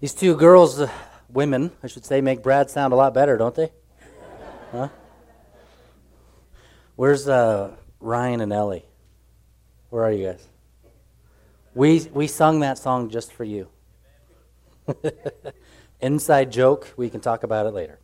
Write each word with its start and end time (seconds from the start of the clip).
These 0.00 0.14
two 0.14 0.34
girls, 0.34 0.80
uh, 0.80 0.90
women, 1.28 1.72
I 1.82 1.86
should 1.86 2.06
say, 2.06 2.22
make 2.22 2.42
Brad 2.42 2.70
sound 2.70 2.94
a 2.94 2.96
lot 2.96 3.12
better, 3.12 3.36
don't 3.36 3.54
they? 3.54 3.70
Huh? 4.72 4.88
Where's 6.96 7.28
uh, 7.28 7.76
Ryan 8.00 8.40
and 8.40 8.50
Ellie? 8.50 8.86
Where 9.90 10.02
are 10.02 10.10
you 10.10 10.28
guys? 10.28 10.46
We 11.74 12.08
we 12.14 12.28
sung 12.28 12.60
that 12.60 12.78
song 12.78 13.10
just 13.10 13.30
for 13.30 13.44
you. 13.44 13.68
Inside 16.00 16.50
joke. 16.50 16.94
We 16.96 17.10
can 17.10 17.20
talk 17.20 17.42
about 17.42 17.66
it 17.66 17.74
later. 17.74 17.98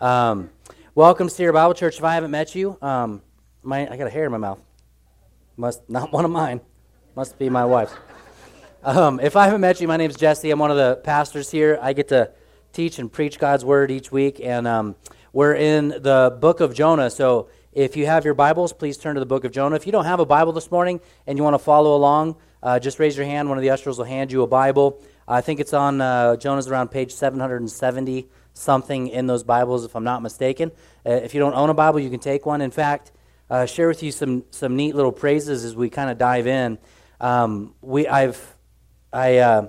Um, 0.00 0.48
welcome 0.94 1.28
to 1.28 1.42
your 1.42 1.52
Bible 1.52 1.74
Church. 1.74 1.98
If 1.98 2.04
I 2.04 2.14
haven't 2.14 2.30
met 2.30 2.54
you, 2.54 2.78
um, 2.80 3.20
my 3.64 3.90
I 3.90 3.96
got 3.96 4.06
a 4.06 4.10
hair 4.10 4.26
in 4.26 4.32
my 4.32 4.38
mouth. 4.38 4.62
Must 5.56 5.90
not 5.90 6.12
one 6.12 6.24
of 6.24 6.30
mine. 6.30 6.60
Must 7.16 7.36
be 7.36 7.50
my 7.50 7.64
wife's. 7.64 7.94
Um, 8.84 9.20
if 9.20 9.36
I 9.36 9.44
haven't 9.44 9.60
met 9.60 9.80
you, 9.80 9.86
my 9.86 9.96
name 9.96 10.10
is 10.10 10.16
Jesse. 10.16 10.50
I'm 10.50 10.58
one 10.58 10.72
of 10.72 10.76
the 10.76 10.96
pastors 11.04 11.52
here. 11.52 11.78
I 11.80 11.92
get 11.92 12.08
to 12.08 12.32
teach 12.72 12.98
and 12.98 13.12
preach 13.12 13.38
God's 13.38 13.64
word 13.64 13.92
each 13.92 14.10
week, 14.10 14.40
and 14.42 14.66
um, 14.66 14.96
we're 15.32 15.54
in 15.54 15.90
the 15.90 16.36
book 16.40 16.58
of 16.58 16.74
Jonah. 16.74 17.08
So 17.08 17.48
if 17.70 17.96
you 17.96 18.06
have 18.06 18.24
your 18.24 18.34
Bibles, 18.34 18.72
please 18.72 18.98
turn 18.98 19.14
to 19.14 19.20
the 19.20 19.26
book 19.26 19.44
of 19.44 19.52
Jonah. 19.52 19.76
If 19.76 19.86
you 19.86 19.92
don't 19.92 20.06
have 20.06 20.18
a 20.18 20.26
Bible 20.26 20.50
this 20.50 20.68
morning 20.72 21.00
and 21.28 21.38
you 21.38 21.44
want 21.44 21.54
to 21.54 21.60
follow 21.60 21.94
along, 21.94 22.34
uh, 22.60 22.80
just 22.80 22.98
raise 22.98 23.16
your 23.16 23.24
hand. 23.24 23.48
One 23.48 23.56
of 23.56 23.62
the 23.62 23.70
ushers 23.70 23.98
will 23.98 24.04
hand 24.04 24.32
you 24.32 24.42
a 24.42 24.48
Bible. 24.48 25.00
I 25.28 25.42
think 25.42 25.60
it's 25.60 25.72
on 25.72 26.00
uh, 26.00 26.34
Jonah's 26.34 26.66
around 26.66 26.88
page 26.88 27.12
770 27.12 28.26
something 28.52 29.06
in 29.06 29.28
those 29.28 29.44
Bibles, 29.44 29.84
if 29.84 29.94
I'm 29.94 30.02
not 30.02 30.22
mistaken. 30.22 30.72
Uh, 31.06 31.12
if 31.12 31.34
you 31.34 31.40
don't 31.40 31.54
own 31.54 31.70
a 31.70 31.74
Bible, 31.74 32.00
you 32.00 32.10
can 32.10 32.18
take 32.18 32.46
one. 32.46 32.60
In 32.60 32.72
fact, 32.72 33.12
uh, 33.48 33.64
share 33.64 33.86
with 33.86 34.02
you 34.02 34.10
some 34.10 34.42
some 34.50 34.74
neat 34.74 34.96
little 34.96 35.12
praises 35.12 35.64
as 35.64 35.76
we 35.76 35.88
kind 35.88 36.10
of 36.10 36.18
dive 36.18 36.48
in. 36.48 36.78
Um, 37.20 37.76
we 37.80 38.08
I've 38.08 38.56
I 39.12 39.36
uh, 39.38 39.68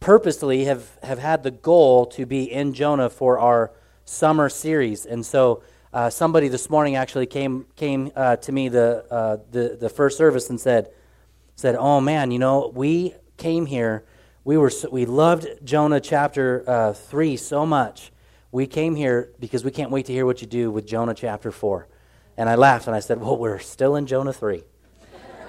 purposely 0.00 0.64
have, 0.64 0.98
have 1.04 1.20
had 1.20 1.44
the 1.44 1.52
goal 1.52 2.06
to 2.06 2.26
be 2.26 2.50
in 2.50 2.74
Jonah 2.74 3.08
for 3.08 3.38
our 3.38 3.70
summer 4.04 4.48
series. 4.48 5.06
And 5.06 5.24
so 5.24 5.62
uh, 5.92 6.10
somebody 6.10 6.48
this 6.48 6.68
morning 6.68 6.96
actually 6.96 7.26
came, 7.26 7.66
came 7.76 8.10
uh, 8.16 8.34
to 8.36 8.50
me 8.50 8.68
the, 8.68 9.04
uh, 9.12 9.36
the, 9.52 9.76
the 9.80 9.88
first 9.88 10.18
service 10.18 10.50
and 10.50 10.60
said, 10.60 10.90
said, 11.54 11.76
Oh 11.76 12.00
man, 12.00 12.32
you 12.32 12.40
know, 12.40 12.72
we 12.74 13.14
came 13.36 13.66
here. 13.66 14.04
We, 14.42 14.56
were, 14.56 14.72
we 14.90 15.06
loved 15.06 15.46
Jonah 15.62 16.00
chapter 16.00 16.64
uh, 16.66 16.92
3 16.94 17.36
so 17.36 17.64
much. 17.64 18.10
We 18.50 18.66
came 18.66 18.96
here 18.96 19.30
because 19.38 19.62
we 19.62 19.70
can't 19.70 19.92
wait 19.92 20.06
to 20.06 20.12
hear 20.12 20.26
what 20.26 20.40
you 20.40 20.48
do 20.48 20.72
with 20.72 20.84
Jonah 20.84 21.14
chapter 21.14 21.52
4. 21.52 21.86
And 22.36 22.48
I 22.48 22.56
laughed 22.56 22.88
and 22.88 22.96
I 22.96 23.00
said, 23.00 23.20
Well, 23.20 23.36
we're 23.36 23.60
still 23.60 23.94
in 23.94 24.06
Jonah 24.06 24.32
3 24.32 24.64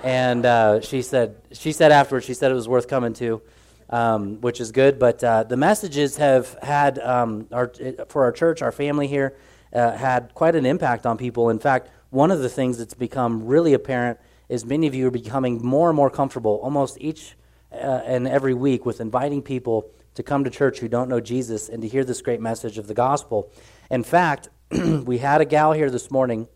and 0.03 0.45
uh, 0.45 0.81
she 0.81 1.02
said 1.02 1.36
she 1.52 1.72
said 1.72 1.92
afterwards 1.92 2.25
she 2.25 2.33
said 2.33 2.52
it 2.52 2.55
was 2.55 2.67
worth 2.67 2.88
coming 2.88 3.14
to, 3.14 3.42
um, 3.89 4.42
which 4.42 4.61
is 4.61 4.72
good. 4.72 5.00
But 5.00 5.23
uh, 5.23 5.44
the 5.44 5.58
messages 5.58 6.17
have 6.17 6.58
had 6.61 7.00
um, 7.00 7.47
our, 7.52 7.72
for 8.08 8.23
our 8.23 8.31
church, 8.31 8.61
our 8.61 8.72
family 8.72 9.08
here, 9.08 9.36
uh, 9.73 9.92
had 9.92 10.33
quite 10.33 10.55
an 10.55 10.66
impact 10.66 11.05
on 11.05 11.17
people. 11.17 11.50
In 11.50 11.59
fact, 11.59 11.89
one 12.09 12.31
of 12.31 12.39
the 12.39 12.50
things 12.50 12.77
that's 12.77 12.94
become 12.94 13.45
really 13.45 13.73
apparent 13.73 14.20
is 14.47 14.66
many 14.66 14.88
of 14.88 14.95
you 14.95 15.08
are 15.08 15.11
becoming 15.11 15.64
more 15.64 15.89
and 15.89 15.95
more 15.95 16.09
comfortable, 16.09 16.59
almost 16.64 16.97
each 17.00 17.36
uh, 17.72 17.75
and 18.05 18.27
every 18.27 18.53
week, 18.53 18.86
with 18.86 19.00
inviting 19.00 19.42
people 19.42 19.92
to 20.16 20.23
come 20.23 20.44
to 20.44 20.50
church 20.50 20.80
who 20.80 20.88
don't 20.88 21.08
know 21.08 21.20
Jesus 21.20 21.70
and 21.70 21.81
to 21.83 21.88
hear 21.88 22.03
this 22.03 22.22
great 22.22 22.42
message 22.42 22.77
of 22.77 22.88
the 22.88 22.95
gospel. 22.95 23.52
In 23.92 24.03
fact, 24.03 24.50
we 24.72 25.20
had 25.20 25.39
a 25.42 25.45
gal 25.45 25.73
here 25.73 25.92
this 25.92 26.09
morning 26.09 26.47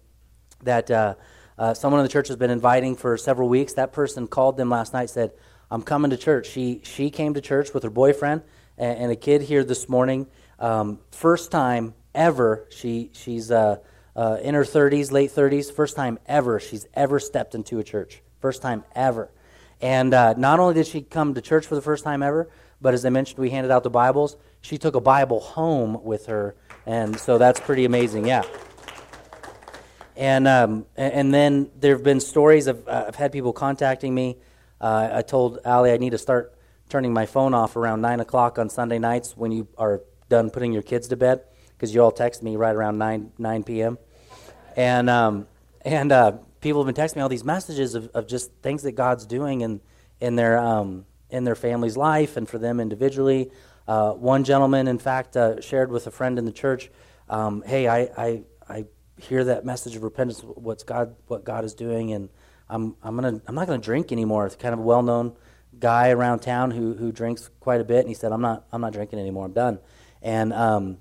that 0.63 0.89
uh, 1.57 1.73
someone 1.73 1.99
in 1.99 2.05
the 2.05 2.11
church 2.11 2.27
has 2.27 2.37
been 2.37 2.49
inviting 2.49 2.95
for 2.95 3.17
several 3.17 3.49
weeks. 3.49 3.73
That 3.73 3.93
person 3.93 4.27
called 4.27 4.57
them 4.57 4.69
last 4.69 4.93
night, 4.93 5.09
said, 5.09 5.31
I'm 5.69 5.81
coming 5.81 6.11
to 6.11 6.17
church. 6.17 6.47
She, 6.47 6.81
she 6.83 7.09
came 7.09 7.33
to 7.33 7.41
church 7.41 7.73
with 7.73 7.83
her 7.83 7.89
boyfriend 7.89 8.43
and, 8.77 8.99
and 8.99 9.11
a 9.11 9.15
kid 9.15 9.41
here 9.41 9.63
this 9.63 9.89
morning. 9.89 10.27
Um, 10.59 10.99
first 11.11 11.51
time 11.51 11.93
ever, 12.13 12.67
she, 12.69 13.09
she's 13.13 13.51
uh, 13.51 13.77
uh, 14.15 14.37
in 14.41 14.53
her 14.55 14.63
30s, 14.63 15.11
late 15.11 15.31
30s, 15.31 15.73
first 15.73 15.95
time 15.95 16.19
ever 16.25 16.59
she's 16.59 16.85
ever 16.93 17.19
stepped 17.19 17.55
into 17.55 17.79
a 17.79 17.83
church. 17.83 18.21
First 18.39 18.61
time 18.61 18.83
ever. 18.95 19.31
And 19.81 20.13
uh, 20.13 20.33
not 20.33 20.59
only 20.59 20.75
did 20.75 20.87
she 20.87 21.01
come 21.01 21.33
to 21.33 21.41
church 21.41 21.65
for 21.65 21.75
the 21.75 21.81
first 21.81 22.03
time 22.03 22.23
ever, 22.23 22.49
but 22.81 22.93
as 22.93 23.05
I 23.05 23.09
mentioned, 23.09 23.39
we 23.39 23.49
handed 23.49 23.71
out 23.71 23.83
the 23.83 23.89
Bibles. 23.89 24.37
She 24.61 24.77
took 24.77 24.95
a 24.95 25.01
Bible 25.01 25.39
home 25.39 26.03
with 26.03 26.27
her, 26.27 26.55
and 26.85 27.17
so 27.17 27.37
that's 27.37 27.59
pretty 27.59 27.85
amazing. 27.85 28.27
Yeah. 28.27 28.43
And, 30.15 30.47
um, 30.47 30.85
and 30.95 31.33
then 31.33 31.71
there 31.79 31.95
have 31.95 32.03
been 32.03 32.19
stories 32.19 32.67
of, 32.67 32.87
uh, 32.87 33.05
I've 33.07 33.15
had 33.15 33.31
people 33.31 33.53
contacting 33.53 34.13
me. 34.13 34.37
Uh, 34.79 35.09
I 35.13 35.21
told 35.21 35.59
Ali 35.65 35.91
I 35.91 35.97
need 35.97 36.11
to 36.11 36.17
start 36.17 36.55
turning 36.89 37.13
my 37.13 37.25
phone 37.25 37.53
off 37.53 37.75
around 37.75 38.01
9 38.01 38.19
o'clock 38.19 38.59
on 38.59 38.69
Sunday 38.69 38.99
nights 38.99 39.35
when 39.35 39.51
you 39.51 39.67
are 39.77 40.01
done 40.29 40.49
putting 40.49 40.71
your 40.71 40.83
kids 40.83 41.07
to 41.07 41.15
bed, 41.15 41.43
because 41.69 41.93
you 41.93 42.01
all 42.03 42.11
text 42.11 42.43
me 42.43 42.55
right 42.55 42.75
around 42.75 42.97
9, 42.97 43.31
9 43.37 43.63
p.m. 43.63 43.97
And, 44.75 45.09
um, 45.09 45.47
and 45.81 46.11
uh, 46.11 46.33
people 46.61 46.83
have 46.83 46.93
been 46.93 47.03
texting 47.03 47.17
me 47.17 47.21
all 47.23 47.29
these 47.29 47.43
messages 47.43 47.95
of, 47.95 48.07
of 48.09 48.27
just 48.27 48.51
things 48.61 48.83
that 48.83 48.91
God's 48.91 49.25
doing 49.25 49.61
in, 49.61 49.81
in, 50.19 50.35
their, 50.35 50.59
um, 50.59 51.05
in 51.29 51.43
their 51.43 51.55
family's 51.55 51.97
life 51.97 52.37
and 52.37 52.47
for 52.47 52.59
them 52.59 52.79
individually. 52.79 53.51
Uh, 53.87 54.11
one 54.11 54.43
gentleman, 54.43 54.87
in 54.87 54.99
fact, 54.99 55.35
uh, 55.35 55.59
shared 55.59 55.91
with 55.91 56.07
a 56.07 56.11
friend 56.11 56.37
in 56.37 56.45
the 56.45 56.51
church, 56.51 56.89
um, 57.29 57.63
hey, 57.65 57.87
I, 57.87 57.99
I, 58.17 58.43
I 58.69 58.85
hear 59.23 59.43
that 59.43 59.65
message 59.65 59.95
of 59.95 60.03
repentance, 60.03 60.41
what's 60.41 60.83
God, 60.83 61.15
what 61.27 61.43
God 61.43 61.65
is 61.65 61.73
doing, 61.73 62.11
and 62.13 62.29
I'm, 62.69 62.95
I'm 63.01 63.15
gonna, 63.15 63.41
I'm 63.47 63.55
not 63.55 63.67
gonna 63.67 63.81
drink 63.81 64.11
anymore. 64.11 64.45
It's 64.45 64.55
kind 64.55 64.73
of 64.73 64.79
a 64.79 64.83
well-known 64.83 65.35
guy 65.79 66.09
around 66.09 66.39
town 66.39 66.71
who, 66.71 66.93
who 66.93 67.11
drinks 67.11 67.49
quite 67.59 67.81
a 67.81 67.83
bit, 67.83 67.99
and 67.99 68.07
he 68.07 68.13
said, 68.13 68.31
I'm 68.31 68.41
not, 68.41 68.65
I'm 68.71 68.81
not 68.81 68.93
drinking 68.93 69.19
anymore. 69.19 69.45
I'm 69.45 69.53
done. 69.53 69.79
And 70.21 70.53
um, 70.53 70.97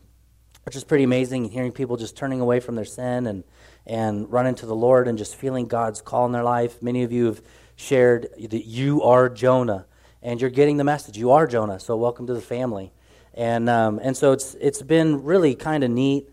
which 0.64 0.76
is 0.76 0.84
pretty 0.84 1.04
amazing, 1.04 1.50
hearing 1.50 1.72
people 1.72 1.96
just 1.96 2.16
turning 2.16 2.40
away 2.40 2.60
from 2.60 2.74
their 2.74 2.84
sin 2.84 3.26
and 3.26 3.44
and 3.84 4.30
running 4.30 4.54
to 4.54 4.66
the 4.66 4.76
Lord 4.76 5.08
and 5.08 5.18
just 5.18 5.34
feeling 5.34 5.66
God's 5.66 6.00
call 6.00 6.24
in 6.26 6.32
their 6.32 6.44
life. 6.44 6.80
Many 6.82 7.02
of 7.02 7.10
you 7.10 7.26
have 7.26 7.42
shared 7.74 8.28
that 8.38 8.64
you 8.64 9.02
are 9.02 9.28
Jonah, 9.28 9.86
and 10.22 10.40
you're 10.40 10.50
getting 10.50 10.76
the 10.76 10.84
message. 10.84 11.18
You 11.18 11.32
are 11.32 11.46
Jonah, 11.46 11.80
so 11.80 11.96
welcome 11.96 12.26
to 12.28 12.34
the 12.34 12.40
family. 12.40 12.92
And 13.34 13.68
um, 13.68 13.98
and 14.02 14.16
so 14.16 14.32
it's 14.32 14.54
it's 14.60 14.82
been 14.82 15.24
really 15.24 15.54
kind 15.54 15.82
of 15.82 15.90
neat 15.90 16.28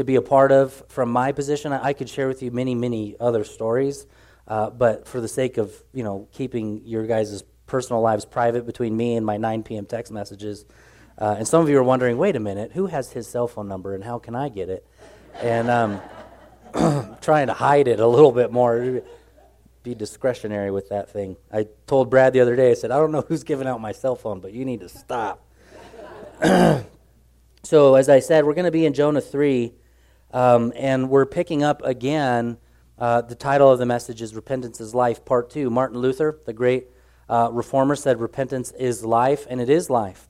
to 0.00 0.04
be 0.04 0.16
a 0.16 0.22
part 0.22 0.50
of. 0.50 0.82
From 0.88 1.10
my 1.10 1.32
position, 1.32 1.72
I 1.72 1.92
could 1.92 2.08
share 2.08 2.26
with 2.26 2.42
you 2.42 2.50
many, 2.50 2.74
many 2.74 3.16
other 3.20 3.44
stories, 3.44 4.06
uh, 4.48 4.70
but 4.70 5.06
for 5.06 5.20
the 5.20 5.28
sake 5.28 5.58
of 5.58 5.72
you 5.92 6.02
know 6.02 6.26
keeping 6.32 6.82
your 6.86 7.06
guys' 7.06 7.44
personal 7.66 8.00
lives 8.00 8.24
private 8.24 8.64
between 8.66 8.96
me 8.96 9.16
and 9.16 9.24
my 9.24 9.36
9 9.36 9.62
p.m. 9.62 9.84
text 9.84 10.10
messages, 10.10 10.64
uh, 11.18 11.36
and 11.38 11.46
some 11.46 11.62
of 11.62 11.68
you 11.68 11.78
are 11.78 11.82
wondering, 11.82 12.16
wait 12.16 12.34
a 12.34 12.40
minute, 12.40 12.72
who 12.72 12.86
has 12.86 13.12
his 13.12 13.28
cell 13.28 13.46
phone 13.46 13.68
number 13.68 13.94
and 13.94 14.02
how 14.02 14.18
can 14.18 14.34
I 14.34 14.48
get 14.48 14.70
it? 14.70 14.86
And 15.42 15.68
um, 15.68 16.00
trying 17.20 17.48
to 17.48 17.52
hide 17.52 17.86
it 17.86 18.00
a 18.00 18.06
little 18.06 18.32
bit 18.32 18.50
more. 18.50 19.02
Be 19.82 19.94
discretionary 19.94 20.70
with 20.70 20.90
that 20.90 21.10
thing. 21.10 21.36
I 21.52 21.66
told 21.86 22.10
Brad 22.10 22.32
the 22.32 22.40
other 22.40 22.54
day. 22.54 22.70
I 22.70 22.74
said, 22.74 22.90
I 22.90 22.96
don't 22.96 23.12
know 23.12 23.24
who's 23.26 23.44
giving 23.44 23.66
out 23.66 23.80
my 23.80 23.92
cell 23.92 24.14
phone, 24.14 24.40
but 24.40 24.52
you 24.52 24.66
need 24.66 24.80
to 24.80 24.90
stop. 24.90 25.42
so, 27.62 27.94
as 27.94 28.10
I 28.10 28.20
said, 28.20 28.44
we're 28.44 28.52
going 28.52 28.66
to 28.66 28.70
be 28.70 28.84
in 28.84 28.92
Jonah 28.92 29.22
3, 29.22 29.72
um, 30.32 30.72
and 30.76 31.10
we're 31.10 31.26
picking 31.26 31.62
up 31.62 31.82
again. 31.84 32.58
Uh, 32.98 33.22
the 33.22 33.34
title 33.34 33.70
of 33.70 33.78
the 33.78 33.86
message 33.86 34.20
is 34.20 34.34
Repentance 34.34 34.80
is 34.80 34.94
Life, 34.94 35.24
Part 35.24 35.50
2. 35.50 35.70
Martin 35.70 35.98
Luther, 35.98 36.38
the 36.44 36.52
great 36.52 36.88
uh, 37.28 37.48
reformer, 37.50 37.96
said 37.96 38.20
repentance 38.20 38.72
is 38.72 39.04
life, 39.04 39.46
and 39.48 39.60
it 39.60 39.70
is 39.70 39.88
life. 39.88 40.28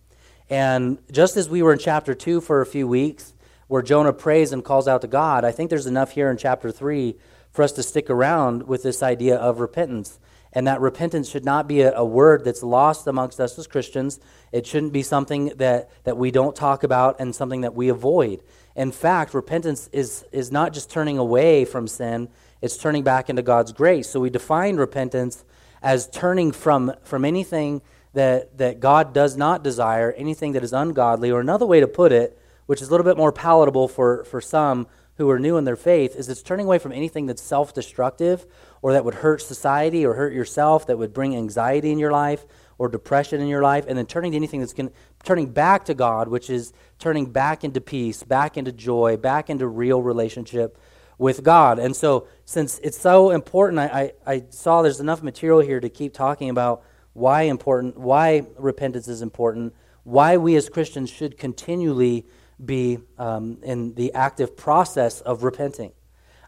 And 0.48 0.98
just 1.10 1.36
as 1.36 1.48
we 1.48 1.62
were 1.62 1.72
in 1.72 1.78
chapter 1.78 2.14
2 2.14 2.40
for 2.40 2.60
a 2.60 2.66
few 2.66 2.86
weeks, 2.86 3.34
where 3.68 3.82
Jonah 3.82 4.12
prays 4.12 4.52
and 4.52 4.64
calls 4.64 4.88
out 4.88 5.00
to 5.02 5.06
God, 5.06 5.44
I 5.44 5.52
think 5.52 5.70
there's 5.70 5.86
enough 5.86 6.12
here 6.12 6.30
in 6.30 6.36
chapter 6.36 6.70
3 6.72 7.16
for 7.52 7.62
us 7.62 7.72
to 7.72 7.82
stick 7.82 8.10
around 8.10 8.64
with 8.64 8.82
this 8.82 9.02
idea 9.02 9.36
of 9.36 9.60
repentance. 9.60 10.18
And 10.52 10.66
that 10.66 10.80
repentance 10.80 11.30
should 11.30 11.44
not 11.44 11.68
be 11.68 11.82
a, 11.82 11.96
a, 11.96 12.04
word 12.04 12.44
that's 12.44 12.64
lost 12.64 13.06
amongst 13.06 13.38
us 13.38 13.56
as 13.58 13.68
Christians. 13.68 14.18
It 14.50 14.66
shouldn't 14.66 14.92
be 14.92 15.02
something 15.04 15.53
that, 15.56 15.91
that 16.03 16.16
we 16.16 16.32
don't 16.32 16.56
talk 16.56 16.82
about 16.82 17.20
and 17.20 17.34
something 17.34 17.60
that 17.60 17.74
we 17.74 17.88
avoid. 17.88 18.42
In 18.80 18.92
fact, 18.92 19.34
repentance 19.34 19.91
is, 19.92 20.24
is 20.32 20.50
not 20.50 20.72
just 20.72 20.91
turning 20.91 21.18
away 21.18 21.66
from 21.66 21.86
sin, 21.86 22.30
it's 22.62 22.78
turning 22.78 23.03
back 23.03 23.28
into 23.28 23.42
God's 23.42 23.72
grace. 23.74 24.09
So 24.09 24.21
we 24.21 24.30
define 24.30 24.77
repentance 24.77 25.44
as 25.82 26.09
turning 26.09 26.50
from, 26.50 26.94
from 27.03 27.27
anything 27.27 27.82
that, 28.15 28.56
that 28.56 28.80
God 28.80 29.12
does 29.12 29.36
not 29.36 29.62
desire, 29.62 30.12
anything 30.12 30.53
that 30.53 30.65
is 30.65 30.72
ungodly, 30.72 31.30
or 31.30 31.41
another 31.41 31.66
way 31.66 31.80
to 31.80 31.86
put 31.86 32.10
it, 32.10 32.41
which 32.65 32.80
is 32.80 32.88
a 32.88 32.91
little 32.91 33.04
bit 33.04 33.18
more 33.18 33.32
palatable 33.32 33.86
for, 33.86 34.24
for 34.24 34.41
some 34.41 34.86
who 35.16 35.28
are 35.28 35.38
new 35.38 35.59
in 35.59 35.65
their 35.65 35.77
faith, 35.77 36.16
is 36.16 36.30
it's 36.30 36.42
turning 36.42 36.65
away 36.65 36.78
from 36.78 36.92
anything 36.92 37.27
that's 37.27 37.42
self 37.42 37.74
destructive 37.74 38.47
or 38.80 38.94
that 38.94 39.04
would 39.04 39.16
hurt 39.16 39.42
society 39.42 40.06
or 40.06 40.15
hurt 40.15 40.32
yourself, 40.32 40.86
that 40.86 40.97
would 40.97 41.12
bring 41.12 41.36
anxiety 41.36 41.92
in 41.92 41.98
your 41.98 42.12
life 42.12 42.47
or 42.80 42.88
depression 42.88 43.42
in 43.42 43.47
your 43.47 43.60
life, 43.60 43.84
and 43.86 43.98
then 43.98 44.06
turning 44.06 44.32
to 44.32 44.36
anything 44.36 44.59
that's 44.59 44.72
going 44.72 44.91
turning 45.22 45.53
back 45.53 45.84
to 45.84 45.92
God, 45.92 46.28
which 46.28 46.48
is 46.48 46.72
turning 46.98 47.27
back 47.27 47.62
into 47.62 47.78
peace, 47.78 48.22
back 48.22 48.56
into 48.56 48.72
joy, 48.72 49.18
back 49.18 49.50
into 49.50 49.68
real 49.68 50.00
relationship 50.00 50.78
with 51.18 51.42
God. 51.42 51.78
And 51.78 51.94
so, 51.94 52.27
since 52.47 52.78
it's 52.78 52.98
so 52.98 53.32
important, 53.32 53.80
I, 53.80 54.15
I, 54.27 54.32
I 54.32 54.44
saw 54.48 54.80
there's 54.80 54.98
enough 54.98 55.22
material 55.22 55.60
here 55.60 55.78
to 55.78 55.91
keep 55.91 56.15
talking 56.15 56.48
about 56.48 56.82
why 57.12 57.42
important, 57.42 57.98
why 57.98 58.47
repentance 58.56 59.09
is 59.09 59.21
important, 59.21 59.74
why 60.04 60.38
we 60.38 60.56
as 60.56 60.71
Christians 60.71 61.10
should 61.10 61.36
continually 61.36 62.24
be 62.65 62.98
um, 63.18 63.59
in 63.62 63.92
the 63.92 64.15
active 64.15 64.56
process 64.56 65.21
of 65.21 65.42
repenting. 65.42 65.92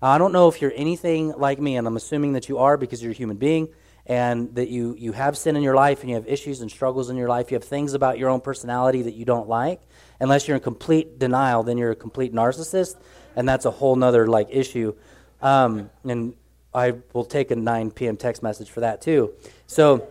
I 0.00 0.17
don't 0.17 0.32
know 0.32 0.49
if 0.49 0.62
you're 0.62 0.73
anything 0.75 1.32
like 1.32 1.61
me, 1.61 1.76
and 1.76 1.87
I'm 1.87 1.96
assuming 1.96 2.32
that 2.32 2.49
you 2.49 2.56
are 2.56 2.79
because 2.79 3.02
you're 3.02 3.12
a 3.12 3.14
human 3.14 3.37
being 3.37 3.69
and 4.06 4.54
that 4.56 4.69
you, 4.69 4.96
you 4.99 5.12
have 5.12 5.38
sin 5.38 5.56
in 5.56 5.62
your 5.62 5.75
life 5.75 6.00
and 6.00 6.10
you 6.10 6.16
have 6.16 6.26
issues 6.26 6.60
and 6.60 6.70
struggles 6.70 7.08
in 7.08 7.16
your 7.16 7.28
life. 7.28 7.50
You 7.50 7.54
have 7.54 7.64
things 7.64 7.94
about 7.94 8.19
your 8.19 8.31
own 8.31 8.40
personality 8.40 9.02
that 9.02 9.14
you 9.14 9.25
don't 9.25 9.49
like. 9.49 9.81
Unless 10.19 10.49
you're 10.49 10.56
in 10.56 10.62
complete 10.62 11.19
denial, 11.19 11.62
then 11.62 11.78
you're 11.78 11.93
a 11.93 11.96
complete 11.96 12.32
narcissist, 12.32 12.96
and 13.37 13.49
that's 13.49 13.64
a 13.64 13.70
whole 13.70 13.96
nother 13.96 14.26
like 14.26 14.49
issue. 14.50 14.94
Um, 15.40 15.90
and 16.04 16.34
I 16.75 16.94
will 17.12 17.25
take 17.25 17.50
a 17.50 17.56
9 17.56 17.90
p.m. 17.90 18.16
text 18.16 18.43
message 18.43 18.70
for 18.70 18.81
that 18.81 19.02
too. 19.02 19.32
So 19.66 20.08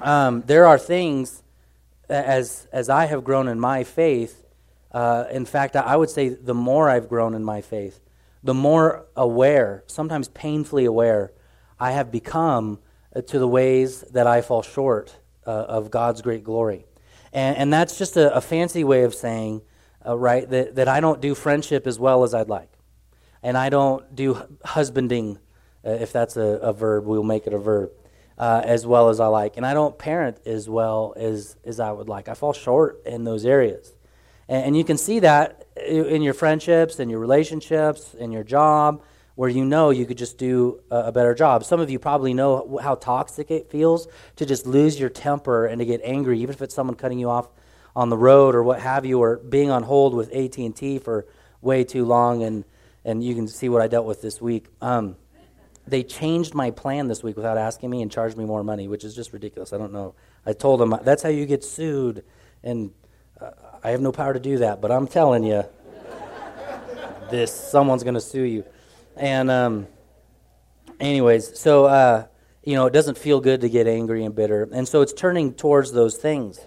um, 0.00 0.42
there 0.46 0.66
are 0.66 0.78
things 0.78 1.42
as 2.08 2.66
as 2.72 2.88
I 2.88 3.06
have 3.06 3.24
grown 3.24 3.48
in 3.48 3.60
my 3.60 3.84
faith. 3.84 4.44
Uh, 4.90 5.24
in 5.30 5.44
fact, 5.44 5.76
I 5.76 5.96
would 5.96 6.10
say 6.10 6.30
the 6.30 6.54
more 6.54 6.88
I've 6.88 7.08
grown 7.08 7.34
in 7.34 7.44
my 7.44 7.60
faith, 7.60 8.00
the 8.42 8.54
more 8.54 9.06
aware, 9.16 9.84
sometimes 9.86 10.28
painfully 10.28 10.84
aware, 10.84 11.32
I 11.78 11.92
have 11.92 12.10
become 12.10 12.78
to 13.22 13.38
the 13.38 13.48
ways 13.48 14.02
that 14.12 14.26
I 14.26 14.40
fall 14.40 14.62
short 14.62 15.16
uh, 15.46 15.50
of 15.50 15.90
God's 15.90 16.22
great 16.22 16.44
glory. 16.44 16.84
And, 17.32 17.56
and 17.56 17.72
that's 17.72 17.98
just 17.98 18.16
a, 18.16 18.34
a, 18.34 18.40
fancy 18.40 18.84
way 18.84 19.02
of 19.02 19.14
saying, 19.14 19.62
uh, 20.06 20.16
right, 20.16 20.48
that, 20.48 20.76
that 20.76 20.88
I 20.88 21.00
don't 21.00 21.20
do 21.20 21.34
friendship 21.34 21.86
as 21.86 21.98
well 21.98 22.24
as 22.24 22.34
I'd 22.34 22.48
like. 22.48 22.70
And 23.42 23.56
I 23.56 23.68
don't 23.68 24.14
do 24.14 24.42
husbanding, 24.64 25.38
uh, 25.84 25.90
if 25.90 26.12
that's 26.12 26.36
a, 26.36 26.42
a, 26.42 26.72
verb, 26.72 27.06
we'll 27.06 27.22
make 27.22 27.46
it 27.46 27.52
a 27.52 27.58
verb, 27.58 27.90
uh, 28.36 28.62
as 28.64 28.86
well 28.86 29.08
as 29.08 29.20
I 29.20 29.26
like. 29.26 29.56
And 29.56 29.64
I 29.64 29.74
don't 29.74 29.98
parent 29.98 30.38
as 30.46 30.68
well 30.68 31.14
as, 31.16 31.56
as 31.64 31.80
I 31.80 31.92
would 31.92 32.08
like. 32.08 32.28
I 32.28 32.34
fall 32.34 32.52
short 32.52 33.02
in 33.06 33.24
those 33.24 33.44
areas. 33.44 33.94
And, 34.48 34.66
and 34.66 34.76
you 34.76 34.84
can 34.84 34.98
see 34.98 35.20
that 35.20 35.66
in 35.76 36.22
your 36.22 36.34
friendships, 36.34 36.98
in 36.98 37.10
your 37.10 37.20
relationships, 37.20 38.14
in 38.14 38.32
your 38.32 38.44
job, 38.44 39.02
where 39.38 39.48
you 39.48 39.64
know 39.64 39.90
you 39.90 40.04
could 40.04 40.18
just 40.18 40.36
do 40.36 40.80
a, 40.90 41.12
better 41.12 41.32
job. 41.32 41.62
Some 41.62 41.78
of 41.78 41.88
you 41.88 42.00
probably 42.00 42.34
know 42.34 42.80
how 42.82 42.96
toxic 42.96 43.52
it 43.52 43.70
feels 43.70 44.08
to 44.34 44.44
just 44.44 44.66
lose 44.66 44.98
your 44.98 45.10
temper 45.10 45.64
and 45.66 45.78
to 45.78 45.84
get 45.84 46.00
angry, 46.02 46.40
even 46.40 46.52
if 46.52 46.60
it's 46.60 46.74
someone 46.74 46.96
cutting 46.96 47.20
you 47.20 47.30
off 47.30 47.48
on 47.94 48.08
the 48.08 48.16
road 48.16 48.56
or 48.56 48.64
what 48.64 48.80
have 48.80 49.06
you, 49.06 49.20
or 49.20 49.36
being 49.36 49.70
on 49.70 49.84
hold 49.84 50.12
with 50.12 50.34
AT&T 50.34 50.98
for 50.98 51.24
way 51.62 51.84
too 51.84 52.04
long. 52.04 52.42
And, 52.42 52.64
and 53.04 53.22
you 53.22 53.36
can 53.36 53.46
see 53.46 53.68
what 53.68 53.80
I 53.80 53.86
dealt 53.86 54.06
with 54.06 54.22
this 54.22 54.40
week. 54.40 54.66
Um, 54.80 55.14
they 55.86 56.02
changed 56.02 56.52
my 56.52 56.72
plan 56.72 57.06
this 57.06 57.22
week 57.22 57.36
without 57.36 57.58
asking 57.58 57.90
me 57.90 58.02
and 58.02 58.10
charged 58.10 58.36
me 58.36 58.44
more 58.44 58.64
money, 58.64 58.88
which 58.88 59.04
is 59.04 59.14
just 59.14 59.32
ridiculous. 59.32 59.72
I 59.72 59.78
don't 59.78 59.92
know. 59.92 60.16
I 60.46 60.52
told 60.52 60.80
them 60.80 60.98
that's 61.04 61.22
how 61.22 61.28
you 61.28 61.46
get 61.46 61.62
sued, 61.62 62.24
and 62.64 62.90
uh, 63.40 63.52
I 63.84 63.90
have 63.90 64.00
no 64.00 64.10
power 64.10 64.34
to 64.34 64.40
do 64.40 64.58
that. 64.58 64.80
But 64.80 64.90
I'm 64.90 65.06
telling 65.06 65.44
you, 65.44 65.62
this 67.30 67.54
someone's 67.54 68.02
going 68.02 68.14
to 68.14 68.20
sue 68.20 68.42
you. 68.42 68.64
And 69.18 69.50
um, 69.50 69.88
anyways, 71.00 71.58
so 71.58 71.86
uh, 71.86 72.26
you 72.62 72.74
know, 72.74 72.86
it 72.86 72.92
doesn't 72.92 73.18
feel 73.18 73.40
good 73.40 73.62
to 73.62 73.68
get 73.68 73.88
angry 73.88 74.24
and 74.24 74.34
bitter, 74.34 74.68
and 74.72 74.86
so 74.86 75.02
it's 75.02 75.12
turning 75.12 75.54
towards 75.54 75.90
those 75.92 76.16
things. 76.16 76.60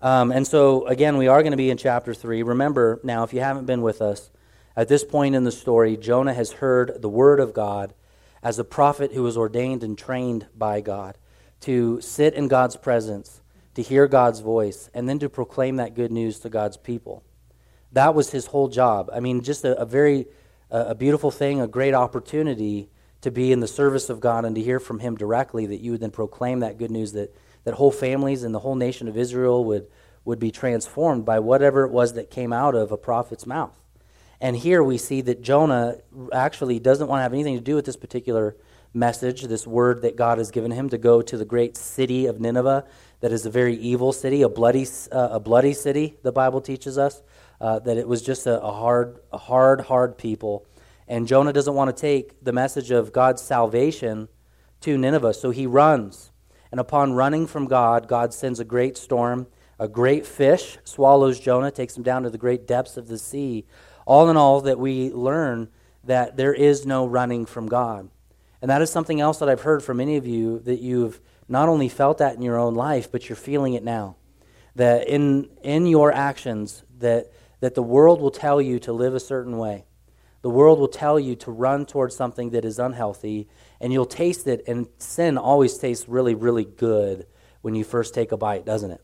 Um, 0.00 0.30
and 0.30 0.46
so 0.46 0.86
again, 0.86 1.16
we 1.16 1.26
are 1.26 1.42
going 1.42 1.52
to 1.52 1.56
be 1.56 1.70
in 1.70 1.76
chapter 1.76 2.14
three. 2.14 2.42
Remember 2.42 3.00
now, 3.02 3.24
if 3.24 3.32
you 3.32 3.40
haven't 3.40 3.66
been 3.66 3.82
with 3.82 4.00
us 4.00 4.30
at 4.76 4.88
this 4.88 5.04
point 5.04 5.34
in 5.34 5.42
the 5.42 5.50
story, 5.50 5.96
Jonah 5.96 6.34
has 6.34 6.52
heard 6.52 7.02
the 7.02 7.08
word 7.08 7.40
of 7.40 7.52
God 7.52 7.94
as 8.42 8.60
a 8.60 8.64
prophet 8.64 9.12
who 9.12 9.24
was 9.24 9.36
ordained 9.36 9.82
and 9.82 9.98
trained 9.98 10.46
by 10.56 10.80
God 10.80 11.18
to 11.62 12.00
sit 12.00 12.34
in 12.34 12.46
God's 12.46 12.76
presence, 12.76 13.40
to 13.74 13.82
hear 13.82 14.06
God's 14.06 14.38
voice, 14.40 14.88
and 14.94 15.08
then 15.08 15.18
to 15.18 15.28
proclaim 15.28 15.76
that 15.76 15.94
good 15.94 16.12
news 16.12 16.38
to 16.40 16.48
God's 16.48 16.76
people. 16.76 17.24
That 17.90 18.14
was 18.14 18.30
his 18.30 18.46
whole 18.46 18.68
job. 18.68 19.10
I 19.12 19.18
mean, 19.18 19.40
just 19.40 19.64
a, 19.64 19.76
a 19.80 19.86
very 19.86 20.26
a, 20.70 20.94
beautiful 20.94 21.30
thing, 21.30 21.60
a 21.60 21.66
great 21.66 21.94
opportunity 21.94 22.88
to 23.20 23.30
be 23.30 23.52
in 23.52 23.60
the 23.60 23.68
service 23.68 24.10
of 24.10 24.20
God 24.20 24.44
and 24.44 24.54
to 24.56 24.62
hear 24.62 24.78
from 24.78 24.98
Him 25.00 25.16
directly, 25.16 25.66
that 25.66 25.80
you 25.80 25.92
would 25.92 26.00
then 26.00 26.10
proclaim 26.10 26.60
that 26.60 26.78
good 26.78 26.90
news, 26.90 27.12
that, 27.12 27.34
that 27.64 27.74
whole 27.74 27.90
families 27.90 28.42
and 28.42 28.54
the 28.54 28.60
whole 28.60 28.74
nation 28.74 29.08
of 29.08 29.16
Israel 29.16 29.64
would, 29.64 29.86
would 30.24 30.38
be 30.38 30.50
transformed 30.50 31.24
by 31.24 31.38
whatever 31.38 31.84
it 31.84 31.90
was 31.90 32.14
that 32.14 32.30
came 32.30 32.52
out 32.52 32.74
of 32.74 32.92
a 32.92 32.96
prophet's 32.96 33.46
mouth. 33.46 33.78
And 34.40 34.56
here 34.56 34.82
we 34.82 34.98
see 34.98 35.22
that 35.22 35.40
Jonah 35.42 35.96
actually 36.32 36.78
doesn't 36.78 37.08
want 37.08 37.20
to 37.20 37.22
have 37.22 37.32
anything 37.32 37.56
to 37.56 37.64
do 37.64 37.74
with 37.74 37.86
this 37.86 37.96
particular 37.96 38.56
message, 38.92 39.42
this 39.42 39.66
word 39.66 40.02
that 40.02 40.16
God 40.16 40.38
has 40.38 40.50
given 40.50 40.70
him 40.70 40.88
to 40.90 40.98
go 40.98 41.22
to 41.22 41.36
the 41.36 41.44
great 41.44 41.76
city 41.76 42.26
of 42.26 42.40
Nineveh, 42.40 42.84
that 43.20 43.32
is 43.32 43.46
a 43.46 43.50
very 43.50 43.74
evil 43.76 44.12
city, 44.12 44.42
a 44.42 44.48
bloody, 44.48 44.86
uh, 45.12 45.28
a 45.32 45.40
bloody 45.40 45.72
city, 45.72 46.16
the 46.22 46.32
Bible 46.32 46.60
teaches 46.60 46.98
us 46.98 47.22
uh, 47.60 47.78
that 47.80 47.96
it 47.96 48.08
was 48.08 48.22
just 48.22 48.46
a, 48.46 48.60
a, 48.60 48.72
hard, 48.72 49.18
a 49.32 49.38
hard, 49.38 49.82
hard 49.82 50.18
people. 50.18 50.66
And 51.08 51.26
Jonah 51.26 51.52
doesn't 51.52 51.74
want 51.74 51.94
to 51.94 52.00
take 52.00 52.42
the 52.42 52.52
message 52.52 52.90
of 52.90 53.12
God's 53.12 53.42
salvation 53.42 54.28
to 54.80 54.98
Nineveh, 54.98 55.34
so 55.34 55.50
he 55.50 55.66
runs. 55.66 56.32
And 56.70 56.80
upon 56.80 57.12
running 57.12 57.46
from 57.46 57.66
God, 57.66 58.08
God 58.08 58.34
sends 58.34 58.60
a 58.60 58.64
great 58.64 58.96
storm. 58.96 59.46
A 59.78 59.88
great 59.88 60.26
fish 60.26 60.78
swallows 60.84 61.38
Jonah, 61.38 61.70
takes 61.70 61.96
him 61.96 62.02
down 62.02 62.22
to 62.22 62.30
the 62.30 62.38
great 62.38 62.66
depths 62.66 62.96
of 62.96 63.08
the 63.08 63.18
sea. 63.18 63.66
All 64.06 64.30
in 64.30 64.36
all, 64.36 64.60
that 64.62 64.78
we 64.78 65.10
learn 65.10 65.68
that 66.04 66.36
there 66.36 66.54
is 66.54 66.86
no 66.86 67.06
running 67.06 67.46
from 67.46 67.66
God. 67.66 68.08
And 68.62 68.70
that 68.70 68.82
is 68.82 68.90
something 68.90 69.20
else 69.20 69.38
that 69.38 69.48
I've 69.48 69.62
heard 69.62 69.82
from 69.82 69.98
many 69.98 70.16
of 70.16 70.26
you 70.26 70.60
that 70.60 70.80
you've 70.80 71.20
not 71.48 71.68
only 71.68 71.88
felt 71.88 72.18
that 72.18 72.34
in 72.34 72.42
your 72.42 72.58
own 72.58 72.74
life, 72.74 73.12
but 73.12 73.28
you're 73.28 73.36
feeling 73.36 73.74
it 73.74 73.84
now. 73.84 74.16
That 74.74 75.08
in, 75.08 75.50
in 75.62 75.86
your 75.86 76.12
actions, 76.12 76.82
that 76.98 77.30
that 77.60 77.74
the 77.74 77.82
world 77.82 78.20
will 78.20 78.30
tell 78.30 78.60
you 78.60 78.78
to 78.80 78.92
live 78.92 79.14
a 79.14 79.20
certain 79.20 79.58
way. 79.58 79.84
The 80.42 80.50
world 80.50 80.78
will 80.78 80.88
tell 80.88 81.18
you 81.18 81.34
to 81.36 81.50
run 81.50 81.86
towards 81.86 82.14
something 82.14 82.50
that 82.50 82.64
is 82.64 82.78
unhealthy, 82.78 83.48
and 83.80 83.92
you'll 83.92 84.06
taste 84.06 84.46
it, 84.46 84.62
and 84.68 84.86
sin 84.98 85.38
always 85.38 85.76
tastes 85.78 86.08
really, 86.08 86.34
really 86.34 86.64
good 86.64 87.26
when 87.62 87.74
you 87.74 87.82
first 87.82 88.14
take 88.14 88.32
a 88.32 88.36
bite, 88.36 88.64
doesn't 88.64 88.92
it? 88.92 89.00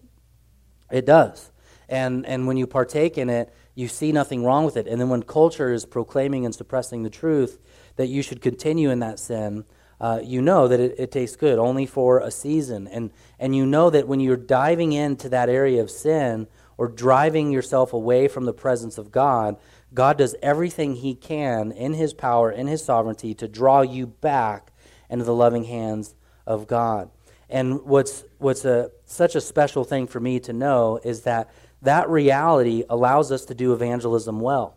It 0.91 1.07
does. 1.07 1.51
And, 1.89 2.25
and 2.27 2.47
when 2.47 2.57
you 2.57 2.67
partake 2.67 3.19
in 3.19 3.29
it, 3.29 3.53
you 3.75 3.89
see 3.89 4.13
nothing 4.13 4.45
wrong 4.45 4.65
with 4.65 4.77
it. 4.77 4.87
And 4.87 5.01
then 5.01 5.09
when 5.09 5.23
culture 5.23 5.73
is 5.73 5.85
proclaiming 5.85 6.45
and 6.45 6.55
suppressing 6.55 7.03
the 7.03 7.11
truth 7.11 7.59
that 7.97 8.07
you 8.07 8.23
should 8.23 8.41
continue 8.41 8.91
in 8.91 9.01
that 9.01 9.19
sin, 9.19 9.65
uh, 10.01 10.21
you 10.23 10.43
know 10.43 10.69
that 10.69 10.81
it, 10.81 10.95
it, 10.99 11.13
tastes 11.13 11.37
good 11.37 11.59
only 11.59 11.87
for 11.87 12.19
a 12.19 12.31
season. 12.31 12.89
And, 12.89 13.13
and 13.39 13.55
you 13.55 13.65
know 13.65 13.89
that 13.91 14.09
when 14.09 14.21
you're 14.21 14.37
diving 14.37 14.93
into 14.93 15.29
that 15.29 15.49
area 15.49 15.81
of 15.81 15.91
sin, 15.91 16.49
or 16.83 16.89
driving 16.89 17.53
yourself 17.53 17.93
away 17.93 18.27
from 18.27 18.45
the 18.45 18.53
presence 18.53 18.99
of 18.99 19.13
God, 19.13 19.57
God 19.95 20.19
does 20.19 20.35
everything 20.43 20.97
He 20.97 21.15
can 21.15 21.71
in 21.71 21.95
His 21.95 22.13
power, 22.13 22.51
in 22.51 22.67
His 22.67 22.85
sovereignty, 22.85 23.35
to 23.35 23.47
draw 23.47 23.83
you 23.83 24.09
back 24.09 24.73
into 25.09 25.25
the 25.25 25.33
loving 25.33 25.63
hands 25.63 26.17
of 26.45 26.67
God. 26.67 27.09
And 27.49 27.83
what's, 27.83 28.25
what's 28.39 28.65
a, 28.65 28.91
such 29.05 29.37
a 29.37 29.41
special 29.41 29.85
thing 29.85 30.09
for 30.09 30.19
me 30.19 30.41
to 30.41 30.53
know 30.53 30.99
is 31.05 31.23
that 31.23 31.53
that 31.83 32.11
reality 32.11 32.83
allows 32.91 33.31
us 33.31 33.45
to 33.45 33.55
do 33.55 33.73
evangelism 33.73 34.41
well 34.41 34.77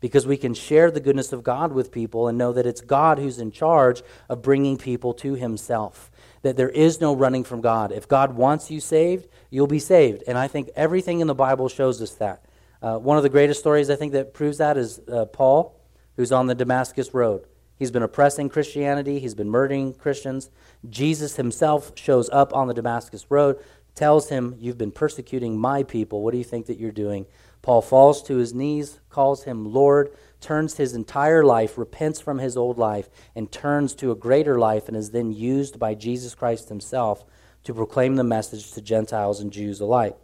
because 0.00 0.26
we 0.26 0.36
can 0.36 0.52
share 0.52 0.90
the 0.90 1.00
goodness 1.00 1.32
of 1.32 1.42
God 1.42 1.72
with 1.72 1.90
people 1.90 2.28
and 2.28 2.36
know 2.36 2.52
that 2.52 2.66
it's 2.66 2.82
God 2.82 3.18
who's 3.18 3.38
in 3.38 3.50
charge 3.50 4.02
of 4.28 4.42
bringing 4.42 4.76
people 4.76 5.14
to 5.14 5.36
Himself 5.36 6.10
that 6.46 6.56
there 6.56 6.68
is 6.68 7.00
no 7.00 7.12
running 7.12 7.42
from 7.42 7.60
God. 7.60 7.90
If 7.90 8.06
God 8.06 8.36
wants 8.36 8.70
you 8.70 8.78
saved, 8.78 9.26
you'll 9.50 9.66
be 9.66 9.80
saved. 9.80 10.22
And 10.28 10.38
I 10.38 10.46
think 10.46 10.70
everything 10.76 11.18
in 11.18 11.26
the 11.26 11.34
Bible 11.34 11.68
shows 11.68 12.00
us 12.00 12.12
that. 12.14 12.44
Uh, 12.80 12.98
one 12.98 13.16
of 13.16 13.24
the 13.24 13.28
greatest 13.28 13.58
stories 13.58 13.90
I 13.90 13.96
think 13.96 14.12
that 14.12 14.32
proves 14.32 14.58
that 14.58 14.76
is 14.76 15.00
uh, 15.12 15.24
Paul, 15.24 15.76
who's 16.14 16.30
on 16.30 16.46
the 16.46 16.54
Damascus 16.54 17.12
Road. 17.12 17.46
He's 17.76 17.90
been 17.90 18.04
oppressing 18.04 18.48
Christianity, 18.48 19.18
he's 19.18 19.34
been 19.34 19.50
murdering 19.50 19.92
Christians. 19.92 20.50
Jesus 20.88 21.34
himself 21.34 21.92
shows 21.96 22.30
up 22.30 22.54
on 22.54 22.68
the 22.68 22.74
Damascus 22.74 23.26
Road, 23.28 23.58
tells 23.96 24.28
him, 24.28 24.54
You've 24.60 24.78
been 24.78 24.92
persecuting 24.92 25.58
my 25.58 25.82
people. 25.82 26.22
What 26.22 26.30
do 26.30 26.38
you 26.38 26.44
think 26.44 26.66
that 26.66 26.78
you're 26.78 26.92
doing? 26.92 27.26
Paul 27.60 27.82
falls 27.82 28.22
to 28.22 28.36
his 28.36 28.54
knees, 28.54 29.00
calls 29.10 29.42
him 29.42 29.72
Lord, 29.72 30.16
turns 30.46 30.76
his 30.76 30.94
entire 30.94 31.44
life, 31.44 31.76
repents 31.76 32.20
from 32.20 32.38
his 32.38 32.56
old 32.56 32.78
life, 32.78 33.10
and 33.34 33.50
turns 33.50 33.96
to 33.96 34.12
a 34.12 34.14
greater 34.14 34.60
life, 34.60 34.86
and 34.86 34.96
is 34.96 35.10
then 35.10 35.32
used 35.32 35.76
by 35.80 35.92
Jesus 35.92 36.36
Christ 36.36 36.68
himself 36.68 37.24
to 37.64 37.74
proclaim 37.74 38.14
the 38.14 38.22
message 38.22 38.70
to 38.70 38.80
Gentiles 38.80 39.40
and 39.40 39.52
Jews 39.52 39.80
alike. 39.80 40.16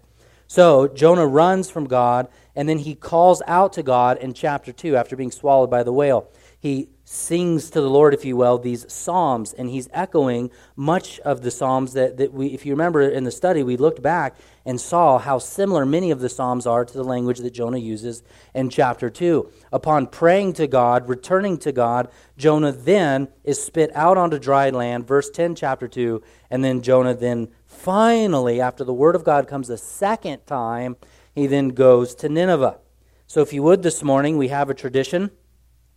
So 0.47 0.87
Jonah 0.87 1.27
runs 1.27 1.71
from 1.71 1.89
God, 1.89 2.29
and 2.55 2.69
then 2.69 2.79
he 2.79 2.95
calls 2.95 3.43
out 3.49 3.73
to 3.73 3.83
God 3.83 4.17
in 4.19 4.33
chapter 4.33 4.73
2 4.73 4.95
after 4.95 5.17
being 5.17 5.33
swallowed 5.33 5.71
by 5.71 5.83
the 5.83 5.93
whale. 5.93 6.31
He 6.61 6.91
sings 7.13 7.69
to 7.69 7.79
the 7.79 7.91
Lord, 7.91 8.15
if 8.15 8.25
you 8.25 8.39
will, 8.39 8.57
these 8.57 8.91
psalms, 8.91 9.53
and 9.53 9.69
he's 9.69 9.87
echoing 9.93 10.51
much 10.77 11.21
of 11.21 11.43
the 11.43 11.51
psalms 11.51 11.93
that, 11.93 12.17
that 12.17 12.33
we, 12.33 12.47
if 12.49 12.65
you 12.65 12.73
remember 12.73 13.03
in 13.03 13.25
the 13.25 13.31
study, 13.31 13.63
we 13.63 13.77
looked 13.77 14.01
back 14.01 14.35
and 14.65 14.81
saw 14.81 15.19
how 15.19 15.39
similar 15.39 15.85
many 15.85 16.11
of 16.11 16.21
the 16.21 16.31
psalms 16.31 16.67
are 16.67 16.87
to 16.87 16.93
the 16.95 17.05
language 17.05 17.41
that 17.41 17.51
Jonah 17.51 17.77
uses 17.77 18.23
in 18.55 18.71
chapter 18.71 19.11
2. 19.11 19.47
Upon 19.73 20.07
praying 20.07 20.55
to 20.55 20.67
God, 20.67 21.07
returning 21.07 21.59
to 21.59 21.71
God, 21.71 22.09
Jonah 22.39 22.73
then 22.73 23.29
is 23.45 23.63
spit 23.63 23.91
out 23.95 24.17
onto 24.17 24.39
dry 24.39 24.71
land, 24.71 25.07
verse 25.07 25.29
10, 25.29 25.55
chapter 25.55 25.89
2, 25.89 26.23
and 26.51 26.65
then 26.65 26.81
Jonah 26.81 27.15
then 27.15 27.49
finally, 27.67 28.59
after 28.59 28.85
the 28.85 28.95
word 28.95 29.15
of 29.15 29.23
God 29.23 29.47
comes 29.47 29.69
a 29.69 29.77
second 29.77 30.47
time, 30.47 30.97
he 31.35 31.47
then 31.47 31.71
goes 31.71 32.15
to 32.17 32.31
Nineveh. 32.31 32.79
So 33.27 33.43
if 33.43 33.53
you 33.53 33.63
would 33.65 33.83
this 33.83 34.03
morning, 34.03 34.39
we 34.39 34.49
have 34.49 34.71
a 34.71 34.75
tradition. 34.75 35.31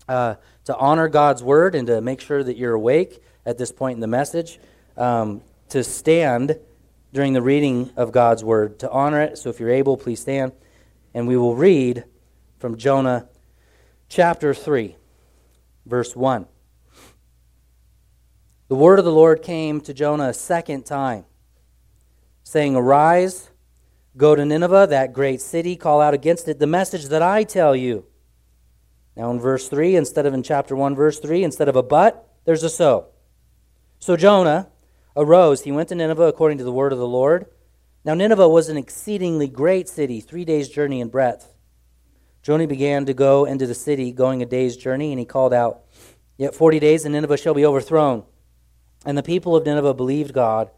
Uh, 0.08 0.36
to 0.66 0.76
honor 0.78 1.08
God's 1.08 1.44
word 1.44 1.76
and 1.76 1.88
to 1.88 2.02
make 2.02 2.20
sure 2.20 2.44
that 2.44 2.58
you're 2.58 2.74
awake 2.74 3.22
at 3.46 3.58
this 3.58 3.72
point 3.72 3.96
in 3.96 4.00
the 4.02 4.08
message, 4.08 4.60
um, 4.98 5.42
to 5.70 5.84
stand 5.84 6.60
during 7.14 7.34
the 7.34 7.42
reading 7.42 7.92
of 7.96 8.12
God's 8.12 8.44
word, 8.44 8.80
to 8.80 8.92
honor 8.92 9.22
it. 9.22 9.38
So 9.38 9.50
if 9.50 9.60
you're 9.60 9.70
able, 9.70 9.96
please 9.96 10.20
stand. 10.20 10.52
And 11.14 11.28
we 11.28 11.38
will 11.38 11.56
read 11.56 12.04
from 12.60 12.78
Jonah 12.78 13.30
chapter 14.10 14.54
3, 14.54 14.96
verse 15.86 16.16
1. 16.16 16.48
The 18.68 18.76
word 18.76 18.98
of 18.98 19.06
the 19.06 19.12
Lord 19.12 19.44
came 19.44 19.80
to 19.82 19.94
Jonah 19.94 20.30
a 20.30 20.34
second 20.34 20.86
time, 20.86 21.26
saying, 22.44 22.76
Arise, 22.76 23.52
go 24.18 24.36
to 24.36 24.44
Nineveh, 24.44 24.88
that 24.90 25.14
great 25.14 25.40
city, 25.40 25.76
call 25.76 26.02
out 26.02 26.16
against 26.16 26.48
it 26.48 26.58
the 26.58 26.68
message 26.68 27.06
that 27.06 27.22
I 27.22 27.44
tell 27.44 27.76
you. 27.76 28.06
Now, 29.16 29.32
in 29.32 29.40
verse 29.40 29.70
3, 29.70 29.96
instead 29.96 30.26
of 30.26 30.34
in 30.34 30.44
chapter 30.44 30.76
1, 30.76 30.96
verse 30.96 31.20
3, 31.20 31.44
instead 31.44 31.70
of 31.70 31.76
a 31.76 31.84
but, 31.84 32.28
there's 32.46 32.64
a 32.64 32.70
so. 32.70 33.08
So 34.00 34.18
Jonah 34.18 34.70
arose. 35.16 35.64
He 35.64 35.72
went 35.72 35.90
to 35.90 35.96
Nineveh 35.96 36.28
according 36.28 36.58
to 36.58 36.64
the 36.64 36.72
word 36.72 36.92
of 36.92 37.00
the 37.00 37.08
Lord. 37.08 37.46
Now, 38.04 38.14
Nineveh 38.14 38.50
was 38.50 38.70
an 38.70 38.78
exceedingly 38.78 39.48
great 39.48 39.88
city, 39.88 40.20
three 40.20 40.46
days' 40.46 40.70
journey 40.70 41.00
in 41.00 41.08
breadth. 41.08 41.56
Jonah 42.44 42.68
began 42.68 43.06
to 43.06 43.14
go 43.14 43.46
into 43.46 43.66
the 43.66 43.74
city, 43.74 44.12
going 44.12 44.44
a 44.44 44.46
day's 44.46 44.78
journey, 44.78 45.12
and 45.12 45.20
he 45.20 45.26
called 45.26 45.54
out, 45.54 45.82
Yet 46.38 46.54
forty 46.54 46.80
days, 46.80 47.06
and 47.06 47.14
Nineveh 47.14 47.38
shall 47.38 47.54
be 47.54 47.66
overthrown. 47.66 48.24
And 49.06 49.18
the 49.18 49.24
people 49.24 49.56
of 49.56 49.66
Nineveh 49.66 49.94
believed 49.94 50.34
God. 50.34 50.70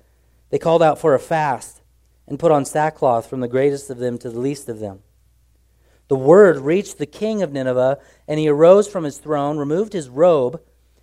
They 0.49 0.59
called 0.59 0.83
out 0.83 0.99
for 0.99 1.13
a 1.13 1.19
fast 1.19 1.81
and 2.27 2.39
put 2.39 2.51
on 2.51 2.63
sackcloth 2.63 3.29
from 3.29 3.39
the 3.39 3.47
greatest 3.47 3.89
of 3.89 3.97
them 3.97 4.17
to 4.19 4.29
the 4.29 4.39
least 4.39 4.69
of 4.69 4.79
them. 4.79 4.99
The 6.07 6.15
word 6.15 6.57
reached 6.59 6.97
the 6.97 7.05
king 7.05 7.41
of 7.41 7.51
Nineveh, 7.51 7.99
and 8.27 8.39
he 8.39 8.47
arose 8.47 8.87
from 8.87 9.03
his 9.03 9.17
throne, 9.17 9.57
removed 9.57 9.93
his 9.93 10.09
robe, 10.09 10.61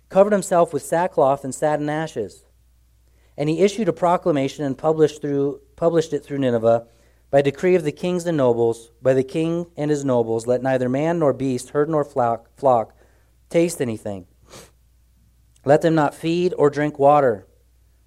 covered 0.09 0.33
himself 0.33 0.73
with 0.73 0.83
sackcloth, 0.83 1.43
and 1.43 1.53
sat 1.53 1.79
in 1.79 1.89
ashes. 1.89 2.45
And 3.37 3.49
he 3.49 3.61
issued 3.61 3.89
a 3.89 3.93
proclamation 3.93 4.65
and 4.65 4.77
published, 4.77 5.21
through, 5.21 5.61
published 5.75 6.13
it 6.13 6.23
through 6.23 6.39
Nineveh 6.39 6.87
by 7.29 7.41
decree 7.41 7.75
of 7.75 7.83
the 7.83 7.91
kings 7.91 8.25
and 8.25 8.37
nobles, 8.37 8.91
by 9.01 9.13
the 9.13 9.23
king 9.23 9.65
and 9.75 9.91
his 9.91 10.05
nobles, 10.05 10.47
let 10.47 10.63
neither 10.63 10.87
man 10.87 11.19
nor 11.19 11.33
beast, 11.33 11.71
herd 11.71 11.89
nor 11.89 12.05
flock, 12.05 12.47
flock 12.55 12.95
taste 13.49 13.81
anything. 13.81 14.25
Let 15.65 15.81
them 15.81 15.95
not 15.95 16.15
feed 16.15 16.53
or 16.57 16.69
drink 16.69 16.97
water, 16.97 17.45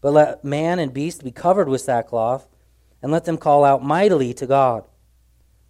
but 0.01 0.13
let 0.13 0.45
man 0.45 0.79
and 0.79 0.95
beast 0.95 1.25
be 1.25 1.31
covered 1.31 1.69
with 1.69 1.81
sackcloth, 1.81 2.49
and 3.03 3.13
let 3.13 3.25
them 3.25 3.37
call 3.37 3.65
out 3.65 3.83
mightily 3.83 4.33
to 4.35 4.47
God. 4.47 4.85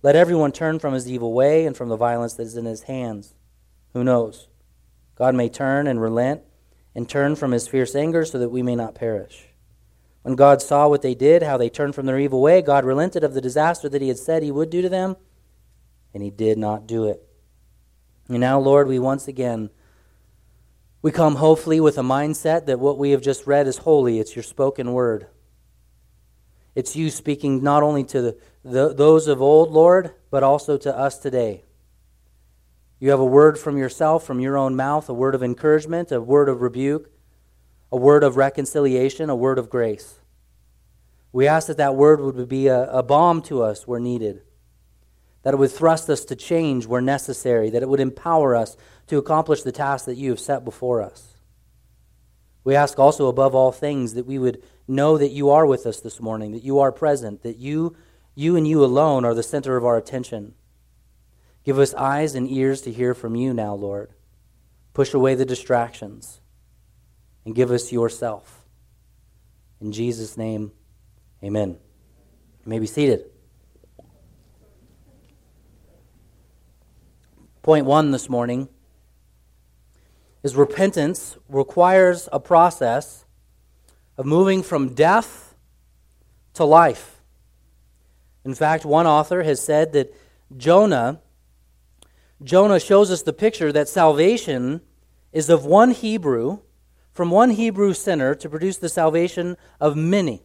Let 0.03 0.17
everyone 0.17 0.53
turn 0.53 0.79
from 0.79 0.95
his 0.95 1.09
evil 1.09 1.33
way 1.33 1.67
and 1.67 1.77
from 1.77 1.89
the 1.89 1.97
violence 1.97 2.35
that 2.35 2.45
is 2.45 2.57
in 2.57 2.65
his 2.65 2.85
hands. 2.85 3.35
Who 3.93 4.05
knows? 4.05 4.49
God 5.17 5.35
may 5.35 5.49
turn 5.49 5.87
and 5.87 6.01
relent 6.01 6.43
and 6.95 7.09
turn 7.09 7.35
from 7.37 7.53
his 7.53 7.67
fierce 7.67 7.95
anger 7.95 8.25
so 8.25 8.39
that 8.39 8.51
we 8.51 8.63
may 8.63 8.77
not 8.77 8.95
perish. 8.95 9.47
When 10.23 10.37
God 10.37 10.63
saw 10.63 10.89
what 10.89 11.03
they 11.03 11.15
did, 11.15 11.43
how 11.43 11.57
they 11.57 11.71
turned 11.71 11.95
from 11.95 12.07
their 12.07 12.19
evil 12.19 12.41
way, 12.41 12.63
God 12.63 12.85
relented 12.85 13.25
of 13.25 13.35
the 13.35 13.41
disaster 13.41 13.89
that 13.89 14.03
he 14.03 14.09
had 14.09 14.19
said 14.19 14.43
he 14.43 14.53
would 14.53 14.71
do 14.71 14.83
to 14.83 14.89
them, 14.89 15.17
and 16.15 16.23
he 16.23 16.31
did 16.31 16.59
not 16.59 16.87
do 16.87 17.05
it. 17.05 17.23
And 18.29 18.41
now, 18.41 18.59
Lord, 18.61 18.89
we 18.89 18.99
once 18.99 19.27
again 19.27 19.71
we 21.01 21.13
come 21.13 21.37
hopefully 21.37 21.81
with 21.81 21.97
a 21.97 22.03
mindset 22.03 22.67
that 22.67 22.81
what 22.81 22.99
we 22.99 23.13
have 23.13 23.23
just 23.23 23.47
read 23.47 23.67
is 23.69 23.79
holy. 23.79 24.19
It's 24.19 24.35
your 24.35 24.43
spoken 24.43 24.93
word. 24.93 25.29
It's 26.75 26.97
you 26.97 27.11
speaking 27.11 27.63
not 27.63 27.83
only 27.83 28.05
to 28.05 28.21
the, 28.21 28.37
the, 28.71 28.95
those 28.95 29.27
of 29.27 29.41
old, 29.43 29.71
Lord, 29.71 30.15
but 30.31 30.43
also 30.43 30.77
to 30.79 30.97
us 30.97 31.19
today. 31.19 31.65
You 33.01 33.11
have 33.11 33.21
a 33.21 33.25
word 33.25 33.59
from 33.59 33.77
yourself, 33.77 34.25
from 34.25 34.41
your 34.41 34.57
own 34.57 34.75
mouth, 34.75 35.09
a 35.09 35.15
word 35.15 35.35
of 35.35 35.43
encouragement, 35.43 36.11
a 36.11 36.21
word 36.21 36.49
of 36.49 36.61
rebuke, 36.61 37.11
a 37.93 37.97
word 37.97 38.25
of 38.25 38.37
reconciliation, 38.37 39.31
a 39.31 39.37
word 39.37 39.59
of 39.59 39.71
grace. 39.71 40.19
We 41.33 41.47
ask 41.47 41.69
that 41.69 41.77
that 41.77 41.95
word 41.95 42.21
would 42.21 42.49
be 42.49 42.67
a, 42.67 42.91
a 42.91 43.03
balm 43.03 43.43
to 43.43 43.63
us 43.63 43.87
where 43.87 44.01
needed, 44.01 44.43
that 45.43 45.55
it 45.55 45.59
would 45.59 45.71
thrust 45.71 46.11
us 46.11 46.25
to 46.27 46.37
change 46.37 46.87
where 46.87 47.01
necessary, 47.01 47.71
that 47.71 47.83
it 47.83 47.89
would 47.89 48.01
empower 48.01 48.57
us 48.57 48.77
to 49.07 49.19
accomplish 49.19 49.63
the 49.63 49.73
task 49.73 50.07
that 50.07 50.17
you 50.17 50.31
have 50.31 50.41
set 50.41 50.65
before 50.65 51.01
us. 51.01 51.37
We 52.65 52.75
ask 52.75 52.99
also, 52.99 53.29
above 53.29 53.55
all 53.55 53.73
things, 53.73 54.15
that 54.15 54.27
we 54.27 54.39
would 54.39 54.63
know 54.87 55.17
that 55.17 55.31
you 55.31 55.51
are 55.51 55.67
with 55.67 55.87
us 55.87 56.01
this 56.01 56.21
morning, 56.21 56.53
that 56.53 56.65
you 56.65 56.81
are 56.81 56.93
present, 56.93 57.43
that 57.43 57.57
you, 57.57 57.97
you 58.39 58.55
and 58.55 58.69
you 58.69 58.85
alone 58.85 59.25
are 59.25 59.35
the 59.35 59.43
center 59.43 59.77
of 59.77 59.85
our 59.85 59.97
attention. 59.97 60.55
Give 61.65 61.77
us 61.77 61.93
eyes 61.95 62.37
and 62.37 62.49
ears 62.49 62.81
to 62.83 62.93
hear 62.93 63.13
from 63.13 63.35
you 63.35 63.53
now, 63.53 63.75
Lord. 63.75 64.13
Push 64.95 65.13
away 65.13 65.35
the 65.35 65.45
distractions 65.45 66.41
and 67.45 67.53
give 67.53 67.73
us 67.73 67.91
yourself. 67.91 68.65
In 69.81 69.91
Jesus' 69.91 70.37
name, 70.37 70.71
amen. 71.43 71.79
You 72.65 72.71
may 72.71 72.79
be 72.79 72.87
seated. 72.87 73.25
Point 77.63 77.87
one 77.87 78.13
this 78.13 78.29
morning 78.29 78.69
is 80.45 80.55
repentance 80.55 81.37
requires 81.49 82.29
a 82.33 82.39
process 82.39 83.25
of 84.17 84.27
moving 84.27 84.63
from 84.63 84.95
death 84.95 85.57
to 86.55 86.65
life. 86.65 87.18
In 88.49 88.55
fact, 88.55 88.87
one 88.87 89.07
author 89.07 89.43
has 89.43 89.61
said 89.61 89.93
that 89.93 90.15
Jonah 90.57 91.21
Jonah 92.43 92.81
shows 92.81 93.11
us 93.11 93.21
the 93.21 93.35
picture 93.35 93.71
that 93.73 93.91
salvation 93.91 94.81
is 95.33 95.51
of 95.51 95.67
one 95.67 95.91
Hebrew 95.91 96.61
from 97.13 97.31
one 97.31 97.51
Hebrew 97.51 97.93
sinner 97.93 98.35
to 98.37 98.49
produce 98.49 98.79
the 98.79 98.89
salvation 98.89 99.59
of 99.79 99.97
many. 99.97 100.45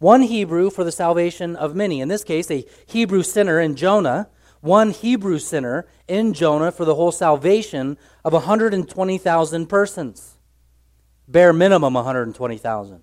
One 0.00 0.20
Hebrew 0.20 0.68
for 0.68 0.84
the 0.84 0.92
salvation 0.92 1.56
of 1.56 1.74
many. 1.74 2.02
In 2.02 2.08
this 2.08 2.24
case, 2.24 2.50
a 2.50 2.66
Hebrew 2.84 3.22
sinner 3.22 3.58
in 3.58 3.74
Jonah, 3.74 4.28
one 4.60 4.90
Hebrew 4.90 5.38
sinner 5.38 5.86
in 6.06 6.34
Jonah 6.34 6.72
for 6.72 6.84
the 6.84 6.94
whole 6.94 7.12
salvation 7.12 7.96
of 8.22 8.34
120,000 8.34 9.66
persons 9.66 10.36
bare 11.26 11.54
minimum 11.54 11.94
120,000. 11.94 13.02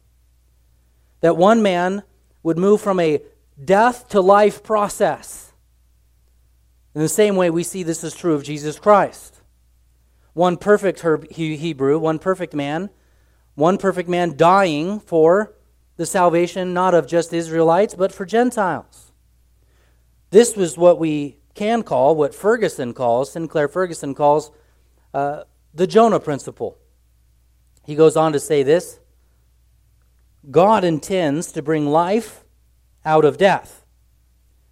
That 1.22 1.38
one 1.38 1.64
man 1.64 2.04
would 2.44 2.60
move 2.60 2.82
from 2.82 3.00
a 3.00 3.22
death 3.64 4.10
to 4.10 4.22
life 4.22 4.64
process. 4.64 5.54
In 6.94 7.02
the 7.02 7.10
same 7.10 7.36
way, 7.36 7.50
we 7.50 7.64
see 7.64 7.84
this 7.84 8.04
is 8.04 8.16
true 8.16 8.34
of 8.34 8.44
Jesus 8.44 8.80
Christ. 8.80 9.42
One 10.34 10.58
perfect 10.58 11.06
Hebrew, 11.32 12.00
one 12.00 12.20
perfect 12.20 12.54
man, 12.54 12.90
one 13.56 13.78
perfect 13.78 14.10
man 14.10 14.38
dying 14.38 15.00
for 15.00 15.54
the 15.98 16.06
salvation 16.06 16.74
not 16.74 16.94
of 16.94 17.08
just 17.08 17.34
Israelites, 17.34 17.96
but 17.96 18.12
for 18.12 18.26
Gentiles. 18.26 19.12
This 20.30 20.56
was 20.56 20.78
what 20.78 21.00
we 21.00 21.38
can 21.54 21.84
call, 21.84 22.16
what 22.16 22.34
Ferguson 22.34 22.94
calls, 22.94 23.34
Sinclair 23.34 23.68
Ferguson 23.68 24.16
calls, 24.16 24.52
uh, 25.14 25.44
the 25.74 25.88
Jonah 25.88 26.20
principle. 26.20 26.78
He 27.86 27.96
goes 27.96 28.16
on 28.16 28.32
to 28.34 28.40
say 28.40 28.64
this 28.64 29.00
God 30.50 30.84
intends 30.84 31.52
to 31.52 31.62
bring 31.62 31.88
life 31.88 32.41
out 33.06 33.26
of 33.26 33.38
death. 33.38 33.86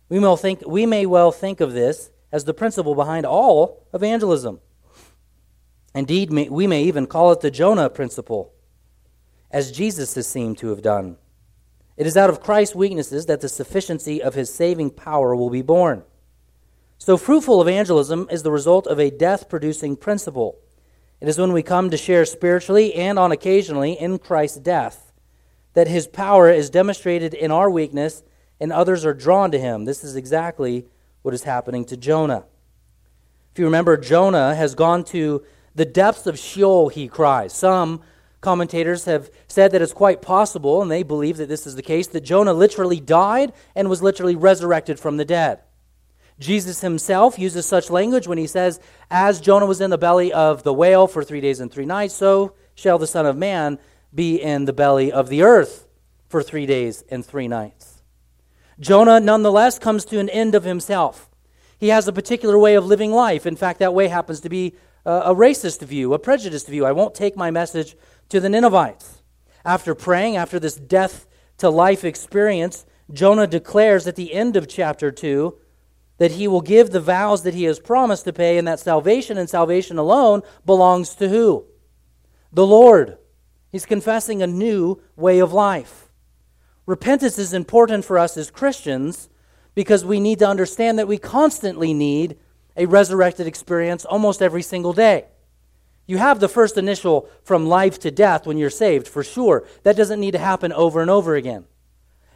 We 0.09 0.19
may, 0.19 0.35
think, 0.35 0.63
we 0.65 0.85
may 0.85 1.05
well 1.05 1.31
think 1.31 1.61
of 1.61 1.73
this 1.73 2.09
as 2.31 2.43
the 2.43 2.53
principle 2.53 2.95
behind 2.95 3.25
all 3.25 3.87
evangelism. 3.93 4.59
Indeed, 5.93 6.31
we 6.31 6.67
may 6.67 6.83
even 6.83 7.07
call 7.07 7.31
it 7.31 7.41
the 7.41 7.51
Jonah 7.51 7.89
principle, 7.89 8.53
as 9.51 9.71
Jesus 9.71 10.13
has 10.15 10.27
seemed 10.27 10.57
to 10.59 10.69
have 10.69 10.81
done. 10.81 11.17
It 11.97 12.07
is 12.07 12.15
out 12.15 12.29
of 12.29 12.41
Christ's 12.41 12.75
weaknesses 12.75 13.25
that 13.25 13.41
the 13.41 13.49
sufficiency 13.49 14.21
of 14.21 14.35
his 14.35 14.53
saving 14.53 14.91
power 14.91 15.35
will 15.35 15.49
be 15.49 15.61
born. 15.61 16.03
So, 16.97 17.17
fruitful 17.17 17.61
evangelism 17.61 18.27
is 18.29 18.43
the 18.43 18.51
result 18.51 18.85
of 18.85 18.99
a 18.99 19.09
death 19.09 19.49
producing 19.49 19.95
principle. 19.95 20.59
It 21.19 21.27
is 21.27 21.37
when 21.37 21.51
we 21.51 21.63
come 21.63 21.89
to 21.89 21.97
share 21.97 22.25
spiritually 22.25 22.93
and 22.93 23.17
on 23.19 23.31
occasionally 23.31 23.93
in 23.93 24.19
Christ's 24.19 24.59
death 24.59 25.08
that 25.73 25.87
his 25.87 26.07
power 26.07 26.49
is 26.49 26.69
demonstrated 26.69 27.33
in 27.33 27.51
our 27.51 27.69
weakness 27.69 28.23
and 28.59 28.71
others 28.71 29.05
are 29.05 29.13
drawn 29.13 29.51
to 29.51 29.59
him. 29.59 29.85
This 29.85 30.03
is 30.03 30.15
exactly 30.15 30.85
what 31.21 31.33
is 31.33 31.43
happening 31.43 31.85
to 31.85 31.97
Jonah. 31.97 32.45
If 33.51 33.59
you 33.59 33.65
remember, 33.65 33.97
Jonah 33.97 34.55
has 34.55 34.75
gone 34.75 35.03
to 35.05 35.43
The 35.75 35.85
depths 35.85 36.27
of 36.27 36.37
Sheol, 36.37 36.89
he 36.89 37.07
cries. 37.07 37.53
Some 37.53 38.01
commentators 38.41 39.05
have 39.05 39.29
said 39.47 39.71
that 39.71 39.81
it's 39.81 39.93
quite 39.93 40.21
possible, 40.21 40.81
and 40.81 40.89
they 40.89 41.03
believe 41.03 41.37
that 41.37 41.49
this 41.49 41.67
is 41.67 41.75
the 41.75 41.81
case, 41.81 42.07
that 42.07 42.21
Jonah 42.21 42.53
literally 42.53 42.99
died 42.99 43.53
and 43.75 43.89
was 43.89 44.01
literally 44.01 44.35
resurrected 44.35 44.99
from 44.99 45.17
the 45.17 45.25
dead. 45.25 45.59
Jesus 46.39 46.81
himself 46.81 47.37
uses 47.37 47.65
such 47.65 47.89
language 47.89 48.27
when 48.27 48.37
he 48.37 48.47
says, 48.47 48.79
As 49.11 49.41
Jonah 49.41 49.65
was 49.65 49.81
in 49.81 49.89
the 49.89 49.97
belly 49.97 50.31
of 50.31 50.63
the 50.63 50.73
whale 50.73 51.05
for 51.05 51.23
three 51.23 51.41
days 51.41 51.59
and 51.59 51.71
three 51.71 51.85
nights, 51.85 52.13
so 52.13 52.53
shall 52.75 52.97
the 52.97 53.07
Son 53.07 53.25
of 53.25 53.35
Man 53.35 53.77
be 54.13 54.41
in 54.41 54.65
the 54.65 54.73
belly 54.73 55.11
of 55.11 55.29
the 55.29 55.43
earth 55.43 55.87
for 56.27 56.41
three 56.43 56.65
days 56.65 57.03
and 57.09 57.25
three 57.25 57.47
nights. 57.47 58.01
Jonah, 58.79 59.19
nonetheless, 59.19 59.77
comes 59.77 60.05
to 60.05 60.19
an 60.19 60.29
end 60.29 60.55
of 60.55 60.63
himself. 60.63 61.29
He 61.77 61.89
has 61.89 62.07
a 62.07 62.13
particular 62.13 62.57
way 62.57 62.75
of 62.75 62.85
living 62.85 63.11
life. 63.11 63.45
In 63.45 63.55
fact, 63.55 63.79
that 63.79 63.93
way 63.93 64.07
happens 64.07 64.41
to 64.41 64.49
be 64.49 64.75
a 65.05 65.33
racist 65.33 65.81
view, 65.81 66.13
a 66.13 66.19
prejudiced 66.19 66.67
view. 66.67 66.85
I 66.85 66.91
won't 66.91 67.15
take 67.15 67.35
my 67.35 67.51
message 67.51 67.95
to 68.29 68.39
the 68.39 68.49
Ninevites. 68.49 69.23
After 69.65 69.95
praying, 69.95 70.37
after 70.37 70.59
this 70.59 70.75
death 70.75 71.25
to 71.57 71.69
life 71.69 72.03
experience, 72.03 72.85
Jonah 73.11 73.47
declares 73.47 74.07
at 74.07 74.15
the 74.15 74.33
end 74.33 74.55
of 74.55 74.67
chapter 74.67 75.11
2 75.11 75.57
that 76.17 76.31
he 76.31 76.47
will 76.47 76.61
give 76.61 76.91
the 76.91 76.99
vows 76.99 77.43
that 77.43 77.53
he 77.53 77.63
has 77.63 77.79
promised 77.79 78.25
to 78.25 78.33
pay, 78.33 78.57
and 78.57 78.67
that 78.67 78.79
salvation 78.79 79.37
and 79.37 79.49
salvation 79.49 79.97
alone 79.97 80.41
belongs 80.65 81.15
to 81.15 81.29
who? 81.29 81.65
The 82.51 82.67
Lord. 82.67 83.17
He's 83.71 83.85
confessing 83.85 84.41
a 84.41 84.47
new 84.47 85.01
way 85.15 85.39
of 85.39 85.53
life. 85.53 86.09
Repentance 86.85 87.37
is 87.37 87.53
important 87.53 88.03
for 88.03 88.17
us 88.17 88.35
as 88.35 88.49
Christians 88.49 89.29
because 89.75 90.03
we 90.03 90.19
need 90.19 90.39
to 90.39 90.47
understand 90.47 90.97
that 90.97 91.07
we 91.07 91.17
constantly 91.17 91.93
need 91.93 92.37
a 92.75 92.85
resurrected 92.87 93.45
experience 93.45 94.05
almost 94.05 94.41
every 94.41 94.63
single 94.63 94.93
day. 94.93 95.25
You 96.07 96.17
have 96.17 96.39
the 96.39 96.49
first 96.49 96.77
initial 96.77 97.29
from 97.43 97.67
life 97.67 97.99
to 97.99 98.09
death 98.09 98.47
when 98.47 98.57
you're 98.57 98.71
saved, 98.71 99.07
for 99.07 99.23
sure. 99.23 99.67
That 99.83 99.95
doesn't 99.95 100.19
need 100.19 100.31
to 100.31 100.39
happen 100.39 100.73
over 100.73 101.01
and 101.01 101.09
over 101.11 101.35
again. 101.35 101.65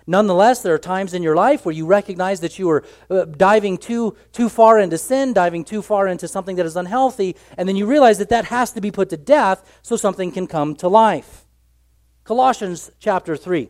Nonetheless, 0.05 0.61
there 0.61 0.73
are 0.73 0.79
times 0.79 1.13
in 1.13 1.23
your 1.23 1.35
life 1.35 1.65
where 1.65 1.73
you 1.73 1.85
recognize 1.85 2.41
that 2.41 2.59
you 2.59 2.69
are 2.69 2.83
uh, 3.09 3.25
diving 3.25 3.77
too, 3.77 4.17
too 4.33 4.49
far 4.49 4.77
into 4.77 4.97
sin, 4.97 5.31
diving 5.31 5.63
too 5.63 5.81
far 5.81 6.07
into 6.07 6.27
something 6.27 6.57
that 6.57 6.65
is 6.65 6.75
unhealthy, 6.75 7.35
and 7.57 7.69
then 7.69 7.77
you 7.77 7.85
realize 7.85 8.17
that 8.17 8.29
that 8.29 8.45
has 8.45 8.71
to 8.73 8.81
be 8.81 8.91
put 8.91 9.09
to 9.09 9.17
death 9.17 9.79
so 9.81 9.95
something 9.95 10.31
can 10.31 10.45
come 10.45 10.75
to 10.75 10.89
life. 10.89 11.45
Colossians 12.25 12.91
chapter 12.99 13.37
3, 13.37 13.69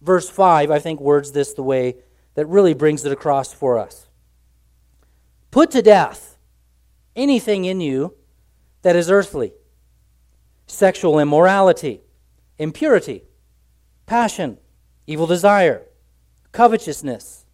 verse 0.00 0.28
5, 0.28 0.70
I 0.70 0.78
think, 0.80 1.00
words 1.00 1.32
this 1.32 1.52
the 1.52 1.62
way 1.62 1.96
that 2.34 2.46
really 2.46 2.74
brings 2.74 3.04
it 3.04 3.12
across 3.12 3.52
for 3.52 3.78
us. 3.78 4.08
Put 5.52 5.70
to 5.72 5.82
death 5.82 6.38
anything 7.14 7.64
in 7.64 7.80
you 7.80 8.14
that 8.82 8.96
is 8.96 9.10
earthly 9.10 9.52
sexual 10.68 11.20
immorality, 11.20 12.00
impurity, 12.58 13.22
passion, 14.04 14.58
evil 15.06 15.26
desire, 15.26 15.82
covetousness, 16.52 17.44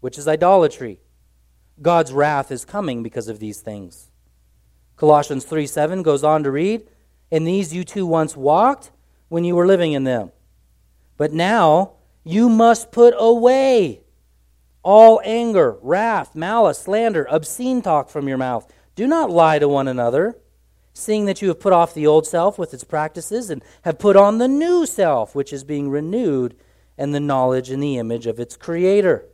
which 0.00 0.18
is 0.18 0.28
idolatry. 0.28 1.00
God's 1.82 2.12
wrath 2.12 2.50
is 2.50 2.64
coming 2.64 3.02
because 3.02 3.28
of 3.28 3.38
these 3.38 3.60
things. 3.60 4.10
Colossians 4.96 5.44
3 5.44 5.66
7 5.66 6.02
goes 6.02 6.22
on 6.22 6.42
to 6.42 6.50
read, 6.50 6.86
In 7.30 7.44
these 7.44 7.74
you 7.74 7.84
too 7.84 8.06
once 8.06 8.36
walked 8.36 8.90
when 9.28 9.44
you 9.44 9.56
were 9.56 9.66
living 9.66 9.92
in 9.92 10.04
them. 10.04 10.32
But 11.16 11.32
now 11.32 11.92
you 12.22 12.48
must 12.48 12.92
put 12.92 13.14
away 13.16 14.00
all 14.82 15.20
anger, 15.24 15.78
wrath, 15.82 16.34
malice, 16.34 16.78
slander, 16.78 17.26
obscene 17.30 17.82
talk 17.82 18.08
from 18.08 18.28
your 18.28 18.38
mouth. 18.38 18.70
Do 18.94 19.06
not 19.06 19.30
lie 19.30 19.58
to 19.58 19.68
one 19.68 19.88
another 19.88 20.36
seeing 20.92 21.24
that 21.24 21.40
you 21.40 21.48
have 21.48 21.60
put 21.60 21.72
off 21.72 21.94
the 21.94 22.06
old 22.06 22.26
self 22.26 22.58
with 22.58 22.74
its 22.74 22.84
practices 22.84 23.50
and 23.50 23.62
have 23.82 23.98
put 23.98 24.16
on 24.16 24.38
the 24.38 24.48
new 24.48 24.84
self, 24.84 25.34
which 25.34 25.52
is 25.52 25.64
being 25.64 25.88
renewed 25.88 26.54
in 27.00 27.12
the 27.12 27.18
knowledge 27.18 27.70
and 27.70 27.82
the 27.82 27.96
image 27.96 28.26
of 28.26 28.38
its 28.38 28.58
creator. 28.58 29.26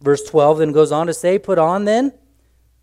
Verse 0.00 0.24
12 0.24 0.58
then 0.58 0.72
goes 0.72 0.90
on 0.90 1.06
to 1.06 1.12
say, 1.12 1.38
Put 1.38 1.58
on 1.58 1.84
then, 1.84 2.14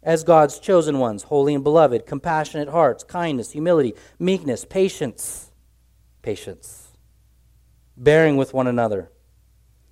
as 0.03 0.23
God's 0.23 0.59
chosen 0.59 0.99
ones, 0.99 1.23
holy 1.23 1.55
and 1.55 1.63
beloved, 1.63 2.05
compassionate 2.05 2.69
hearts, 2.69 3.03
kindness, 3.03 3.53
humility, 3.53 3.95
meekness, 4.19 4.65
patience, 4.65 5.51
patience, 6.21 6.89
bearing 7.97 8.37
with 8.37 8.53
one 8.53 8.67
another. 8.67 9.11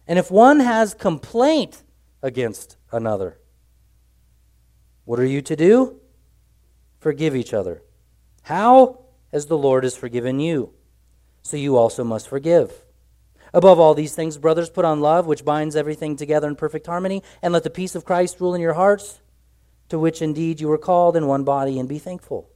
And 0.06 0.20
if 0.20 0.30
one 0.30 0.60
has 0.60 0.94
complaint 0.94 1.82
against 2.22 2.78
another, 2.92 3.40
what 5.04 5.20
are 5.20 5.26
you 5.26 5.42
to 5.42 5.56
do? 5.56 6.00
Forgive 7.00 7.36
each 7.36 7.56
other. 7.56 7.82
How? 8.44 9.00
As 9.32 9.48
the 9.48 9.58
Lord 9.58 9.84
has 9.84 9.98
forgiven 9.98 10.40
you. 10.40 10.76
So 11.42 11.58
you 11.58 11.76
also 11.76 12.04
must 12.04 12.28
forgive. 12.28 12.83
Above 13.54 13.80
all 13.80 13.94
these 13.94 14.16
things, 14.16 14.38
brothers, 14.38 14.70
put 14.70 14.86
on 14.86 15.00
love, 15.00 15.28
which 15.28 15.46
binds 15.46 15.76
everything 15.76 16.16
together 16.16 16.48
in 16.48 16.56
perfect 16.56 16.88
harmony, 16.88 17.22
and 17.42 17.54
let 17.54 17.64
the 17.64 17.70
peace 17.70 17.96
of 17.96 18.06
Christ 18.06 18.40
rule 18.40 18.56
in 18.56 18.62
your 18.62 18.74
hearts, 18.74 19.22
to 19.90 20.00
which 20.00 20.22
indeed 20.22 20.60
you 20.60 20.68
were 20.68 20.78
called 20.78 21.16
in 21.16 21.28
one 21.28 21.44
body, 21.44 21.80
and 21.80 21.88
be 21.88 22.00
thankful. 22.00 22.50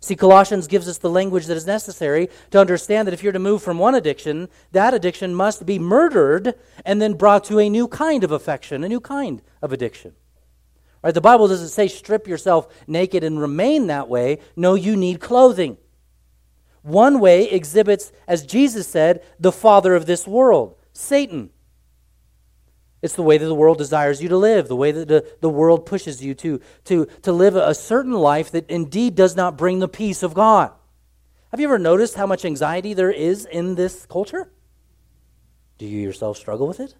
See, 0.00 0.16
Colossians 0.16 0.66
gives 0.66 0.88
us 0.88 0.98
the 0.98 1.10
language 1.10 1.46
that 1.46 1.56
is 1.56 1.66
necessary 1.66 2.28
to 2.50 2.60
understand 2.60 3.06
that 3.06 3.12
if 3.12 3.22
you're 3.22 3.32
to 3.32 3.38
move 3.38 3.62
from 3.62 3.78
one 3.78 3.94
addiction, 3.94 4.48
that 4.72 4.94
addiction 4.94 5.34
must 5.34 5.66
be 5.66 5.78
murdered 5.78 6.54
and 6.84 7.00
then 7.00 7.14
brought 7.14 7.44
to 7.44 7.58
a 7.58 7.68
new 7.68 7.88
kind 7.88 8.22
of 8.22 8.30
affection, 8.30 8.84
a 8.84 8.88
new 8.88 9.00
kind 9.00 9.42
of 9.62 9.72
addiction. 9.72 10.14
Right? 11.02 11.14
The 11.14 11.20
Bible 11.20 11.48
doesn't 11.48 11.68
say 11.68 11.88
strip 11.88 12.26
yourself 12.26 12.68
naked 12.86 13.24
and 13.24 13.40
remain 13.40 13.86
that 13.86 14.08
way. 14.08 14.38
No, 14.54 14.74
you 14.74 14.96
need 14.96 15.20
clothing. 15.20 15.78
One 16.86 17.18
way 17.18 17.50
exhibits, 17.50 18.12
as 18.28 18.46
Jesus 18.46 18.86
said, 18.86 19.24
the 19.40 19.50
father 19.50 19.96
of 19.96 20.06
this 20.06 20.24
world, 20.24 20.76
Satan. 20.92 21.50
It's 23.02 23.16
the 23.16 23.24
way 23.24 23.38
that 23.38 23.44
the 23.44 23.56
world 23.56 23.76
desires 23.76 24.22
you 24.22 24.28
to 24.28 24.36
live, 24.36 24.68
the 24.68 24.76
way 24.76 24.92
that 24.92 25.08
the, 25.08 25.26
the 25.40 25.48
world 25.48 25.84
pushes 25.84 26.24
you 26.24 26.32
to, 26.36 26.60
to, 26.84 27.06
to 27.22 27.32
live 27.32 27.56
a 27.56 27.74
certain 27.74 28.12
life 28.12 28.52
that 28.52 28.70
indeed 28.70 29.16
does 29.16 29.34
not 29.34 29.58
bring 29.58 29.80
the 29.80 29.88
peace 29.88 30.22
of 30.22 30.32
God. 30.32 30.70
Have 31.50 31.58
you 31.58 31.66
ever 31.66 31.76
noticed 31.80 32.14
how 32.14 32.26
much 32.26 32.44
anxiety 32.44 32.94
there 32.94 33.10
is 33.10 33.46
in 33.46 33.74
this 33.74 34.06
culture? 34.06 34.52
Do 35.78 35.86
you 35.86 36.00
yourself 36.00 36.36
struggle 36.36 36.68
with 36.68 36.78
it? 36.78 36.94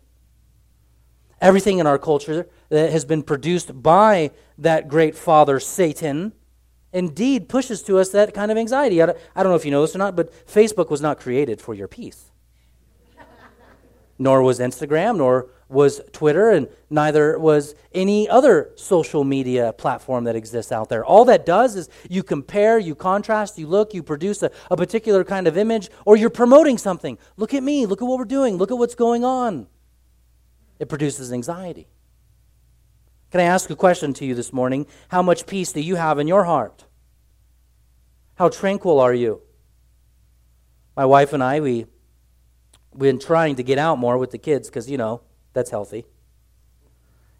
Everything 1.41 1.79
in 1.79 1.87
our 1.87 1.99
culture 1.99 2.49
that 2.71 2.91
has 2.91 3.05
been 3.05 3.23
produced 3.23 3.85
by 3.85 4.33
that 4.59 4.89
great 4.89 5.15
father, 5.15 5.61
Satan, 5.61 6.33
indeed 6.93 7.49
pushes 7.49 7.83
to 7.85 7.99
us 7.99 8.11
that 8.11 8.35
kind 8.35 8.51
of 8.51 8.59
anxiety. 8.59 9.03
I 9.03 9.07
don't 9.07 9.17
know 9.37 9.55
if 9.55 9.65
you 9.65 9.71
know 9.71 9.83
this 9.83 9.95
or 9.95 9.99
not, 9.99 10.17
but 10.17 10.33
Facebook 10.47 10.91
was 10.91 11.01
not 11.01 11.21
created 11.21 11.61
for 11.61 11.75
your 11.75 11.89
peace. 11.89 12.31
nor 14.19 14.43
was 14.43 14.59
Instagram, 14.59 15.19
nor 15.19 15.51
was 15.69 16.01
Twitter, 16.13 16.51
and 16.51 16.69
neither 16.89 17.39
was 17.39 17.75
any 17.93 18.29
other 18.29 18.71
social 18.77 19.25
media 19.25 19.73
platform 19.73 20.25
that 20.25 20.37
exists 20.37 20.73
out 20.73 20.89
there. 20.89 21.05
All 21.05 21.25
that 21.27 21.45
does 21.45 21.77
is 21.77 21.89
you 22.09 22.23
compare, 22.23 22.79
you 22.79 22.95
contrast, 22.95 23.59
you 23.59 23.67
look, 23.67 23.93
you 23.93 24.03
produce 24.03 24.43
a, 24.43 24.51
a 24.71 24.77
particular 24.77 25.25
kind 25.25 25.47
of 25.47 25.59
image, 25.59 25.91
or 26.05 26.17
you're 26.17 26.31
promoting 26.31 26.79
something. 26.79 27.19
Look 27.37 27.53
at 27.53 27.63
me, 27.63 27.85
look 27.85 28.01
at 28.01 28.05
what 28.05 28.19
we're 28.19 28.25
doing, 28.25 28.57
look 28.57 28.71
at 28.71 28.79
what's 28.79 28.95
going 28.95 29.25
on 29.25 29.67
it 30.79 30.89
produces 30.89 31.33
anxiety. 31.33 31.87
Can 33.37 33.45
I 33.45 33.49
ask 33.49 33.69
a 33.69 33.77
question 33.77 34.15
to 34.15 34.25
you 34.25 34.35
this 34.35 34.51
morning? 34.51 34.87
How 35.09 35.21
much 35.21 35.47
peace 35.47 35.71
do 35.71 35.83
you 35.83 35.97
have 35.97 36.19
in 36.19 36.27
your 36.27 36.45
heart? 36.45 36.87
How 38.37 38.49
tranquil 38.49 38.99
are 38.99 39.13
you? 39.13 39.43
My 40.97 41.05
wife 41.05 41.35
and 41.35 41.45
I, 41.45 41.61
we, 41.61 41.85
we've 42.95 43.11
been 43.13 43.19
trying 43.19 43.57
to 43.57 43.63
get 43.63 43.77
out 43.77 43.99
more 43.99 44.17
with 44.17 44.31
the 44.31 44.39
kids 44.39 44.71
because, 44.71 44.89
you 44.91 44.97
know, 44.97 45.21
that's 45.53 45.69
healthy. 45.69 46.07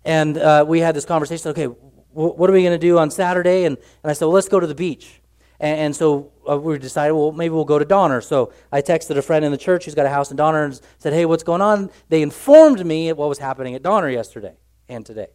And 0.05 0.37
uh, 0.37 0.67
we 0.69 0.81
had 0.81 0.95
this 0.95 1.07
conversation 1.07 1.49
okay, 1.53 1.63
w- 1.63 2.35
what 2.35 2.51
are 2.51 2.53
we 2.53 2.61
going 2.61 2.79
to 2.79 2.87
do 2.87 2.99
on 2.99 3.11
Saturday? 3.11 3.65
And, 3.65 3.79
and 4.03 4.11
I 4.11 4.13
said, 4.13 4.27
well, 4.27 4.35
let's 4.35 4.51
go 4.51 4.61
to 4.61 4.67
the 4.67 4.75
beach. 4.75 5.23
And, 5.59 5.81
and 5.81 5.97
so 5.97 6.31
uh, 6.47 6.59
we 6.59 6.79
decided, 6.79 7.15
well, 7.15 7.33
maybe 7.33 7.55
we'll 7.55 7.65
go 7.65 7.79
to 7.79 7.87
Donner. 7.87 8.21
So 8.21 8.53
I 8.71 8.83
texted 8.83 9.17
a 9.17 9.23
friend 9.23 9.47
in 9.47 9.51
the 9.51 9.57
church 9.57 9.87
who's 9.87 9.95
got 9.95 10.05
a 10.05 10.11
house 10.11 10.31
in 10.31 10.37
Donner 10.37 10.63
and 10.63 10.79
said, 10.99 11.15
hey, 11.15 11.25
what's 11.25 11.43
going 11.43 11.63
on? 11.63 11.89
They 12.11 12.21
informed 12.21 12.85
me 12.85 13.11
what 13.15 13.31
was 13.31 13.39
happening 13.39 13.75
at 13.75 13.83
Donner 13.83 14.11
yesterday 14.11 14.57
and 14.91 15.07
today. 15.07 15.29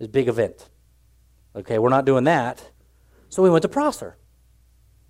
This 0.00 0.08
big 0.08 0.28
event. 0.28 0.68
Okay, 1.54 1.78
we're 1.78 1.90
not 1.90 2.06
doing 2.06 2.24
that. 2.24 2.70
So 3.28 3.42
we 3.42 3.50
went 3.50 3.62
to 3.62 3.68
Prosser. 3.68 4.16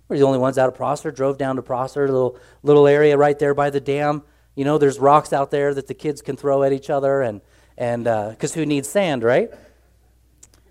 We're 0.09 0.17
the 0.17 0.25
only 0.25 0.37
ones 0.37 0.57
out 0.57 0.67
of 0.67 0.75
Prosser. 0.75 1.11
Drove 1.11 1.37
down 1.37 1.55
to 1.55 1.61
Prosser, 1.61 2.07
little, 2.07 2.37
little 2.61 2.85
area 2.85 3.17
right 3.17 3.39
there 3.39 3.53
by 3.53 3.69
the 3.69 3.79
dam. 3.79 4.23
You 4.53 4.65
know, 4.65 4.77
there's 4.77 4.99
rocks 4.99 5.31
out 5.31 5.49
there 5.49 5.73
that 5.73 5.87
the 5.87 5.93
kids 5.93 6.21
can 6.21 6.35
throw 6.35 6.61
at 6.63 6.73
each 6.73 6.89
other, 6.89 7.21
and 7.21 7.39
and 7.77 8.03
because 8.03 8.51
uh, 8.51 8.59
who 8.59 8.65
needs 8.65 8.89
sand, 8.89 9.23
right? 9.23 9.49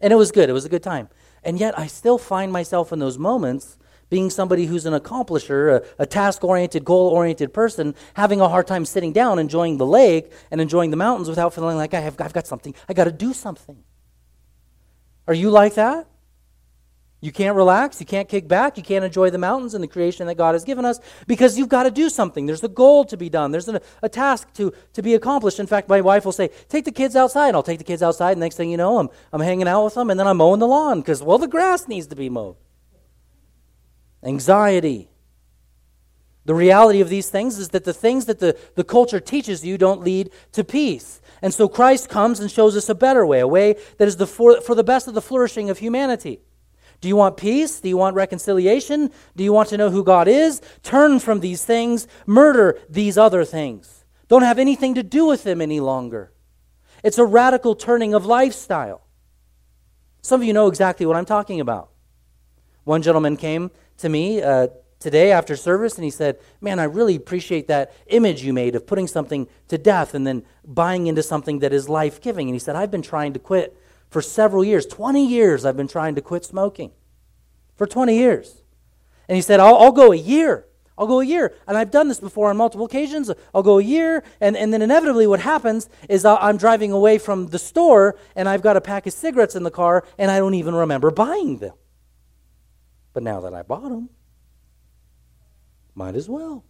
And 0.03 0.13
it 0.13 0.17
was 0.17 0.31
good. 0.31 0.51
It 0.51 0.53
was 0.53 0.67
a 0.67 0.69
good 0.69 0.83
time. 0.83 1.09
And 1.43 1.59
yet, 1.59 1.79
I 1.79 1.87
still 1.87 2.19
find 2.19 2.53
myself 2.53 2.93
in 2.93 2.99
those 2.99 3.17
moments 3.17 3.79
being 4.11 4.29
somebody 4.29 4.67
who's 4.67 4.85
an 4.85 4.93
accomplisher, 4.93 5.81
a, 5.81 6.03
a 6.03 6.05
task 6.05 6.45
oriented, 6.45 6.85
goal 6.85 7.09
oriented 7.09 7.55
person, 7.55 7.95
having 8.15 8.43
a 8.43 8.49
hard 8.49 8.67
time 8.67 8.85
sitting 8.85 9.15
down, 9.15 9.39
enjoying 9.39 9.79
the 9.79 9.87
lake 9.87 10.31
and 10.51 10.61
enjoying 10.61 10.91
the 10.91 10.97
mountains 10.97 11.29
without 11.29 11.55
feeling 11.55 11.79
like 11.79 11.95
I 11.95 12.01
have, 12.01 12.21
I've 12.21 12.35
got 12.35 12.47
something, 12.47 12.75
I 12.87 12.93
got 12.93 13.05
to 13.05 13.13
do 13.13 13.33
something. 13.33 13.83
Are 15.27 15.35
you 15.35 15.51
like 15.51 15.75
that? 15.75 16.07
You 17.23 17.33
can't 17.33 17.55
relax, 17.55 18.01
you 18.01 18.07
can't 18.07 18.29
kick 18.29 18.49
back, 18.49 18.79
you 18.79 18.83
can't 18.83 19.05
enjoy 19.05 19.29
the 19.29 19.37
mountains 19.37 19.75
and 19.75 19.85
the 19.85 19.89
creation 19.89 20.27
that 20.27 20.37
God 20.37 20.55
has 20.55 20.65
given 20.65 20.87
us 20.87 21.01
because 21.27 21.59
you've 21.59 21.69
got 21.69 21.83
to 21.83 21.91
do 21.91 22.09
something. 22.09 22.47
There's 22.47 22.65
a 22.65 22.69
goal 22.69 23.05
to 23.05 23.17
be 23.17 23.29
done, 23.29 23.51
there's 23.51 23.69
a, 23.69 23.83
a 24.03 24.09
task 24.09 24.51
to, 24.55 24.73
to 24.95 25.03
be 25.03 25.15
accomplished. 25.15 25.61
In 25.61 25.67
fact, 25.67 25.91
my 25.91 26.01
wife 26.01 26.25
will 26.25 26.33
say, 26.33 26.49
Take 26.71 26.87
the 26.87 26.93
kids 26.93 27.17
outside. 27.17 27.49
And 27.49 27.57
I'll 27.57 27.63
take 27.63 27.79
the 27.79 27.85
kids 27.85 28.03
outside, 28.03 28.33
and 28.33 28.41
next 28.41 28.57
thing 28.57 28.71
you 28.71 28.79
know, 28.79 28.99
I'm, 28.99 29.11
I'm 29.35 29.43
hanging 29.43 29.69
out 29.69 29.85
with 29.85 29.95
them, 29.95 30.09
and 30.09 30.19
then 30.19 30.27
I'm 30.27 30.39
mowing 30.39 30.61
the 30.61 30.67
lawn 30.67 31.01
because, 31.01 31.23
well, 31.23 31.37
the 31.37 31.47
grass 31.47 31.87
needs 31.89 32.07
to 32.07 32.17
be 32.17 32.31
mowed. 32.31 32.57
Anxiety. 34.23 35.11
The 36.47 36.55
reality 36.55 37.03
of 37.03 37.11
these 37.11 37.29
things 37.29 37.59
is 37.59 37.69
that 37.71 37.85
the 37.85 37.93
things 37.93 38.25
that 38.25 38.39
the, 38.39 38.57
the 38.75 38.85
culture 38.85 39.21
teaches 39.21 39.65
you 39.65 39.77
don't 39.77 40.01
lead 40.01 40.31
to 40.53 40.65
peace. 40.65 41.21
And 41.43 41.55
so 41.55 41.69
Christ 41.69 42.09
comes 42.09 42.41
and 42.41 42.51
shows 42.51 42.77
us 42.77 42.89
a 42.89 42.95
better 42.95 43.25
way, 43.25 43.41
a 43.41 43.47
way 43.47 43.77
that 43.99 44.09
is 44.09 44.17
the 44.17 44.27
for, 44.27 44.61
for 44.61 44.75
the 44.75 44.85
best 44.85 45.09
of 45.09 45.15
the 45.15 45.23
flourishing 45.23 45.71
of 45.71 45.79
humanity. 45.79 46.41
Do 47.01 47.09
you 47.09 47.17
want 47.17 47.37
peace? 47.37 47.81
Do 47.81 47.89
you 47.89 47.97
want 47.97 48.15
reconciliation? 48.15 49.11
Do 49.35 49.43
you 49.43 49.53
want 49.53 49.71
to 49.71 49.79
know 49.79 49.91
who 49.91 50.05
God 50.05 50.29
is? 50.29 50.61
Turn 50.83 51.19
from 51.19 51.41
these 51.41 51.65
things, 51.65 52.07
murder 52.27 52.79
these 52.91 53.17
other 53.17 53.45
things. 53.45 54.05
Don't 54.29 54.43
have 54.43 54.59
anything 54.59 54.95
to 54.95 55.03
do 55.03 55.25
with 55.25 55.43
them 55.45 55.61
any 55.61 55.81
longer. 55.81 56.33
It's 57.03 57.19
a 57.19 57.25
radical 57.25 57.75
turning 57.75 58.13
of 58.13 58.27
lifestyle. 58.27 59.07
Some 60.21 60.43
of 60.43 60.47
you 60.47 60.53
know 60.53 60.67
exactly 60.67 61.07
what 61.07 61.17
I'm 61.17 61.25
talking 61.25 61.61
about. 61.61 61.91
One 62.85 63.01
gentleman 63.01 63.37
came 63.37 63.71
to 63.99 64.09
me 64.09 64.43
uh, 64.43 64.69
today 65.01 65.33
after 65.33 65.57
service 65.57 65.97
and 65.97 66.05
he 66.05 66.11
said, 66.11 66.39
Man, 66.61 66.79
I 66.79 66.85
really 66.85 67.17
appreciate 67.17 67.67
that 67.69 67.93
image 68.07 68.45
you 68.45 68.53
made 68.53 68.77
of 68.77 68.87
putting 68.87 69.09
something 69.09 69.49
to 69.69 69.79
death 69.79 70.15
and 70.15 70.27
then 70.27 70.45
buying 70.65 71.09
into 71.09 71.23
something 71.23 71.59
that 71.61 71.73
is 71.73 71.89
life 71.89 72.21
giving. 72.21 72.49
And 72.49 72.55
he 72.55 72.61
said, 72.61 72.77
I've 72.77 72.91
been 72.91 73.03
trying 73.03 73.33
to 73.33 73.39
quit 73.39 73.77
for 74.11 74.23
several 74.23 74.63
years. 74.63 74.87
20 74.87 75.27
years 75.27 75.65
I've 75.65 75.77
been 75.77 75.89
trying 75.89 76.15
to 76.15 76.21
quit 76.21 76.45
smoking. 76.45 76.93
For 77.77 77.87
20 77.87 78.17
years. 78.17 78.63
And 79.27 79.37
he 79.37 79.43
said, 79.43 79.59
I'll, 79.59 79.77
I'll 79.77 79.93
go 79.93 80.13
a 80.13 80.17
year. 80.17 80.67
I'll 80.99 81.07
go 81.07 81.21
a 81.21 81.25
year. 81.25 81.55
And 81.67 81.79
I've 81.79 81.91
done 81.91 82.09
this 82.09 82.21
before 82.21 82.51
on 82.51 82.59
multiple 82.59 82.85
occasions. 82.85 83.31
I'll 83.55 83.63
go 83.63 83.79
a 83.79 83.83
year, 83.83 84.23
and, 84.39 84.55
and 84.55 84.71
then 84.71 84.83
inevitably 84.83 85.27
what 85.27 85.41
happens 85.41 85.89
is 86.11 86.27
I'm 86.27 86.59
driving 86.59 86.93
away 86.93 87.17
from 87.17 87.47
the 87.47 87.59
store, 87.59 88.19
and 88.37 88.47
I've 88.47 88.61
got 88.61 88.77
a 88.77 88.83
pack 88.83 89.07
of 89.07 89.15
cigarettes 89.15 89.55
in 89.55 89.63
the 89.63 89.71
car, 89.71 90.05
and 90.19 90.31
I 90.31 90.39
don't 90.39 90.53
even 90.53 90.75
remember 90.75 91.11
buying 91.11 91.57
them. 91.57 91.73
But 93.15 93.23
now 93.23 93.41
that 93.41 93.55
I 93.55 93.63
bought 93.63 93.89
them, 93.89 94.11
might 96.01 96.17
as 96.17 96.31
well. 96.31 96.65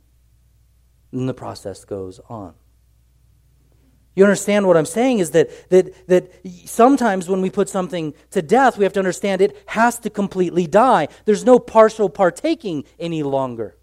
And 1.12 1.28
the 1.28 1.34
process 1.34 1.84
goes 1.84 2.18
on. 2.28 2.54
You 4.16 4.24
understand 4.24 4.66
what 4.66 4.76
I'm 4.76 4.86
saying 4.86 5.20
is 5.20 5.30
that, 5.30 5.70
that, 5.70 6.08
that 6.08 6.32
sometimes 6.64 7.28
when 7.28 7.40
we 7.40 7.48
put 7.48 7.68
something 7.68 8.12
to 8.32 8.42
death, 8.42 8.76
we 8.76 8.82
have 8.82 8.92
to 8.94 8.98
understand 8.98 9.40
it 9.40 9.56
has 9.66 10.00
to 10.00 10.10
completely 10.10 10.66
die. 10.66 11.06
There's 11.26 11.44
no 11.44 11.60
partial 11.60 12.10
partaking 12.10 12.84
any 12.98 13.22
longer. 13.22 13.76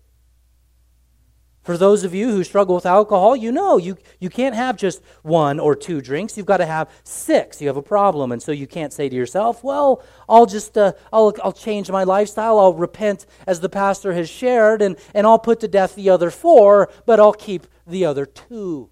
For 1.68 1.78
those 1.78 2.06
of 2.06 2.16
you 2.16 2.30
who 2.30 2.46
struggle 2.46 2.76
with 2.76 2.86
alcohol, 2.86 3.36
you 3.36 3.52
know 3.52 3.76
you, 3.76 3.98
you 4.22 4.30
can't 4.30 4.56
have 4.56 4.78
just 4.78 5.04
one 5.22 5.60
or 5.60 5.76
two 5.76 6.00
drinks. 6.00 6.38
You've 6.38 6.46
got 6.46 6.58
to 6.58 6.66
have 6.66 6.90
six. 7.04 7.62
You 7.62 7.68
have 7.68 7.76
a 7.76 7.82
problem. 7.82 8.32
And 8.32 8.42
so 8.42 8.54
you 8.54 8.68
can't 8.68 8.94
say 8.94 9.10
to 9.10 9.16
yourself, 9.18 9.66
well, 9.66 10.02
I'll 10.30 10.46
just, 10.46 10.78
uh, 10.78 10.94
I'll, 11.12 11.36
I'll 11.44 11.52
change 11.52 11.92
my 11.92 12.06
lifestyle. 12.06 12.58
I'll 12.58 12.74
repent 12.74 13.26
as 13.46 13.60
the 13.60 13.68
pastor 13.68 14.14
has 14.14 14.30
shared, 14.30 14.82
and, 14.82 14.96
and 15.14 15.28
I'll 15.28 15.40
put 15.40 15.60
to 15.60 15.68
death 15.68 15.94
the 15.96 16.10
other 16.10 16.32
four, 16.32 16.90
but 17.06 17.20
I'll 17.20 17.34
keep 17.34 17.68
the 17.86 18.06
other 18.06 18.26
two. 18.26 18.90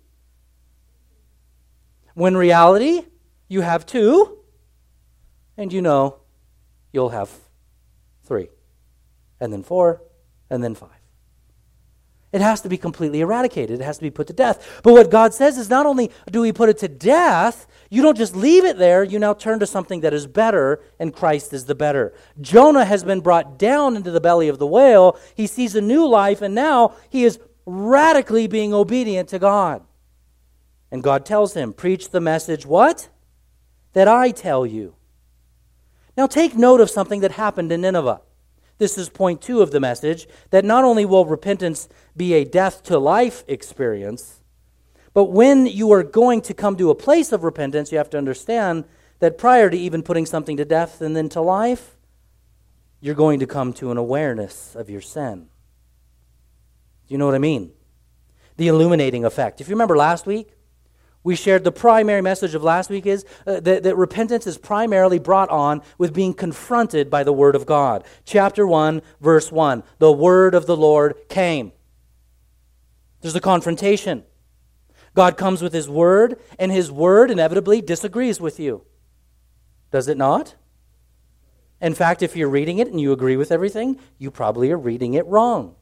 When 2.13 2.35
reality, 2.35 3.05
you 3.47 3.61
have 3.61 3.85
two, 3.85 4.39
and 5.55 5.71
you 5.71 5.81
know 5.81 6.19
you'll 6.91 7.11
have 7.11 7.29
three, 8.25 8.49
and 9.39 9.53
then 9.53 9.63
four, 9.63 10.01
and 10.49 10.61
then 10.61 10.75
five. 10.75 11.04
It 12.35 12.41
has 12.41 12.59
to 12.63 12.69
be 12.69 12.77
completely 12.77 13.21
eradicated. 13.21 13.79
It 13.79 13.83
has 13.85 13.97
to 13.99 14.03
be 14.03 14.11
put 14.11 14.27
to 14.27 14.33
death. 14.33 14.81
But 14.83 14.91
what 14.91 15.09
God 15.09 15.33
says 15.33 15.57
is 15.57 15.69
not 15.69 15.85
only 15.85 16.11
do 16.29 16.41
we 16.41 16.51
put 16.51 16.67
it 16.67 16.77
to 16.79 16.89
death, 16.89 17.65
you 17.89 18.01
don't 18.01 18.17
just 18.17 18.35
leave 18.35 18.65
it 18.65 18.77
there, 18.77 19.05
you 19.05 19.19
now 19.19 19.33
turn 19.33 19.57
to 19.59 19.65
something 19.65 20.01
that 20.01 20.13
is 20.13 20.27
better, 20.27 20.83
and 20.99 21.15
Christ 21.15 21.53
is 21.53 21.63
the 21.63 21.75
better. 21.75 22.13
Jonah 22.41 22.83
has 22.83 23.05
been 23.05 23.21
brought 23.21 23.57
down 23.57 23.95
into 23.95 24.11
the 24.11 24.19
belly 24.19 24.49
of 24.49 24.59
the 24.59 24.67
whale. 24.67 25.17
He 25.33 25.47
sees 25.47 25.75
a 25.75 25.81
new 25.81 26.05
life, 26.05 26.41
and 26.41 26.53
now 26.53 26.95
he 27.09 27.23
is 27.23 27.39
radically 27.65 28.47
being 28.47 28.73
obedient 28.73 29.29
to 29.29 29.39
God. 29.39 29.85
And 30.91 31.01
God 31.01 31.25
tells 31.25 31.53
him, 31.53 31.71
Preach 31.71 32.09
the 32.09 32.19
message, 32.19 32.65
what? 32.65 33.07
That 33.93 34.09
I 34.09 34.31
tell 34.31 34.65
you. 34.65 34.95
Now 36.17 36.27
take 36.27 36.53
note 36.53 36.81
of 36.81 36.89
something 36.89 37.21
that 37.21 37.31
happened 37.31 37.71
in 37.71 37.79
Nineveh. 37.79 38.19
This 38.77 38.97
is 38.97 39.09
point 39.09 39.41
two 39.41 39.61
of 39.61 39.71
the 39.71 39.79
message 39.79 40.27
that 40.49 40.65
not 40.65 40.83
only 40.83 41.05
will 41.05 41.25
repentance 41.25 41.87
be 42.15 42.33
a 42.33 42.43
death 42.43 42.83
to 42.83 42.99
life 42.99 43.43
experience, 43.47 44.41
but 45.13 45.25
when 45.25 45.65
you 45.65 45.91
are 45.93 46.03
going 46.03 46.41
to 46.41 46.53
come 46.53 46.75
to 46.75 46.89
a 46.89 46.95
place 46.95 47.31
of 47.31 47.43
repentance, 47.43 47.91
you 47.91 47.97
have 47.97 48.09
to 48.09 48.17
understand 48.17 48.83
that 49.19 49.37
prior 49.37 49.69
to 49.69 49.77
even 49.77 50.03
putting 50.03 50.25
something 50.25 50.57
to 50.57 50.65
death 50.65 51.01
and 51.01 51.15
then 51.15 51.29
to 51.29 51.41
life, 51.41 51.95
you're 52.99 53.15
going 53.15 53.39
to 53.39 53.47
come 53.47 53.71
to 53.73 53.91
an 53.91 53.97
awareness 53.97 54.75
of 54.75 54.89
your 54.89 54.99
sin. 54.99 55.47
Do 57.07 57.13
you 57.13 57.17
know 57.17 57.25
what 57.25 57.35
I 57.35 57.39
mean? 57.39 57.71
The 58.57 58.67
illuminating 58.67 59.23
effect. 59.23 59.61
If 59.61 59.69
you 59.69 59.75
remember 59.75 59.95
last 59.95 60.25
week, 60.25 60.54
we 61.25 61.35
shared 61.35 61.63
the 61.63 61.71
primary 61.71 62.21
message 62.21 62.53
of 62.53 62.63
last 62.63 62.91
week 62.91 63.07
is 63.07 63.25
uh, 63.47 63.59
that, 63.61 63.81
that 63.81 63.97
repentance 63.97 64.45
is 64.45 64.59
primarily 64.59 65.17
brought 65.17 65.49
on 65.49 65.81
with 65.97 66.13
being 66.13 66.35
confronted 66.35 67.09
by 67.09 67.23
the 67.23 67.33
Word 67.33 67.55
of 67.55 67.65
God. 67.65 68.05
Chapter 68.25 68.65
1, 68.67 69.01
verse 69.19 69.51
1. 69.51 69.81
The 69.97 70.11
Word 70.11 70.53
of 70.53 70.67
the 70.67 70.77
Lord 70.77 71.15
came. 71.27 71.71
There's 73.21 73.35
a 73.35 73.41
confrontation. 73.41 74.23
God 75.15 75.35
comes 75.35 75.63
with 75.63 75.73
His 75.73 75.89
Word, 75.89 76.39
and 76.59 76.71
His 76.71 76.91
Word 76.91 77.31
inevitably 77.31 77.81
disagrees 77.81 78.39
with 78.39 78.59
you. 78.59 78.85
Does 79.89 80.07
it 80.07 80.17
not? 80.17 80.53
In 81.81 81.95
fact, 81.95 82.21
if 82.21 82.35
you're 82.35 82.49
reading 82.49 82.77
it 82.77 82.87
and 82.87 83.01
you 83.01 83.11
agree 83.11 83.35
with 83.35 83.51
everything, 83.51 83.99
you 84.19 84.29
probably 84.29 84.71
are 84.71 84.77
reading 84.77 85.15
it 85.15 85.25
wrong. 85.25 85.75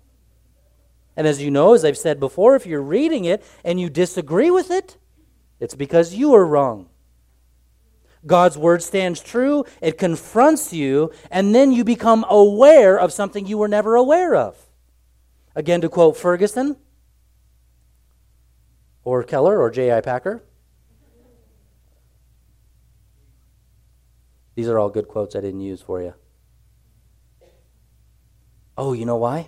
And 1.17 1.27
as 1.27 1.41
you 1.41 1.51
know, 1.51 1.73
as 1.73 1.84
I've 1.84 1.97
said 1.97 2.17
before, 2.17 2.56
if 2.56 2.65
you're 2.65 2.82
reading 2.82 3.25
it 3.25 3.43
and 3.65 3.77
you 3.77 3.89
disagree 3.89 4.49
with 4.49 4.71
it, 4.71 4.97
it's 5.63 5.76
because 5.76 6.13
you 6.13 6.34
are 6.34 6.45
wrong. 6.45 6.89
God's 8.26 8.58
word 8.58 8.84
stands 8.84 9.21
true, 9.21 9.63
it 9.80 9.97
confronts 9.97 10.73
you, 10.73 11.13
and 11.32 11.56
then 11.56 11.71
you 11.71 11.86
become 11.86 12.26
aware 12.30 12.99
of 12.99 13.13
something 13.13 13.47
you 13.47 13.58
were 13.58 13.69
never 13.69 13.95
aware 13.95 14.36
of. 14.36 14.58
Again, 15.56 15.80
to 15.80 15.88
quote 15.88 16.17
Ferguson, 16.17 16.76
or 19.06 19.23
Keller, 19.23 19.58
or 19.58 19.71
J.I. 19.71 20.02
Packer. 20.02 20.43
These 24.56 24.67
are 24.67 24.78
all 24.78 24.89
good 24.89 25.08
quotes 25.08 25.34
I 25.34 25.39
didn't 25.39 25.62
use 25.62 25.82
for 25.82 26.02
you. 26.02 26.13
Oh, 28.78 28.91
you 28.91 29.06
know 29.06 29.15
why? 29.15 29.47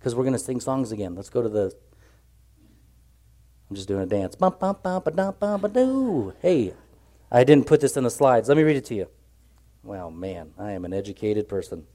Because 0.00 0.16
we're 0.16 0.24
going 0.24 0.32
to 0.32 0.38
sing 0.40 0.58
songs 0.58 0.90
again. 0.90 1.14
Let's 1.14 1.30
go 1.30 1.42
to 1.42 1.48
the 1.48 1.76
I'm 3.72 3.76
just 3.76 3.88
doing 3.88 4.02
a 4.02 4.06
dance. 4.06 4.36
Hey, 6.42 6.74
I 7.30 7.42
didn't 7.42 7.66
put 7.66 7.80
this 7.80 7.96
in 7.96 8.04
the 8.04 8.10
slides. 8.10 8.48
Let 8.48 8.58
me 8.58 8.64
read 8.64 8.76
it 8.76 8.84
to 8.84 8.94
you. 8.94 9.08
Well, 9.82 10.10
man, 10.10 10.52
I 10.58 10.72
am 10.72 10.84
an 10.84 10.92
educated 10.92 11.48
person. 11.48 11.86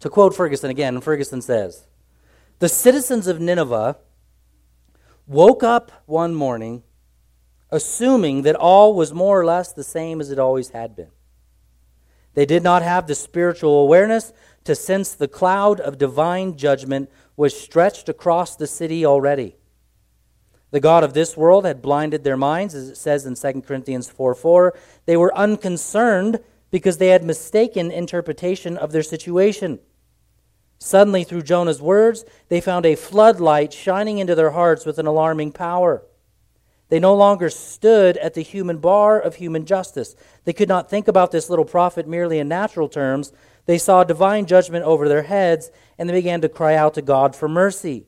To 0.00 0.08
quote 0.08 0.34
Ferguson 0.34 0.70
again, 0.70 1.02
Ferguson 1.02 1.42
says 1.42 1.86
The 2.58 2.70
citizens 2.70 3.26
of 3.26 3.38
Nineveh 3.38 3.98
woke 5.26 5.62
up 5.62 5.92
one 6.06 6.34
morning 6.34 6.84
assuming 7.70 8.44
that 8.44 8.56
all 8.56 8.94
was 8.94 9.12
more 9.12 9.38
or 9.38 9.44
less 9.44 9.74
the 9.74 9.84
same 9.84 10.22
as 10.22 10.30
it 10.30 10.38
always 10.38 10.70
had 10.70 10.96
been. 10.96 11.10
They 12.32 12.46
did 12.46 12.62
not 12.62 12.80
have 12.80 13.06
the 13.06 13.14
spiritual 13.14 13.82
awareness 13.82 14.32
to 14.64 14.74
sense 14.74 15.12
the 15.12 15.28
cloud 15.28 15.80
of 15.80 15.98
divine 15.98 16.56
judgment 16.56 17.10
was 17.36 17.54
stretched 17.54 18.08
across 18.08 18.56
the 18.56 18.66
city 18.66 19.04
already. 19.04 19.56
The 20.74 20.80
God 20.80 21.04
of 21.04 21.14
this 21.14 21.36
world 21.36 21.66
had 21.66 21.80
blinded 21.80 22.24
their 22.24 22.36
minds, 22.36 22.74
as 22.74 22.88
it 22.88 22.96
says 22.96 23.26
in 23.26 23.36
2 23.36 23.60
Corinthians 23.60 24.10
4 24.10 24.34
4. 24.34 24.76
They 25.06 25.16
were 25.16 25.32
unconcerned 25.32 26.40
because 26.72 26.98
they 26.98 27.10
had 27.10 27.22
mistaken 27.22 27.92
interpretation 27.92 28.76
of 28.76 28.90
their 28.90 29.04
situation. 29.04 29.78
Suddenly, 30.80 31.22
through 31.22 31.42
Jonah's 31.42 31.80
words, 31.80 32.24
they 32.48 32.60
found 32.60 32.86
a 32.86 32.96
floodlight 32.96 33.72
shining 33.72 34.18
into 34.18 34.34
their 34.34 34.50
hearts 34.50 34.84
with 34.84 34.98
an 34.98 35.06
alarming 35.06 35.52
power. 35.52 36.02
They 36.88 36.98
no 36.98 37.14
longer 37.14 37.50
stood 37.50 38.16
at 38.16 38.34
the 38.34 38.42
human 38.42 38.78
bar 38.78 39.20
of 39.20 39.36
human 39.36 39.66
justice. 39.66 40.16
They 40.44 40.52
could 40.52 40.68
not 40.68 40.90
think 40.90 41.06
about 41.06 41.30
this 41.30 41.48
little 41.48 41.64
prophet 41.64 42.08
merely 42.08 42.40
in 42.40 42.48
natural 42.48 42.88
terms. 42.88 43.32
They 43.66 43.78
saw 43.78 44.02
divine 44.02 44.46
judgment 44.46 44.84
over 44.84 45.08
their 45.08 45.22
heads, 45.22 45.70
and 45.96 46.08
they 46.08 46.14
began 46.14 46.40
to 46.40 46.48
cry 46.48 46.74
out 46.74 46.94
to 46.94 47.02
God 47.02 47.36
for 47.36 47.48
mercy. 47.48 48.06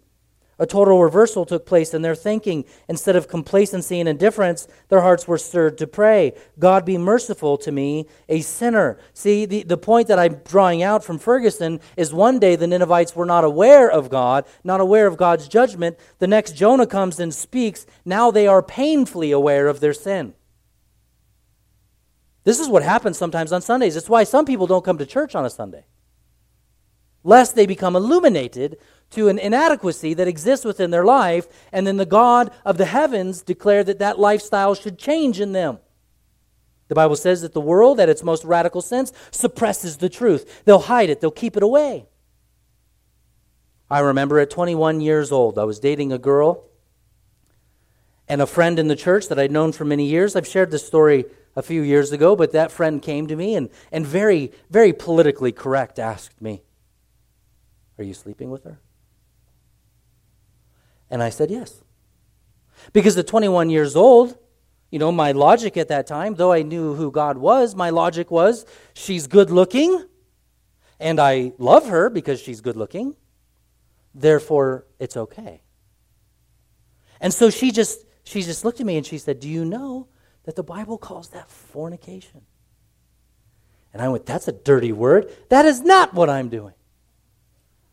A 0.58 0.66
total 0.66 1.02
reversal 1.02 1.44
took 1.44 1.66
place 1.66 1.92
in 1.92 2.00
their 2.00 2.14
thinking. 2.14 2.64
Instead 2.88 3.14
of 3.14 3.28
complacency 3.28 4.00
and 4.00 4.08
indifference, 4.08 4.66
their 4.88 5.02
hearts 5.02 5.28
were 5.28 5.36
stirred 5.36 5.76
to 5.78 5.86
pray. 5.86 6.32
God 6.58 6.86
be 6.86 6.96
merciful 6.96 7.58
to 7.58 7.70
me, 7.70 8.06
a 8.28 8.40
sinner. 8.40 8.98
See, 9.12 9.44
the, 9.44 9.64
the 9.64 9.76
point 9.76 10.08
that 10.08 10.18
I'm 10.18 10.36
drawing 10.46 10.82
out 10.82 11.04
from 11.04 11.18
Ferguson 11.18 11.80
is 11.96 12.14
one 12.14 12.38
day 12.38 12.56
the 12.56 12.66
Ninevites 12.66 13.14
were 13.14 13.26
not 13.26 13.44
aware 13.44 13.90
of 13.90 14.08
God, 14.08 14.46
not 14.64 14.80
aware 14.80 15.06
of 15.06 15.18
God's 15.18 15.46
judgment. 15.46 15.98
The 16.20 16.26
next 16.26 16.52
Jonah 16.52 16.86
comes 16.86 17.20
and 17.20 17.34
speaks. 17.34 17.84
Now 18.06 18.30
they 18.30 18.46
are 18.46 18.62
painfully 18.62 19.32
aware 19.32 19.68
of 19.68 19.80
their 19.80 19.92
sin. 19.92 20.34
This 22.44 22.60
is 22.60 22.68
what 22.68 22.82
happens 22.82 23.18
sometimes 23.18 23.52
on 23.52 23.60
Sundays. 23.60 23.96
It's 23.96 24.08
why 24.08 24.24
some 24.24 24.46
people 24.46 24.66
don't 24.66 24.84
come 24.84 24.98
to 24.98 25.06
church 25.06 25.34
on 25.34 25.44
a 25.44 25.50
Sunday 25.50 25.84
lest 27.26 27.56
they 27.56 27.66
become 27.66 27.96
illuminated 27.96 28.78
to 29.10 29.28
an 29.28 29.38
inadequacy 29.38 30.14
that 30.14 30.28
exists 30.28 30.64
within 30.64 30.90
their 30.90 31.04
life, 31.04 31.46
and 31.72 31.86
then 31.86 31.96
the 31.96 32.06
God 32.06 32.50
of 32.64 32.78
the 32.78 32.86
heavens 32.86 33.42
declare 33.42 33.82
that 33.84 33.98
that 33.98 34.18
lifestyle 34.18 34.74
should 34.74 34.96
change 34.96 35.40
in 35.40 35.52
them. 35.52 35.78
The 36.88 36.94
Bible 36.94 37.16
says 37.16 37.42
that 37.42 37.52
the 37.52 37.60
world, 37.60 37.98
at 37.98 38.08
its 38.08 38.22
most 38.22 38.44
radical 38.44 38.80
sense, 38.80 39.12
suppresses 39.32 39.96
the 39.96 40.08
truth. 40.08 40.64
They'll 40.64 40.78
hide 40.78 41.10
it, 41.10 41.20
they'll 41.20 41.32
keep 41.32 41.56
it 41.56 41.64
away. 41.64 42.06
I 43.90 44.00
remember 44.00 44.38
at 44.38 44.50
21 44.50 45.00
years 45.00 45.32
old, 45.32 45.58
I 45.58 45.64
was 45.64 45.80
dating 45.80 46.12
a 46.12 46.18
girl 46.18 46.64
and 48.28 48.40
a 48.40 48.46
friend 48.46 48.78
in 48.78 48.86
the 48.86 48.96
church 48.96 49.28
that 49.28 49.38
I'd 49.38 49.52
known 49.52 49.72
for 49.72 49.84
many 49.84 50.06
years. 50.06 50.36
I've 50.36 50.46
shared 50.46 50.70
this 50.70 50.86
story 50.86 51.24
a 51.56 51.62
few 51.62 51.82
years 51.82 52.12
ago, 52.12 52.36
but 52.36 52.52
that 52.52 52.70
friend 52.70 53.02
came 53.02 53.26
to 53.26 53.36
me 53.36 53.56
and, 53.56 53.68
and 53.90 54.06
very, 54.06 54.52
very 54.70 54.92
politically 54.92 55.52
correct 55.52 55.98
asked 55.98 56.40
me, 56.40 56.62
Are 57.98 58.04
you 58.04 58.14
sleeping 58.14 58.50
with 58.50 58.64
her? 58.64 58.78
And 61.10 61.22
I 61.22 61.30
said, 61.30 61.50
Yes. 61.50 61.82
Because 62.92 63.16
at 63.16 63.26
21 63.26 63.70
years 63.70 63.96
old, 63.96 64.38
you 64.90 64.98
know, 64.98 65.10
my 65.10 65.32
logic 65.32 65.76
at 65.76 65.88
that 65.88 66.06
time, 66.06 66.34
though 66.34 66.52
I 66.52 66.62
knew 66.62 66.94
who 66.94 67.10
God 67.10 67.38
was, 67.38 67.74
my 67.74 67.90
logic 67.90 68.30
was 68.30 68.64
she's 68.94 69.26
good 69.26 69.50
looking, 69.50 70.04
and 71.00 71.20
I 71.20 71.52
love 71.58 71.88
her 71.88 72.08
because 72.08 72.40
she's 72.40 72.60
good 72.60 72.76
looking. 72.76 73.16
Therefore, 74.14 74.86
it's 74.98 75.16
okay. 75.16 75.62
And 77.20 77.32
so 77.32 77.50
she 77.50 77.70
just 77.70 78.06
she 78.24 78.42
just 78.42 78.64
looked 78.64 78.80
at 78.80 78.86
me 78.86 78.96
and 78.96 79.06
she 79.06 79.18
said, 79.18 79.40
"Do 79.40 79.48
you 79.48 79.64
know 79.64 80.08
that 80.44 80.54
the 80.54 80.62
Bible 80.62 80.98
calls 80.98 81.28
that 81.30 81.50
fornication?" 81.50 82.42
And 83.92 84.02
I 84.02 84.08
went, 84.08 84.26
"That's 84.26 84.48
a 84.48 84.52
dirty 84.52 84.92
word. 84.92 85.30
That 85.48 85.64
is 85.64 85.80
not 85.80 86.14
what 86.14 86.30
I'm 86.30 86.48
doing. 86.48 86.74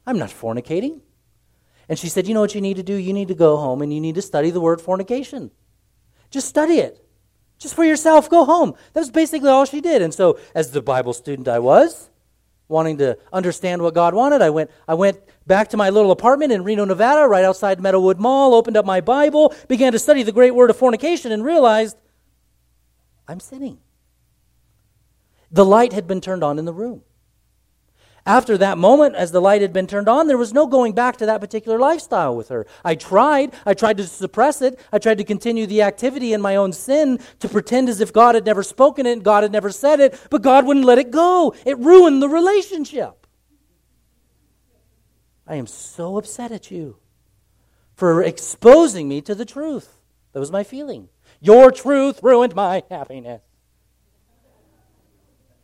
I'm 0.06 0.18
not 0.18 0.30
fornicating. 0.30 1.02
And 1.89 1.98
she 2.00 2.10
said, 2.10 2.28
You 2.28 2.34
know 2.34 2.42
what 2.42 2.56
you 2.56 2.62
need 2.62 2.78
to 2.78 2.84
do? 2.84 2.96
You 2.96 3.13
need 3.13 3.28
to 3.30 3.36
go 3.36 3.58
home 3.58 3.82
and 3.82 3.94
you 3.94 4.02
need 4.02 4.16
to 4.16 4.22
study 4.22 4.50
the 4.50 4.62
word 4.62 4.82
fornication. 4.82 5.52
Just 6.30 6.48
study 6.48 6.76
it. 6.76 7.00
Just 7.60 7.76
for 7.76 7.84
yourself, 7.84 8.30
go 8.30 8.46
home. 8.46 8.74
That 8.94 9.02
was 9.02 9.12
basically 9.12 9.50
all 9.50 9.66
she 9.66 9.80
did. 9.80 10.02
And 10.02 10.13
so, 10.13 10.39
as 10.56 10.72
the 10.72 10.82
Bible 10.82 11.13
student 11.13 11.48
I 11.48 11.60
was, 11.60 12.10
wanting 12.68 12.98
to 12.98 13.18
understand 13.32 13.82
what 13.82 13.94
God 13.94 14.13
wanted, 14.13 14.42
I 14.42 14.50
went, 14.50 14.72
I 14.88 14.96
went 14.96 15.20
back 15.46 15.70
to 15.70 15.78
my 15.78 15.89
little 15.89 16.12
apartment 16.12 16.52
in 16.52 16.63
Reno, 16.63 16.86
Nevada, 16.86 17.28
right 17.28 17.46
outside 17.46 17.80
Meadowood 17.80 18.18
Mall, 18.18 18.54
opened 18.54 18.76
up 18.76 18.86
my 18.86 19.00
Bible, 19.00 19.54
began 19.68 19.92
to 19.92 20.00
study 20.00 20.24
the 20.24 20.32
great 20.32 20.56
word 20.56 20.70
of 20.70 20.78
fornication, 20.78 21.32
and 21.32 21.44
realized 21.44 21.96
I'm 23.28 23.39
sinning. 23.39 23.80
The 25.52 25.66
light 25.66 25.94
had 25.94 26.08
been 26.08 26.20
turned 26.20 26.44
on 26.44 26.58
in 26.58 26.66
the 26.66 26.74
room. 26.74 27.04
After 28.26 28.58
that 28.58 28.78
moment, 28.78 29.16
as 29.16 29.32
the 29.32 29.42
light 29.42 29.62
had 29.62 29.74
been 29.74 29.86
turned 29.86 30.08
on, 30.08 30.28
there 30.28 30.38
was 30.38 30.54
no 30.54 30.66
going 30.66 30.94
back 30.94 31.18
to 31.18 31.26
that 31.26 31.42
particular 31.42 31.78
lifestyle 31.78 32.36
with 32.36 32.48
her. 32.48 32.66
I 32.84 32.96
tried. 32.96 33.54
I 33.66 33.74
tried 33.74 33.98
to 33.98 34.08
suppress 34.08 34.62
it. 34.62 34.80
I 34.94 35.00
tried 35.00 35.18
to 35.18 35.26
continue 35.26 35.68
the 35.68 35.82
activity 35.82 36.32
in 36.32 36.40
my 36.40 36.56
own 36.56 36.72
sin 36.72 37.20
to 37.40 37.50
pretend 37.50 37.90
as 37.90 38.00
if 38.00 38.14
God 38.14 38.36
had 38.36 38.46
never 38.46 38.64
spoken 38.64 39.06
it 39.06 39.12
and 39.12 39.24
God 39.24 39.44
had 39.44 39.52
never 39.52 39.72
said 39.72 40.00
it, 40.00 40.18
but 40.30 40.42
God 40.42 40.66
wouldn't 40.66 40.86
let 40.86 41.00
it 41.00 41.12
go. 41.12 41.54
It 41.66 41.78
ruined 41.80 42.22
the 42.22 42.30
relationship. 42.30 43.28
I 45.46 45.56
am 45.56 45.68
so 45.68 46.18
upset 46.18 46.54
at 46.54 46.72
you 46.72 46.98
for 47.96 48.24
exposing 48.24 49.10
me 49.10 49.20
to 49.22 49.36
the 49.36 49.46
truth. 49.46 50.00
That 50.32 50.40
was 50.40 50.52
my 50.52 50.64
feeling. 50.64 51.10
Your 51.42 51.72
truth 51.72 52.24
ruined 52.24 52.56
my 52.56 52.84
happiness. 52.90 53.42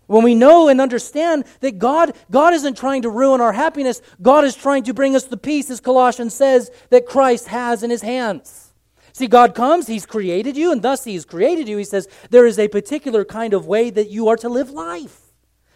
When 0.10 0.24
we 0.24 0.34
know 0.34 0.70
and 0.70 0.82
understand 0.82 1.46
that 1.60 1.78
God, 1.78 2.16
God 2.32 2.56
isn't 2.56 2.76
trying 2.76 3.04
to 3.04 3.12
ruin 3.12 3.42
our 3.42 3.54
happiness, 3.54 4.02
God 4.20 4.44
is 4.44 4.56
trying 4.56 4.82
to 4.86 4.94
bring 4.94 5.16
us 5.16 5.26
the 5.26 5.38
peace, 5.38 5.70
as 5.70 5.80
Colossians 5.80 6.34
says, 6.34 6.72
that 6.90 7.06
Christ 7.06 7.46
has 7.50 7.84
in 7.84 7.92
his 7.92 8.02
hands. 8.02 8.74
See, 9.14 9.28
God 9.28 9.54
comes, 9.54 9.86
He's 9.86 10.08
created 10.08 10.58
you, 10.58 10.72
and 10.72 10.82
thus 10.82 11.04
He's 11.04 11.26
created 11.26 11.70
you. 11.70 11.78
He 11.78 11.84
says, 11.84 12.08
there 12.32 12.48
is 12.48 12.58
a 12.58 12.68
particular 12.70 13.24
kind 13.24 13.54
of 13.54 13.68
way 13.68 13.92
that 13.92 14.10
you 14.10 14.30
are 14.30 14.38
to 14.38 14.50
live 14.50 14.72
life. 14.72 15.32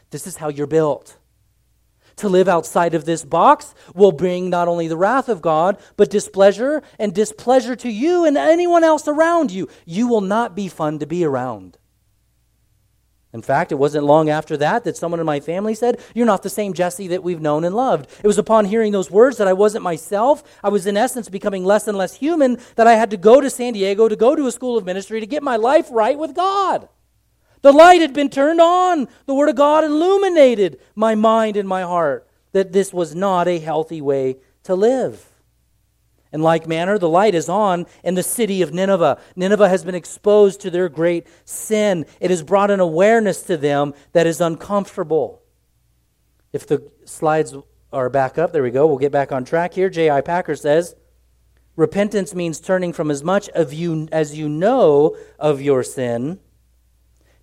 This 0.10 0.26
is 0.26 0.38
how 0.38 0.50
you're 0.50 0.66
built. 0.66 1.18
To 2.16 2.28
live 2.28 2.48
outside 2.48 2.96
of 2.96 3.06
this 3.06 3.24
box 3.24 3.76
will 3.94 4.12
bring 4.12 4.50
not 4.50 4.68
only 4.68 4.88
the 4.88 4.98
wrath 4.98 5.30
of 5.30 5.44
God, 5.44 5.80
but 5.96 6.10
displeasure 6.10 6.82
and 6.98 7.14
displeasure 7.14 7.76
to 7.76 7.90
you 7.92 8.26
and 8.26 8.36
anyone 8.36 8.84
else 8.84 9.08
around 9.08 9.52
you. 9.52 9.70
You 9.86 10.08
will 10.08 10.22
not 10.22 10.56
be 10.56 10.70
fun 10.70 10.98
to 10.98 11.06
be 11.06 11.24
around. 11.24 11.78
In 13.34 13.42
fact, 13.42 13.72
it 13.72 13.76
wasn't 13.76 14.06
long 14.06 14.30
after 14.30 14.56
that 14.58 14.84
that 14.84 14.96
someone 14.96 15.20
in 15.20 15.26
my 15.26 15.40
family 15.40 15.74
said, 15.74 16.00
You're 16.14 16.28
not 16.28 16.44
the 16.44 16.52
same 16.52 16.74
Jesse 16.74 17.08
that 17.08 17.24
we've 17.24 17.42
known 17.42 17.64
and 17.64 17.76
loved. 17.76 18.08
It 18.24 18.28
was 18.28 18.38
upon 18.38 18.66
hearing 18.66 18.92
those 18.92 19.10
words 19.10 19.38
that 19.38 19.48
I 19.48 19.54
wasn't 19.54 19.84
myself. 19.84 20.44
I 20.64 20.70
was, 20.70 20.86
in 20.86 20.96
essence, 20.96 21.30
becoming 21.30 21.66
less 21.66 21.88
and 21.88 21.98
less 21.98 22.14
human 22.14 22.60
that 22.76 22.86
I 22.86 22.94
had 22.94 23.10
to 23.10 23.18
go 23.18 23.42
to 23.42 23.50
San 23.50 23.74
Diego 23.74 24.08
to 24.08 24.16
go 24.16 24.36
to 24.36 24.46
a 24.46 24.52
school 24.52 24.78
of 24.78 24.86
ministry 24.86 25.20
to 25.20 25.26
get 25.26 25.42
my 25.42 25.56
life 25.56 25.88
right 25.92 26.18
with 26.18 26.36
God. 26.36 26.88
The 27.64 27.72
light 27.72 28.02
had 28.02 28.14
been 28.14 28.30
turned 28.30 28.62
on, 28.62 29.08
the 29.26 29.34
Word 29.34 29.50
of 29.50 29.56
God 29.56 29.84
illuminated 29.84 30.80
my 30.94 31.16
mind 31.16 31.58
and 31.58 31.68
my 31.68 31.82
heart 31.82 32.30
that 32.52 32.72
this 32.72 32.94
was 32.94 33.16
not 33.16 33.48
a 33.48 33.58
healthy 33.58 34.00
way 34.00 34.38
to 34.64 34.76
live. 34.76 35.33
In 36.34 36.42
like 36.42 36.68
manner, 36.68 36.98
the 36.98 37.08
light 37.08 37.36
is 37.36 37.48
on 37.48 37.86
in 38.04 38.16
the 38.16 38.24
city 38.24 38.64
of 38.64 38.74
Nineveh. 38.74 39.20
Nineveh 39.36 39.70
has 39.70 39.86
been 39.86 39.96
exposed 39.96 40.60
to 40.62 40.72
their 40.72 40.90
great 40.90 41.28
sin. 41.46 42.08
It 42.20 42.32
has 42.32 42.42
brought 42.42 42.72
an 42.72 42.80
awareness 42.80 43.44
to 43.44 43.56
them 43.56 43.94
that 44.14 44.26
is 44.26 44.42
uncomfortable. 44.42 45.44
If 46.52 46.66
the 46.66 46.92
slides 47.06 47.56
are 47.92 48.10
back 48.10 48.40
up, 48.40 48.52
there 48.52 48.64
we 48.64 48.72
go. 48.72 48.88
We'll 48.88 48.98
get 48.98 49.12
back 49.12 49.32
on 49.32 49.46
track 49.46 49.74
here. 49.76 49.90
J.I. 49.90 50.22
Packer 50.22 50.56
says, 50.56 50.96
Repentance 51.76 52.36
means 52.36 52.60
turning 52.60 52.94
from 52.94 53.10
as 53.10 53.24
much 53.24 53.50
of 53.50 53.72
you 53.72 54.08
as 54.12 54.38
you 54.38 54.50
know 54.50 55.16
of 55.40 55.62
your 55.62 55.84
sin 55.84 56.40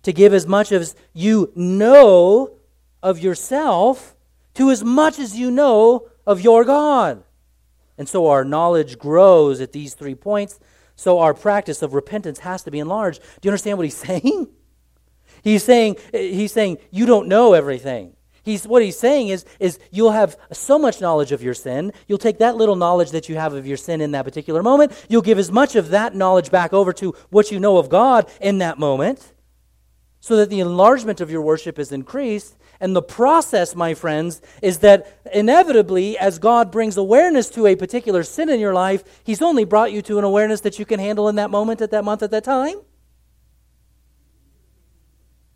to 0.03 0.13
give 0.13 0.33
as 0.33 0.47
much 0.47 0.71
as 0.71 0.95
you 1.13 1.51
know 1.55 2.57
of 3.03 3.19
yourself 3.19 4.15
to 4.53 4.69
as 4.69 4.83
much 4.83 5.19
as 5.19 5.37
you 5.37 5.51
know 5.51 6.09
of 6.25 6.41
your 6.41 6.63
God. 6.63 7.23
And 8.01 8.09
so 8.09 8.29
our 8.29 8.43
knowledge 8.43 8.97
grows 8.97 9.61
at 9.61 9.73
these 9.73 9.93
three 9.93 10.15
points. 10.15 10.59
So 10.95 11.19
our 11.19 11.35
practice 11.35 11.83
of 11.83 11.93
repentance 11.93 12.39
has 12.39 12.63
to 12.63 12.71
be 12.71 12.79
enlarged. 12.79 13.21
Do 13.21 13.27
you 13.43 13.51
understand 13.51 13.77
what 13.77 13.83
he's 13.83 13.95
saying? 14.07 14.47
He's 15.43 15.63
saying, 15.63 15.97
he's 16.11 16.51
saying 16.51 16.79
you 16.89 17.05
don't 17.05 17.27
know 17.27 17.53
everything. 17.53 18.15
He's, 18.41 18.67
what 18.67 18.81
he's 18.81 18.97
saying 18.97 19.27
is, 19.27 19.45
is 19.59 19.77
you'll 19.91 20.13
have 20.13 20.35
so 20.51 20.79
much 20.79 20.99
knowledge 20.99 21.31
of 21.31 21.43
your 21.43 21.53
sin. 21.53 21.93
You'll 22.07 22.17
take 22.17 22.39
that 22.39 22.55
little 22.55 22.75
knowledge 22.75 23.11
that 23.11 23.29
you 23.29 23.35
have 23.35 23.53
of 23.53 23.67
your 23.67 23.77
sin 23.77 24.01
in 24.01 24.13
that 24.13 24.25
particular 24.25 24.63
moment. 24.63 24.93
You'll 25.07 25.21
give 25.21 25.37
as 25.37 25.51
much 25.51 25.75
of 25.75 25.89
that 25.89 26.15
knowledge 26.15 26.49
back 26.49 26.73
over 26.73 26.91
to 26.93 27.13
what 27.29 27.51
you 27.51 27.59
know 27.59 27.77
of 27.77 27.87
God 27.87 28.27
in 28.41 28.57
that 28.57 28.79
moment 28.79 29.31
so 30.21 30.37
that 30.37 30.49
the 30.49 30.59
enlargement 30.59 31.21
of 31.21 31.29
your 31.29 31.43
worship 31.43 31.77
is 31.77 31.91
increased 31.91 32.57
and 32.81 32.95
the 32.95 33.01
process, 33.01 33.75
my 33.75 33.93
friends, 33.93 34.41
is 34.63 34.79
that 34.79 35.19
inevitably, 35.31 36.17
as 36.17 36.39
God 36.39 36.71
brings 36.71 36.97
awareness 36.97 37.47
to 37.51 37.67
a 37.67 37.75
particular 37.75 38.23
sin 38.23 38.49
in 38.49 38.59
your 38.59 38.73
life, 38.73 39.03
He's 39.23 39.41
only 39.41 39.65
brought 39.65 39.91
you 39.91 40.01
to 40.01 40.17
an 40.17 40.23
awareness 40.23 40.61
that 40.61 40.79
you 40.79 40.85
can 40.85 40.99
handle 40.99 41.29
in 41.29 41.35
that 41.35 41.51
moment, 41.51 41.79
at 41.81 41.91
that 41.91 42.03
month, 42.03 42.23
at 42.23 42.31
that 42.31 42.43
time. 42.43 42.81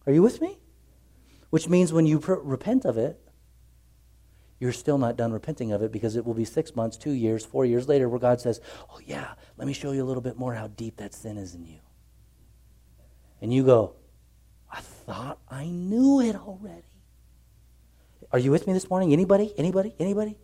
Are 0.06 0.14
you 0.14 0.22
with 0.22 0.40
me? 0.40 0.60
Which 1.50 1.68
means 1.68 1.92
when 1.92 2.06
you 2.06 2.20
pr- 2.20 2.34
repent 2.34 2.86
of 2.86 2.96
it, 2.96 3.20
you're 4.60 4.72
still 4.72 5.00
not 5.00 5.18
done 5.18 5.34
repenting 5.34 5.72
of 5.72 5.82
it 5.82 5.92
because 5.92 6.16
it 6.16 6.26
will 6.26 6.36
be 6.36 6.46
six 6.46 6.76
months, 6.76 6.96
two 6.96 7.12
years, 7.12 7.44
four 7.44 7.66
years 7.66 7.88
later 7.88 8.08
where 8.08 8.20
God 8.20 8.40
says, 8.40 8.62
Oh, 8.90 9.00
yeah, 9.04 9.34
let 9.58 9.66
me 9.66 9.74
show 9.74 9.92
you 9.92 10.04
a 10.04 10.06
little 10.06 10.22
bit 10.22 10.38
more 10.38 10.54
how 10.54 10.68
deep 10.68 10.98
that 10.98 11.16
sin 11.16 11.38
is 11.38 11.56
in 11.56 11.66
you. 11.66 11.80
And 13.42 13.52
you 13.52 13.66
go, 13.66 13.96
I 14.72 14.80
thought 14.80 15.40
I 15.50 15.66
knew 15.66 16.22
it 16.22 16.36
already. 16.36 16.85
Are 18.36 18.40
you 18.40 18.52
with 18.52 18.68
me 18.68 18.74
this 18.74 18.90
morning? 18.90 19.14
Anybody? 19.14 19.54
Anybody? 19.58 19.96
Anybody? 19.98 20.36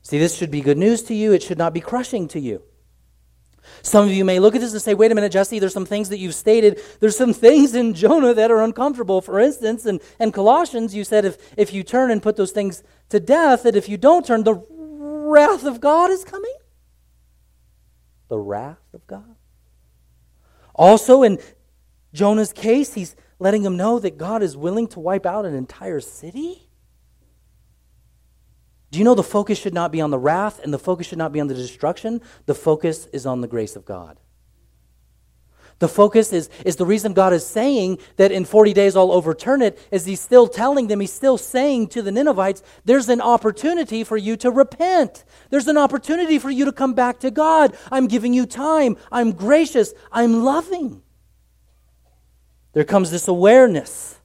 See, 0.00 0.18
this 0.18 0.34
should 0.34 0.50
be 0.50 0.62
good 0.62 0.78
news 0.78 1.02
to 1.02 1.14
you. 1.14 1.34
It 1.34 1.42
should 1.42 1.58
not 1.58 1.74
be 1.74 1.80
crushing 1.82 2.26
to 2.28 2.40
you. 2.40 2.62
Some 3.82 4.06
of 4.06 4.12
you 4.12 4.24
may 4.24 4.38
look 4.38 4.54
at 4.54 4.62
this 4.62 4.72
and 4.72 4.80
say, 4.80 4.94
wait 4.94 5.12
a 5.12 5.14
minute, 5.14 5.32
Jesse, 5.32 5.58
there's 5.58 5.74
some 5.74 5.84
things 5.84 6.08
that 6.08 6.16
you've 6.16 6.34
stated. 6.34 6.80
There's 7.00 7.18
some 7.18 7.34
things 7.34 7.74
in 7.74 7.92
Jonah 7.92 8.32
that 8.32 8.50
are 8.50 8.62
uncomfortable. 8.62 9.20
For 9.20 9.38
instance, 9.38 9.84
in, 9.84 10.00
in 10.18 10.32
Colossians, 10.32 10.94
you 10.94 11.04
said 11.04 11.26
if, 11.26 11.36
if 11.58 11.70
you 11.70 11.82
turn 11.82 12.10
and 12.10 12.22
put 12.22 12.36
those 12.36 12.52
things 12.52 12.82
to 13.10 13.20
death, 13.20 13.64
that 13.64 13.76
if 13.76 13.90
you 13.90 13.98
don't 13.98 14.24
turn, 14.24 14.42
the 14.42 14.64
wrath 14.70 15.66
of 15.66 15.82
God 15.82 16.10
is 16.10 16.24
coming? 16.24 16.56
The 18.28 18.38
wrath 18.38 18.78
of 18.94 19.06
God? 19.06 19.36
Also, 20.74 21.22
in 21.22 21.38
Jonah's 22.14 22.54
case, 22.54 22.94
he's 22.94 23.14
letting 23.38 23.64
him 23.64 23.76
know 23.76 23.98
that 23.98 24.18
God 24.18 24.42
is 24.42 24.56
willing 24.56 24.88
to 24.88 25.00
wipe 25.00 25.26
out 25.26 25.44
an 25.44 25.54
entire 25.54 26.00
city? 26.00 26.68
Do 28.90 28.98
you 28.98 29.04
know 29.04 29.14
the 29.14 29.22
focus 29.22 29.58
should 29.58 29.74
not 29.74 29.92
be 29.92 30.00
on 30.00 30.10
the 30.10 30.18
wrath 30.18 30.60
and 30.62 30.72
the 30.72 30.78
focus 30.78 31.08
should 31.08 31.18
not 31.18 31.32
be 31.32 31.40
on 31.40 31.48
the 31.48 31.54
destruction? 31.54 32.20
The 32.46 32.54
focus 32.54 33.06
is 33.12 33.26
on 33.26 33.40
the 33.40 33.48
grace 33.48 33.76
of 33.76 33.84
God. 33.84 34.18
The 35.78 35.88
focus 35.88 36.32
is, 36.32 36.48
is 36.64 36.76
the 36.76 36.86
reason 36.86 37.12
God 37.12 37.34
is 37.34 37.46
saying 37.46 37.98
that 38.16 38.32
in 38.32 38.46
40 38.46 38.72
days 38.72 38.96
I'll 38.96 39.12
overturn 39.12 39.60
it, 39.60 39.78
is 39.90 40.06
He's 40.06 40.20
still 40.20 40.46
telling 40.46 40.86
them, 40.86 41.00
He's 41.00 41.12
still 41.12 41.36
saying 41.36 41.88
to 41.88 42.00
the 42.00 42.10
Ninevites, 42.10 42.62
there's 42.86 43.10
an 43.10 43.20
opportunity 43.20 44.02
for 44.02 44.16
you 44.16 44.36
to 44.38 44.50
repent. 44.50 45.24
There's 45.50 45.68
an 45.68 45.76
opportunity 45.76 46.38
for 46.38 46.50
you 46.50 46.64
to 46.64 46.72
come 46.72 46.94
back 46.94 47.20
to 47.20 47.30
God. 47.30 47.76
I'm 47.92 48.06
giving 48.06 48.32
you 48.32 48.46
time. 48.46 48.96
I'm 49.12 49.32
gracious. 49.32 49.92
I'm 50.10 50.42
loving. 50.44 51.02
There 52.76 52.84
comes 52.84 53.10
this 53.10 53.26
awareness 53.26 54.18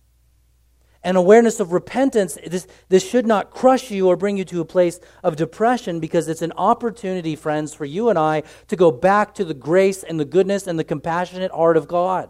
an 1.04 1.16
awareness 1.16 1.60
of 1.60 1.72
repentance, 1.72 2.38
this, 2.46 2.68
this 2.90 3.10
should 3.10 3.26
not 3.26 3.50
crush 3.50 3.90
you 3.90 4.08
or 4.08 4.16
bring 4.16 4.38
you 4.38 4.46
to 4.46 4.62
a 4.62 4.66
place 4.66 5.00
of 5.24 5.36
depression 5.36 6.00
because 6.00 6.28
it's 6.28 6.44
an 6.44 6.52
opportunity, 6.58 7.36
friends, 7.36 7.74
for 7.74 7.86
you 7.86 8.10
and 8.10 8.20
I 8.20 8.44
to 8.68 8.76
go 8.76 8.92
back 8.92 9.34
to 9.36 9.46
the 9.46 9.56
grace 9.56 10.04
and 10.04 10.20
the 10.20 10.26
goodness 10.26 10.68
and 10.68 10.78
the 10.78 10.84
compassionate 10.84 11.50
heart 11.52 11.76
of 11.76 11.88
God. 11.88 12.30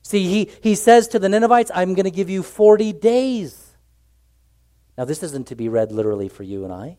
See, 0.00 0.28
he, 0.28 0.50
he 0.62 0.74
says 0.74 1.08
to 1.08 1.18
the 1.18 1.28
Ninevites, 1.28 1.70
I'm 1.74 1.92
going 1.92 2.04
to 2.04 2.10
give 2.10 2.30
you 2.30 2.42
40 2.42 2.94
days. 2.94 3.74
Now, 4.96 5.04
this 5.04 5.22
isn't 5.22 5.46
to 5.48 5.54
be 5.54 5.68
read 5.68 5.92
literally 5.92 6.30
for 6.30 6.44
you 6.44 6.64
and 6.64 6.72
I. 6.72 6.96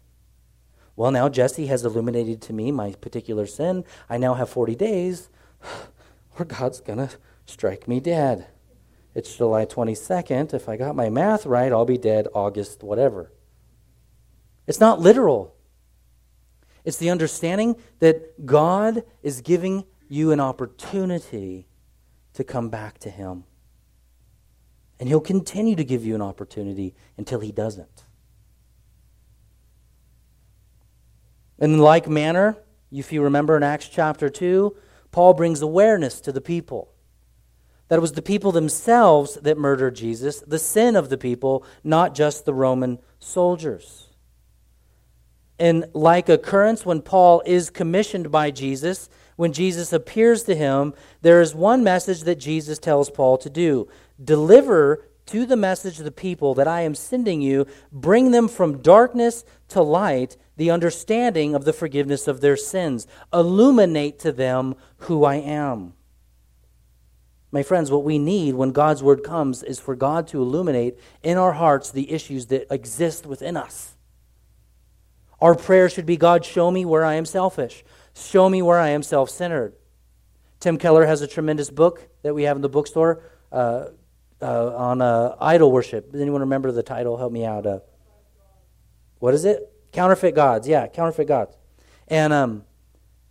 Well, 0.95 1.10
now 1.10 1.29
Jesse 1.29 1.65
has 1.65 1.84
illuminated 1.84 2.43
to 2.43 2.53
me 2.53 2.71
my 2.71 2.91
particular 2.91 3.47
sin. 3.47 3.86
I 4.07 4.17
now 4.17 4.36
have 4.36 4.49
40 4.49 4.75
days, 4.75 5.29
or 6.38 6.45
God's 6.45 6.79
going 6.79 6.99
to 6.99 7.10
strike 7.52 7.88
me 7.88 8.00
dead. 8.00 8.48
It's 9.14 9.36
July 9.36 9.66
22nd. 9.66 10.54
If 10.54 10.70
I 10.70 10.78
got 10.78 10.96
my 10.96 11.10
math 11.10 11.46
right, 11.46 11.72
I'll 11.72 11.86
be 11.86 11.98
dead 11.98 12.28
August, 12.34 12.82
whatever. 12.82 13.32
It's 14.68 14.80
not 14.80 15.00
literal. 15.00 15.54
It's 16.86 16.98
the 16.98 17.10
understanding 17.10 17.76
that 18.00 18.46
God 18.46 19.04
is 19.22 19.42
giving 19.42 19.86
you 20.08 20.32
an 20.32 20.40
opportunity 20.40 21.68
to 22.34 22.44
come 22.44 22.70
back 22.70 22.98
to 23.00 23.10
Him. 23.10 23.44
And 25.00 25.10
He'll 25.10 25.20
continue 25.20 25.76
to 25.76 25.84
give 25.84 26.06
you 26.06 26.16
an 26.16 26.22
opportunity 26.22 26.96
until 27.18 27.42
He 27.42 27.52
doesn't. 27.52 28.06
In 31.60 31.78
like 31.78 32.08
manner, 32.08 32.58
if 32.92 33.12
you 33.12 33.22
remember 33.22 33.58
in 33.58 33.64
Acts 33.64 33.88
chapter 33.88 34.30
2, 34.30 34.76
Paul 35.12 35.34
brings 35.34 35.62
awareness 35.62 36.22
to 36.22 36.32
the 36.32 36.42
people 36.42 36.94
that 37.91 37.97
it 37.97 38.01
was 38.01 38.13
the 38.13 38.21
people 38.21 38.54
themselves 38.54 39.38
that 39.41 39.58
murdered 39.58 39.97
Jesus, 39.97 40.39
the 40.47 40.58
sin 40.58 40.95
of 40.95 41.10
the 41.10 41.17
people, 41.17 41.65
not 41.84 42.15
just 42.15 42.45
the 42.45 42.54
Roman 42.54 42.99
soldiers. 43.19 44.08
In 45.60 45.84
like 45.93 46.30
occurrence, 46.30 46.86
when 46.86 47.01
Paul 47.01 47.43
is 47.45 47.69
commissioned 47.69 48.32
by 48.32 48.49
Jesus, 48.49 49.10
when 49.36 49.51
Jesus 49.51 49.91
appears 49.91 50.43
to 50.43 50.56
him, 50.56 50.93
there 51.21 51.41
is 51.41 51.54
one 51.54 51.84
message 51.84 52.21
that 52.21 52.38
Jesus 52.38 52.80
tells 52.80 53.10
Paul 53.10 53.38
to 53.39 53.49
do 53.49 53.89
deliver 54.23 55.04
to 55.25 55.45
the 55.45 55.58
message 55.58 55.99
of 55.99 56.06
the 56.06 56.12
people 56.12 56.54
that 56.54 56.69
I 56.69 56.84
am 56.84 56.95
sending 56.95 57.41
you, 57.41 57.67
bring 57.91 58.32
them 58.32 58.47
from 58.47 58.82
darkness 58.82 59.43
to 59.67 59.82
light, 59.82 60.38
the 60.56 60.71
understanding 60.71 61.54
of 61.56 61.65
the 61.65 61.73
forgiveness 61.73 62.30
of 62.30 62.39
their 62.39 62.56
sins, 62.56 63.06
illuminate 63.34 64.17
to 64.19 64.32
them 64.32 64.75
who 64.99 65.25
I 65.25 65.36
am. 65.36 65.95
My 67.52 67.64
friends, 67.64 67.92
what 67.92 68.06
we 68.06 68.18
need 68.18 68.56
when 68.56 68.72
God's 68.72 69.04
word 69.04 69.24
comes 69.24 69.62
is 69.62 69.80
for 69.80 69.96
God 69.96 70.28
to 70.30 70.42
illuminate 70.42 70.98
in 71.22 71.38
our 71.38 71.52
hearts 71.52 71.92
the 71.92 72.10
issues 72.12 72.46
that 72.48 72.74
exist 72.74 73.26
within 73.26 73.58
us. 73.58 73.96
Our 75.42 75.56
prayer 75.56 75.90
should 75.90 76.06
be 76.06 76.18
God, 76.18 76.46
show 76.46 76.72
me 76.72 76.86
where 76.86 77.04
I 77.04 77.16
am 77.16 77.26
selfish. 77.26 77.84
Show 78.16 78.48
me 78.48 78.62
where 78.62 78.80
I 78.80 78.90
am 78.90 79.04
self 79.04 79.30
centered. 79.30 79.74
Tim 80.60 80.78
Keller 80.78 81.06
has 81.06 81.22
a 81.22 81.28
tremendous 81.28 81.70
book 81.70 82.08
that 82.22 82.34
we 82.34 82.44
have 82.44 82.56
in 82.56 82.62
the 82.62 82.70
bookstore 82.70 83.24
uh, 83.52 83.88
uh, 84.42 84.76
on 84.76 85.02
uh, 85.02 85.36
idol 85.42 85.72
worship. 85.72 86.12
Does 86.12 86.22
anyone 86.22 86.42
remember 86.42 86.72
the 86.72 86.84
title? 86.84 87.18
Help 87.18 87.34
me 87.34 87.44
out. 87.44 87.66
Uh, 87.66 87.80
what 89.20 89.34
is 89.34 89.44
it? 89.44 89.72
Counterfeit 89.92 90.36
gods. 90.36 90.68
Yeah, 90.68 90.88
counterfeit 90.88 91.28
gods. 91.28 91.58
And 92.08 92.32
um, 92.32 92.64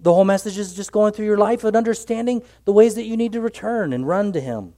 the 0.01 0.13
whole 0.15 0.25
message 0.25 0.59
is 0.59 0.75
just 0.75 0.93
going 0.93 1.13
through 1.13 1.27
your 1.27 1.37
life 1.37 1.63
and 1.65 1.77
understanding 1.77 2.43
the 2.65 2.73
ways 2.73 2.95
that 2.95 3.05
you 3.05 3.17
need 3.17 3.33
to 3.33 3.41
return 3.41 3.93
and 3.93 4.09
run 4.09 4.33
to 4.33 4.41
Him. 4.41 4.75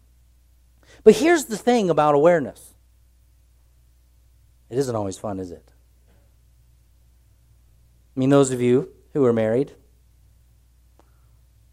But 1.04 1.14
here's 1.16 1.46
the 1.46 1.56
thing 1.56 1.90
about 1.90 2.14
awareness 2.14 2.74
it 4.68 4.78
isn't 4.78 4.96
always 4.96 5.18
fun, 5.18 5.38
is 5.38 5.50
it? 5.50 5.70
I 8.16 8.20
mean, 8.20 8.30
those 8.30 8.50
of 8.50 8.60
you 8.60 8.90
who 9.12 9.24
are 9.24 9.32
married, 9.32 9.72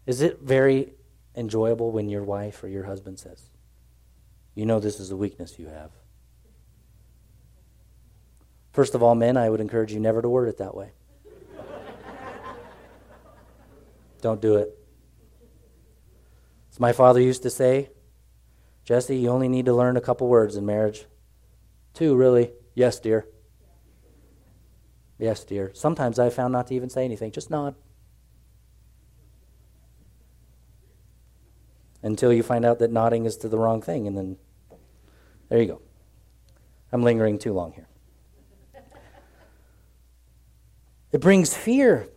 is 0.06 0.20
it 0.20 0.40
very 0.40 0.92
enjoyable 1.34 1.90
when 1.90 2.08
your 2.08 2.22
wife 2.22 2.62
or 2.62 2.68
your 2.68 2.84
husband 2.84 3.18
says, 3.18 3.50
You 4.54 4.66
know, 4.66 4.80
this 4.80 5.00
is 5.00 5.10
a 5.10 5.16
weakness 5.16 5.58
you 5.58 5.68
have? 5.68 5.90
First 8.72 8.94
of 8.94 9.02
all, 9.02 9.14
men, 9.14 9.36
I 9.36 9.50
would 9.50 9.60
encourage 9.60 9.92
you 9.92 10.00
never 10.00 10.22
to 10.22 10.28
word 10.28 10.48
it 10.48 10.58
that 10.58 10.74
way. 10.74 10.92
Don't 14.20 14.40
do 14.40 14.56
it. 14.56 14.76
As 16.70 16.78
my 16.78 16.92
father 16.92 17.20
used 17.20 17.42
to 17.42 17.50
say, 17.50 17.90
Jesse, 18.84 19.16
you 19.16 19.28
only 19.28 19.48
need 19.48 19.66
to 19.66 19.74
learn 19.74 19.96
a 19.96 20.00
couple 20.00 20.28
words 20.28 20.56
in 20.56 20.64
marriage. 20.66 21.06
Two, 21.94 22.14
really. 22.14 22.52
Yes, 22.74 23.00
dear. 23.00 23.26
Yes, 25.18 25.44
dear. 25.44 25.70
Sometimes 25.74 26.18
I 26.18 26.30
found 26.30 26.52
not 26.52 26.68
to 26.68 26.74
even 26.74 26.88
say 26.88 27.04
anything, 27.04 27.30
just 27.30 27.50
nod. 27.50 27.74
Until 32.02 32.32
you 32.32 32.42
find 32.42 32.64
out 32.64 32.78
that 32.78 32.90
nodding 32.90 33.26
is 33.26 33.36
to 33.38 33.48
the 33.48 33.58
wrong 33.58 33.82
thing, 33.82 34.06
and 34.06 34.16
then 34.16 34.36
there 35.50 35.60
you 35.60 35.66
go. 35.66 35.82
I'm 36.92 37.02
lingering 37.02 37.38
too 37.38 37.52
long 37.52 37.72
here. 37.72 37.86
It 41.12 41.20
brings 41.20 41.54
fear 41.54 42.08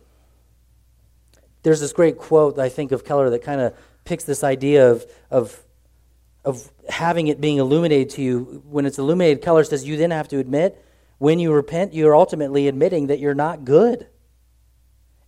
there's 1.64 1.80
this 1.80 1.92
great 1.92 2.16
quote 2.16 2.58
I 2.58 2.68
think 2.68 2.92
of 2.92 3.04
Keller 3.04 3.30
that 3.30 3.42
kind 3.42 3.60
of 3.60 3.74
picks 4.04 4.24
this 4.24 4.44
idea 4.44 4.90
of, 4.90 5.04
of, 5.30 5.60
of 6.44 6.70
having 6.88 7.26
it 7.26 7.40
being 7.40 7.56
illuminated 7.56 8.10
to 8.10 8.22
you. 8.22 8.62
When 8.68 8.86
it's 8.86 8.98
illuminated, 8.98 9.42
Keller 9.42 9.64
says 9.64 9.84
you 9.84 9.96
then 9.96 10.12
have 10.12 10.28
to 10.28 10.38
admit 10.38 10.80
when 11.18 11.38
you 11.38 11.52
repent, 11.52 11.94
you're 11.94 12.14
ultimately 12.14 12.68
admitting 12.68 13.06
that 13.06 13.18
you're 13.18 13.34
not 13.34 13.64
good. 13.64 14.08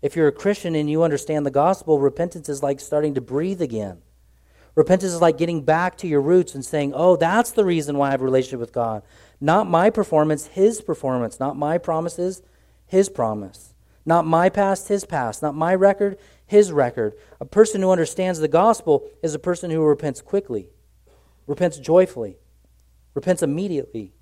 If 0.03 0.14
you're 0.14 0.29
a 0.29 0.33
Christian 0.33 0.75
and 0.75 0.90
you 0.90 1.03
understand 1.03 1.46
the 1.46 1.51
gospel, 1.51 1.99
repentance 1.99 2.49
is 2.49 2.62
like 2.62 2.81
starting 2.81 3.14
to 3.14 3.20
breathe 3.20 3.62
again. 3.62 4.03
Repentance 4.75 5.14
is 5.14 5.22
like 5.22 5.38
getting 5.38 5.62
back 5.62 5.96
to 5.99 6.07
your 6.07 6.20
roots 6.20 6.55
and 6.55 6.62
saying, 6.62 6.92
Oh, 6.94 7.16
that's 7.16 7.53
the 7.53 7.64
reason 7.64 7.96
why 7.96 8.09
I 8.09 8.11
have 8.11 8.20
a 8.20 8.25
relationship 8.25 8.61
with 8.61 8.75
God. 8.75 9.03
Not 9.40 9.66
my 9.66 9.88
performance, 9.88 10.49
His 10.49 10.83
performance. 10.83 11.40
Not 11.40 11.57
my 11.57 11.79
promises, 11.79 12.42
His 12.85 13.09
promise. 13.09 13.72
Not 14.07 14.25
my 14.25 14.49
past, 14.49 14.87
his 14.87 15.05
past. 15.05 15.42
Not 15.42 15.57
my 15.57 15.75
record, 15.75 16.16
his 16.47 16.71
record. 16.71 17.14
A 17.40 17.45
person 17.45 17.83
who 17.83 17.90
understands 17.90 18.38
the 18.38 18.49
gospel 18.49 19.11
is 19.21 19.35
a 19.35 19.38
person 19.40 19.71
who 19.71 19.83
repents 19.85 20.23
quickly, 20.23 20.71
repents 21.49 21.77
joyfully, 21.79 22.38
repents 23.14 23.42
immediately, 23.42 24.14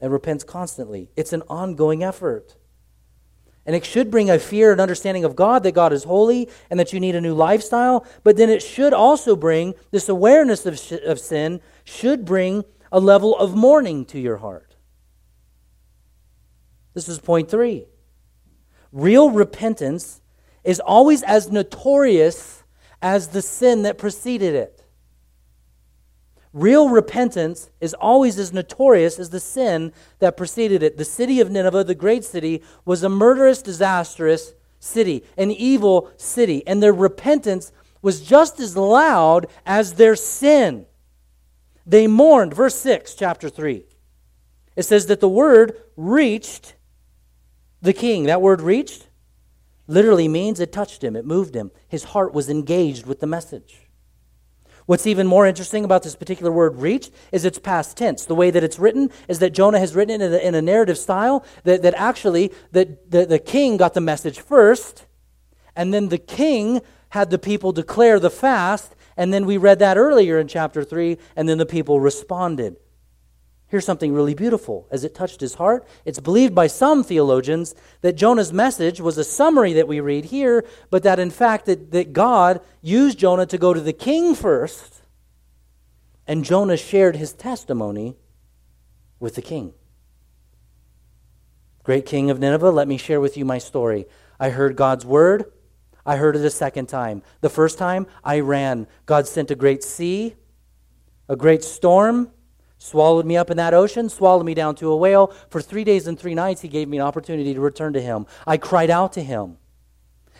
and 0.00 0.10
repents 0.10 0.44
constantly. 0.44 1.10
It's 1.14 1.34
an 1.34 1.42
ongoing 1.48 2.02
effort. 2.02 2.56
And 3.66 3.76
it 3.76 3.84
should 3.84 4.10
bring 4.10 4.30
a 4.30 4.38
fear 4.38 4.72
and 4.72 4.80
understanding 4.80 5.24
of 5.24 5.36
God, 5.36 5.62
that 5.64 5.72
God 5.72 5.92
is 5.92 6.04
holy 6.04 6.48
and 6.70 6.80
that 6.80 6.94
you 6.94 7.00
need 7.00 7.14
a 7.14 7.20
new 7.20 7.34
lifestyle. 7.34 8.06
But 8.24 8.38
then 8.38 8.48
it 8.48 8.62
should 8.62 8.94
also 8.94 9.36
bring 9.36 9.74
this 9.90 10.08
awareness 10.08 10.64
of, 10.64 10.78
sh- 10.78 10.92
of 11.04 11.20
sin, 11.20 11.60
should 11.84 12.24
bring 12.24 12.64
a 12.90 12.98
level 12.98 13.36
of 13.36 13.54
mourning 13.54 14.06
to 14.06 14.18
your 14.18 14.38
heart. 14.38 14.76
This 16.94 17.10
is 17.10 17.18
point 17.18 17.50
three. 17.50 17.84
Real 18.92 19.30
repentance 19.30 20.20
is 20.64 20.80
always 20.80 21.22
as 21.22 21.50
notorious 21.50 22.64
as 23.00 23.28
the 23.28 23.42
sin 23.42 23.82
that 23.82 23.98
preceded 23.98 24.54
it. 24.54 24.84
Real 26.52 26.88
repentance 26.88 27.70
is 27.80 27.94
always 27.94 28.38
as 28.38 28.52
notorious 28.52 29.18
as 29.18 29.30
the 29.30 29.40
sin 29.40 29.92
that 30.18 30.36
preceded 30.36 30.82
it. 30.82 30.96
The 30.96 31.04
city 31.04 31.40
of 31.40 31.50
Nineveh, 31.50 31.84
the 31.84 31.94
great 31.94 32.24
city, 32.24 32.62
was 32.84 33.02
a 33.02 33.08
murderous, 33.08 33.62
disastrous 33.62 34.54
city, 34.80 35.24
an 35.36 35.50
evil 35.50 36.10
city, 36.16 36.66
and 36.66 36.82
their 36.82 36.92
repentance 36.92 37.70
was 38.00 38.22
just 38.22 38.60
as 38.60 38.76
loud 38.76 39.46
as 39.66 39.94
their 39.94 40.16
sin. 40.16 40.86
They 41.86 42.06
mourned, 42.06 42.54
verse 42.54 42.76
6, 42.76 43.14
chapter 43.14 43.48
3. 43.48 43.84
It 44.76 44.82
says 44.84 45.06
that 45.06 45.20
the 45.20 45.28
word 45.28 45.80
reached 45.96 46.74
the 47.82 47.92
king. 47.92 48.24
That 48.24 48.42
word 48.42 48.60
reached 48.60 49.06
literally 49.86 50.28
means 50.28 50.60
it 50.60 50.72
touched 50.72 51.02
him, 51.02 51.16
it 51.16 51.24
moved 51.24 51.54
him. 51.54 51.70
His 51.88 52.04
heart 52.04 52.34
was 52.34 52.48
engaged 52.48 53.06
with 53.06 53.20
the 53.20 53.26
message. 53.26 53.88
What's 54.86 55.06
even 55.06 55.26
more 55.26 55.46
interesting 55.46 55.84
about 55.84 56.02
this 56.02 56.16
particular 56.16 56.50
word 56.50 56.76
reached 56.76 57.12
is 57.30 57.44
its 57.44 57.58
past 57.58 57.98
tense. 57.98 58.24
The 58.24 58.34
way 58.34 58.50
that 58.50 58.64
it's 58.64 58.78
written 58.78 59.10
is 59.28 59.38
that 59.40 59.50
Jonah 59.50 59.78
has 59.78 59.94
written 59.94 60.20
it 60.20 60.24
in 60.24 60.32
a, 60.32 60.38
in 60.38 60.54
a 60.54 60.62
narrative 60.62 60.96
style 60.96 61.44
that, 61.64 61.82
that 61.82 61.92
actually 61.94 62.52
that 62.72 63.10
the, 63.10 63.26
the 63.26 63.38
king 63.38 63.76
got 63.76 63.92
the 63.92 64.00
message 64.00 64.40
first, 64.40 65.04
and 65.76 65.92
then 65.92 66.08
the 66.08 66.16
king 66.16 66.80
had 67.10 67.28
the 67.28 67.38
people 67.38 67.70
declare 67.72 68.18
the 68.18 68.30
fast, 68.30 68.94
and 69.14 69.30
then 69.30 69.44
we 69.44 69.58
read 69.58 69.78
that 69.80 69.98
earlier 69.98 70.38
in 70.38 70.48
chapter 70.48 70.82
3, 70.82 71.18
and 71.36 71.46
then 71.46 71.58
the 71.58 71.66
people 71.66 72.00
responded. 72.00 72.76
Here's 73.68 73.84
something 73.84 74.14
really 74.14 74.34
beautiful. 74.34 74.88
As 74.90 75.04
it 75.04 75.14
touched 75.14 75.42
his 75.42 75.54
heart, 75.54 75.86
it's 76.06 76.20
believed 76.20 76.54
by 76.54 76.68
some 76.68 77.04
theologians 77.04 77.74
that 78.00 78.14
Jonah's 78.16 78.52
message 78.52 78.98
was 78.98 79.18
a 79.18 79.24
summary 79.24 79.74
that 79.74 79.86
we 79.86 80.00
read 80.00 80.26
here, 80.26 80.64
but 80.90 81.02
that 81.02 81.18
in 81.18 81.30
fact 81.30 81.66
that, 81.66 81.90
that 81.92 82.14
God 82.14 82.62
used 82.80 83.18
Jonah 83.18 83.44
to 83.46 83.58
go 83.58 83.74
to 83.74 83.80
the 83.80 83.92
king 83.92 84.34
first, 84.34 85.02
and 86.26 86.44
Jonah 86.44 86.78
shared 86.78 87.16
his 87.16 87.34
testimony 87.34 88.16
with 89.20 89.34
the 89.34 89.42
king. 89.42 89.74
Great 91.82 92.06
king 92.06 92.30
of 92.30 92.38
Nineveh, 92.38 92.70
let 92.70 92.88
me 92.88 92.96
share 92.96 93.20
with 93.20 93.36
you 93.36 93.44
my 93.44 93.58
story. 93.58 94.06
I 94.40 94.48
heard 94.50 94.76
God's 94.76 95.04
word. 95.04 95.52
I 96.06 96.16
heard 96.16 96.36
it 96.36 96.44
a 96.44 96.50
second 96.50 96.86
time. 96.86 97.22
The 97.42 97.50
first 97.50 97.76
time, 97.76 98.06
I 98.24 98.40
ran. 98.40 98.86
God 99.04 99.26
sent 99.26 99.50
a 99.50 99.54
great 99.54 99.82
sea, 99.82 100.36
a 101.28 101.36
great 101.36 101.62
storm 101.62 102.30
swallowed 102.78 103.26
me 103.26 103.36
up 103.36 103.50
in 103.50 103.56
that 103.56 103.74
ocean, 103.74 104.08
swallowed 104.08 104.46
me 104.46 104.54
down 104.54 104.74
to 104.76 104.90
a 104.90 104.96
whale. 104.96 105.28
For 105.50 105.60
three 105.60 105.84
days 105.84 106.06
and 106.06 106.18
three 106.18 106.34
nights, 106.34 106.62
he 106.62 106.68
gave 106.68 106.88
me 106.88 106.98
an 106.98 107.04
opportunity 107.04 107.52
to 107.54 107.60
return 107.60 107.92
to 107.92 108.00
him. 108.00 108.26
I 108.46 108.56
cried 108.56 108.90
out 108.90 109.12
to 109.14 109.22
him. 109.22 109.58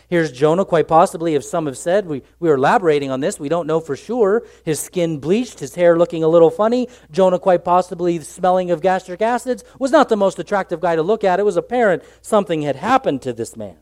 Here's 0.09 0.31
Jonah, 0.31 0.65
quite 0.65 0.87
possibly, 0.87 1.35
if 1.35 1.43
some 1.43 1.67
have 1.67 1.77
said, 1.77 2.07
we, 2.07 2.23
we 2.39 2.49
are 2.49 2.55
elaborating 2.55 3.11
on 3.11 3.19
this, 3.19 3.39
we 3.39 3.47
don't 3.47 3.67
know 3.67 3.79
for 3.79 3.95
sure. 3.95 4.43
His 4.65 4.79
skin 4.79 5.19
bleached, 5.19 5.59
his 5.59 5.75
hair 5.75 5.99
looking 5.99 6.23
a 6.23 6.27
little 6.27 6.49
funny. 6.49 6.87
Jonah, 7.11 7.37
quite 7.37 7.63
possibly, 7.63 8.19
smelling 8.21 8.71
of 8.71 8.81
gastric 8.81 9.21
acids, 9.21 9.63
was 9.77 9.91
not 9.91 10.09
the 10.09 10.17
most 10.17 10.39
attractive 10.39 10.79
guy 10.79 10.95
to 10.95 11.03
look 11.03 11.23
at. 11.23 11.39
It 11.39 11.45
was 11.45 11.57
apparent 11.57 12.03
something 12.21 12.63
had 12.63 12.75
happened 12.75 13.21
to 13.21 13.33
this 13.33 13.55
man. 13.55 13.77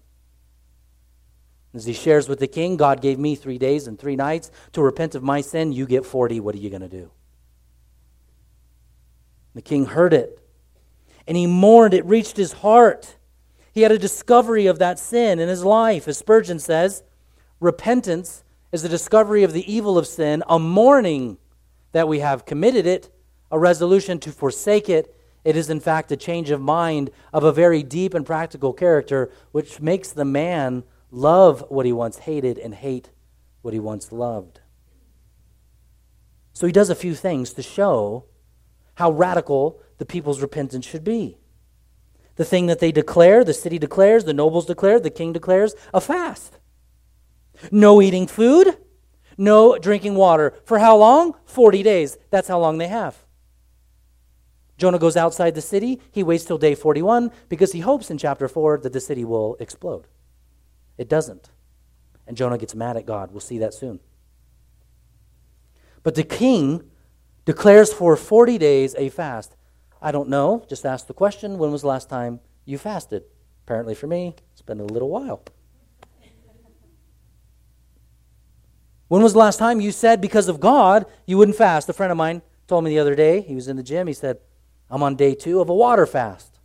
As 1.73 1.85
he 1.85 1.93
shares 1.93 2.27
with 2.27 2.39
the 2.39 2.47
king, 2.47 2.75
God 2.75 3.01
gave 3.01 3.17
me 3.17 3.35
three 3.35 3.57
days 3.57 3.87
and 3.87 3.97
three 3.97 4.17
nights 4.17 4.51
to 4.73 4.81
repent 4.81 5.15
of 5.15 5.23
my 5.23 5.39
sin. 5.39 5.71
You 5.71 5.85
get 5.85 6.05
40. 6.05 6.41
What 6.41 6.55
are 6.55 6.59
you 6.59 6.69
going 6.69 6.81
to 6.81 6.89
do? 6.89 7.11
The 9.57 9.63
king 9.63 9.87
heard 9.87 10.13
it, 10.13 10.39
and 11.27 11.35
he 11.35 11.47
mourned. 11.47 11.95
It 11.95 12.05
reached 12.05 12.37
his 12.37 12.53
heart. 12.53 13.15
He 13.73 13.81
had 13.81 13.91
a 13.91 13.97
discovery 13.97 14.67
of 14.67 14.77
that 14.77 14.99
sin 14.99 15.39
in 15.39 15.49
his 15.49 15.65
life. 15.65 16.07
As 16.07 16.19
Spurgeon 16.19 16.59
says, 16.59 17.01
repentance 17.59 18.43
is 18.71 18.83
a 18.83 18.89
discovery 18.89 19.41
of 19.41 19.53
the 19.53 19.73
evil 19.73 19.97
of 19.97 20.05
sin, 20.05 20.43
a 20.47 20.59
mourning 20.59 21.39
that 21.91 22.07
we 22.07 22.19
have 22.19 22.45
committed 22.45 22.85
it, 22.85 23.09
a 23.49 23.57
resolution 23.57 24.19
to 24.19 24.31
forsake 24.31 24.89
it. 24.89 25.11
It 25.43 25.55
is, 25.55 25.71
in 25.71 25.79
fact, 25.79 26.11
a 26.11 26.17
change 26.17 26.51
of 26.51 26.61
mind 26.61 27.09
of 27.33 27.43
a 27.43 27.51
very 27.51 27.81
deep 27.81 28.13
and 28.13 28.27
practical 28.27 28.73
character, 28.73 29.31
which 29.53 29.81
makes 29.81 30.11
the 30.11 30.23
man 30.23 30.83
love 31.09 31.65
what 31.69 31.87
he 31.87 31.91
once 31.91 32.19
hated 32.19 32.59
and 32.59 32.75
hate 32.75 33.09
what 33.63 33.73
he 33.73 33.79
once 33.79 34.11
loved. 34.11 34.59
So 36.53 36.67
he 36.67 36.71
does 36.71 36.91
a 36.91 36.95
few 36.95 37.15
things 37.15 37.53
to 37.53 37.63
show 37.63 38.25
how 38.97 39.11
radical 39.11 39.79
the 39.99 40.05
people's 40.05 40.41
repentance 40.41 40.83
should 40.83 41.03
be. 41.03 41.37
The 42.35 42.45
thing 42.45 42.65
that 42.65 42.79
they 42.79 42.91
declare, 42.91 43.43
the 43.43 43.53
city 43.53 43.77
declares, 43.77 44.25
the 44.25 44.33
nobles 44.33 44.65
declare, 44.65 44.99
the 44.99 45.11
king 45.11 45.33
declares 45.33 45.75
a 45.93 46.01
fast. 46.01 46.57
No 47.71 48.01
eating 48.01 48.25
food, 48.25 48.75
no 49.37 49.77
drinking 49.77 50.15
water. 50.15 50.55
For 50.65 50.79
how 50.79 50.97
long? 50.97 51.35
40 51.45 51.83
days. 51.83 52.17
That's 52.31 52.47
how 52.47 52.59
long 52.59 52.79
they 52.79 52.87
have. 52.87 53.17
Jonah 54.79 54.99
goes 54.99 55.15
outside 55.15 55.53
the 55.53 55.61
city. 55.61 56.01
He 56.11 56.23
waits 56.23 56.45
till 56.45 56.57
day 56.57 56.73
41 56.73 57.31
because 57.49 57.73
he 57.73 57.81
hopes 57.81 58.09
in 58.09 58.17
chapter 58.17 58.47
4 58.47 58.79
that 58.79 58.93
the 58.93 58.99
city 58.99 59.23
will 59.23 59.57
explode. 59.59 60.07
It 60.97 61.07
doesn't. 61.07 61.51
And 62.25 62.35
Jonah 62.35 62.57
gets 62.57 62.73
mad 62.73 62.97
at 62.97 63.05
God. 63.05 63.29
We'll 63.29 63.41
see 63.41 63.59
that 63.59 63.75
soon. 63.75 63.99
But 66.01 66.15
the 66.15 66.23
king 66.23 66.89
declares 67.47 67.93
for 67.93 68.17
40 68.17 68.57
days 68.57 68.93
a 68.97 69.07
fast. 69.07 69.55
I 70.01 70.11
don't 70.11 70.27
know. 70.27 70.65
Just 70.67 70.85
ask 70.85 71.07
the 71.07 71.13
question 71.13 71.57
when 71.57 71.71
was 71.71 71.81
the 71.81 71.87
last 71.87 72.09
time 72.09 72.41
you 72.65 72.77
fasted? 72.77 73.23
Apparently, 73.65 73.95
for 73.95 74.05
me, 74.05 74.35
it's 74.51 74.61
been 74.61 74.81
a 74.81 74.85
little 74.85 75.09
while. 75.09 75.41
When 79.07 79.23
was 79.23 79.31
the 79.31 79.39
last 79.39 79.59
time 79.59 79.79
you 79.79 79.93
said 79.93 80.19
because 80.19 80.49
of 80.49 80.59
God 80.59 81.05
you 81.25 81.37
wouldn't 81.37 81.55
fast? 81.55 81.87
A 81.87 81.93
friend 81.93 82.11
of 82.11 82.17
mine 82.17 82.41
told 82.67 82.83
me 82.83 82.89
the 82.89 82.99
other 82.99 83.15
day, 83.15 83.39
he 83.39 83.55
was 83.55 83.69
in 83.69 83.77
the 83.77 83.83
gym, 83.83 84.07
he 84.07 84.13
said, 84.13 84.39
I'm 84.89 85.01
on 85.01 85.15
day 85.15 85.33
two 85.33 85.61
of 85.61 85.69
a 85.69 85.73
water 85.73 86.05
fast. 86.05 86.59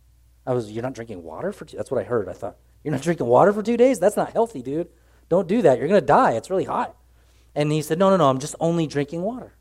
I 0.45 0.51
was, 0.51 0.69
You're 0.69 0.83
not 0.83 0.95
drinking 0.95 1.23
water 1.23 1.53
for 1.53 1.63
two? 1.63 1.77
That's 1.77 1.91
what 1.91 2.01
I 2.01 2.03
heard. 2.03 2.27
I 2.27 2.33
thought, 2.33 2.57
You're 2.83 2.91
not 2.91 3.01
drinking 3.01 3.27
water 3.27 3.53
for 3.53 3.63
two 3.63 3.77
days? 3.77 3.99
That's 3.99 4.17
not 4.17 4.33
healthy, 4.33 4.61
dude. 4.61 4.89
Don't 5.29 5.47
do 5.47 5.61
that. 5.61 5.79
You're 5.79 5.87
going 5.87 6.01
to 6.01 6.05
die. 6.05 6.33
It's 6.33 6.49
really 6.49 6.65
hot. 6.65 6.93
And 7.55 7.71
he 7.71 7.81
said, 7.81 7.99
No, 7.99 8.09
no, 8.09 8.17
no, 8.17 8.29
I'm 8.29 8.39
just 8.39 8.55
only 8.59 8.85
drinking 8.85 9.21
water. 9.21 9.53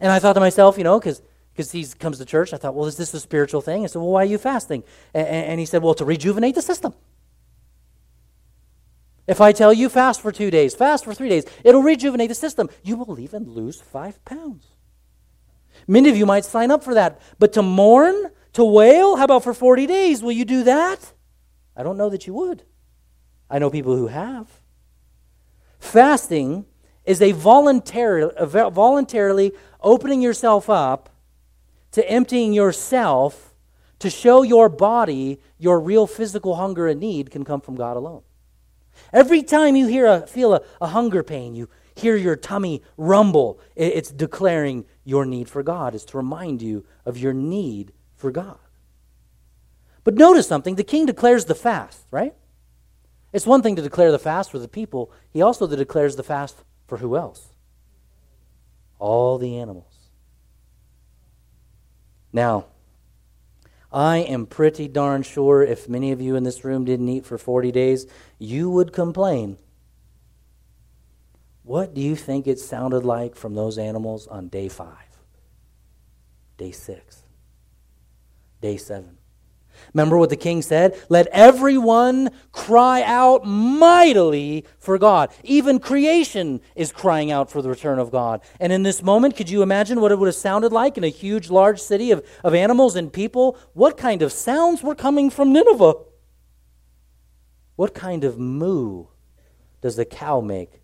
And 0.00 0.10
I 0.10 0.18
thought 0.18 0.32
to 0.32 0.40
myself, 0.40 0.78
you 0.78 0.84
know, 0.84 0.98
because 0.98 1.22
because 1.52 1.72
he 1.72 1.84
comes 1.98 2.18
to 2.18 2.24
church, 2.24 2.54
I 2.54 2.56
thought, 2.56 2.74
well, 2.74 2.86
is 2.86 2.96
this 2.96 3.12
a 3.12 3.20
spiritual 3.20 3.60
thing? 3.60 3.84
I 3.84 3.86
said, 3.86 3.98
well, 3.98 4.12
why 4.12 4.22
are 4.22 4.26
you 4.26 4.38
fasting? 4.38 4.82
And, 5.12 5.26
and 5.26 5.60
he 5.60 5.66
said, 5.66 5.82
well, 5.82 5.94
to 5.94 6.04
rejuvenate 6.04 6.54
the 6.54 6.62
system. 6.62 6.94
If 9.26 9.40
I 9.40 9.52
tell 9.52 9.72
you 9.72 9.88
fast 9.88 10.20
for 10.20 10.32
two 10.32 10.50
days, 10.50 10.74
fast 10.74 11.04
for 11.04 11.12
three 11.12 11.28
days, 11.28 11.44
it'll 11.62 11.82
rejuvenate 11.82 12.28
the 12.28 12.34
system. 12.34 12.70
You 12.82 12.96
will 12.96 13.18
even 13.20 13.44
lose 13.44 13.80
five 13.80 14.24
pounds. 14.24 14.66
Many 15.86 16.08
of 16.08 16.16
you 16.16 16.26
might 16.26 16.44
sign 16.44 16.70
up 16.70 16.82
for 16.82 16.94
that. 16.94 17.20
But 17.38 17.52
to 17.52 17.62
mourn, 17.62 18.30
to 18.54 18.64
wail, 18.64 19.16
how 19.16 19.24
about 19.24 19.44
for 19.44 19.54
40 19.54 19.86
days? 19.86 20.22
Will 20.22 20.32
you 20.32 20.44
do 20.44 20.64
that? 20.64 21.12
I 21.76 21.82
don't 21.82 21.96
know 21.96 22.10
that 22.10 22.26
you 22.26 22.34
would. 22.34 22.64
I 23.48 23.58
know 23.58 23.70
people 23.70 23.96
who 23.96 24.08
have. 24.08 24.48
Fasting 25.78 26.66
is 27.04 27.22
a, 27.22 27.32
voluntary, 27.32 28.28
a 28.36 28.46
voluntarily 28.46 29.52
opening 29.82 30.22
yourself 30.22 30.68
up 30.70 31.10
to 31.92 32.08
emptying 32.08 32.52
yourself 32.52 33.54
to 33.98 34.10
show 34.10 34.42
your 34.42 34.68
body 34.68 35.40
your 35.58 35.78
real 35.78 36.06
physical 36.06 36.56
hunger 36.56 36.86
and 36.88 37.00
need 37.00 37.30
can 37.30 37.44
come 37.44 37.60
from 37.60 37.74
God 37.76 37.96
alone. 37.96 38.22
Every 39.12 39.42
time 39.42 39.76
you 39.76 39.86
hear 39.86 40.06
a, 40.06 40.26
feel 40.26 40.54
a, 40.54 40.62
a 40.80 40.88
hunger 40.88 41.22
pain, 41.22 41.54
you 41.54 41.68
hear 41.94 42.16
your 42.16 42.36
tummy 42.36 42.82
rumble, 42.96 43.60
it's 43.76 44.10
declaring 44.10 44.84
your 45.04 45.24
need 45.24 45.48
for 45.48 45.62
God. 45.62 45.94
It's 45.94 46.04
to 46.06 46.16
remind 46.16 46.62
you 46.62 46.84
of 47.04 47.18
your 47.18 47.32
need 47.32 47.92
for 48.16 48.30
God. 48.30 48.58
But 50.02 50.14
notice 50.14 50.46
something 50.46 50.76
the 50.76 50.84
king 50.84 51.06
declares 51.06 51.44
the 51.44 51.54
fast, 51.54 52.06
right? 52.10 52.34
It's 53.32 53.46
one 53.46 53.62
thing 53.62 53.76
to 53.76 53.82
declare 53.82 54.10
the 54.10 54.18
fast 54.18 54.50
for 54.50 54.58
the 54.58 54.68
people, 54.68 55.12
he 55.30 55.42
also 55.42 55.66
declares 55.66 56.16
the 56.16 56.22
fast 56.22 56.56
for 56.86 56.98
who 56.98 57.16
else? 57.16 57.49
All 59.00 59.36
the 59.38 59.58
animals. 59.58 59.92
Now, 62.32 62.66
I 63.92 64.18
am 64.18 64.46
pretty 64.46 64.86
darn 64.86 65.24
sure 65.24 65.62
if 65.62 65.88
many 65.88 66.12
of 66.12 66.20
you 66.20 66.36
in 66.36 66.44
this 66.44 66.64
room 66.64 66.84
didn't 66.84 67.08
eat 67.08 67.26
for 67.26 67.38
40 67.38 67.72
days, 67.72 68.06
you 68.38 68.70
would 68.70 68.92
complain. 68.92 69.58
What 71.64 71.92
do 71.94 72.00
you 72.00 72.14
think 72.14 72.46
it 72.46 72.60
sounded 72.60 73.04
like 73.04 73.34
from 73.34 73.54
those 73.54 73.78
animals 73.78 74.26
on 74.28 74.48
day 74.48 74.68
five, 74.68 75.18
day 76.56 76.70
six, 76.70 77.24
day 78.60 78.76
seven? 78.76 79.19
Remember 79.94 80.16
what 80.16 80.30
the 80.30 80.36
king 80.36 80.62
said? 80.62 80.96
Let 81.08 81.26
everyone 81.28 82.30
cry 82.52 83.02
out 83.02 83.46
mightily 83.46 84.64
for 84.78 84.98
God. 84.98 85.30
Even 85.44 85.78
creation 85.78 86.60
is 86.74 86.92
crying 86.92 87.30
out 87.30 87.50
for 87.50 87.62
the 87.62 87.68
return 87.68 87.98
of 87.98 88.10
God. 88.10 88.40
And 88.58 88.72
in 88.72 88.82
this 88.82 89.02
moment, 89.02 89.36
could 89.36 89.50
you 89.50 89.62
imagine 89.62 90.00
what 90.00 90.12
it 90.12 90.18
would 90.18 90.26
have 90.26 90.34
sounded 90.34 90.72
like 90.72 90.96
in 90.96 91.04
a 91.04 91.08
huge, 91.08 91.50
large 91.50 91.80
city 91.80 92.10
of, 92.10 92.26
of 92.44 92.54
animals 92.54 92.96
and 92.96 93.12
people? 93.12 93.58
What 93.74 93.96
kind 93.96 94.22
of 94.22 94.32
sounds 94.32 94.82
were 94.82 94.94
coming 94.94 95.30
from 95.30 95.52
Nineveh? 95.52 95.94
What 97.76 97.94
kind 97.94 98.24
of 98.24 98.38
moo 98.38 99.06
does 99.80 99.96
the 99.96 100.04
cow 100.04 100.40
make 100.40 100.82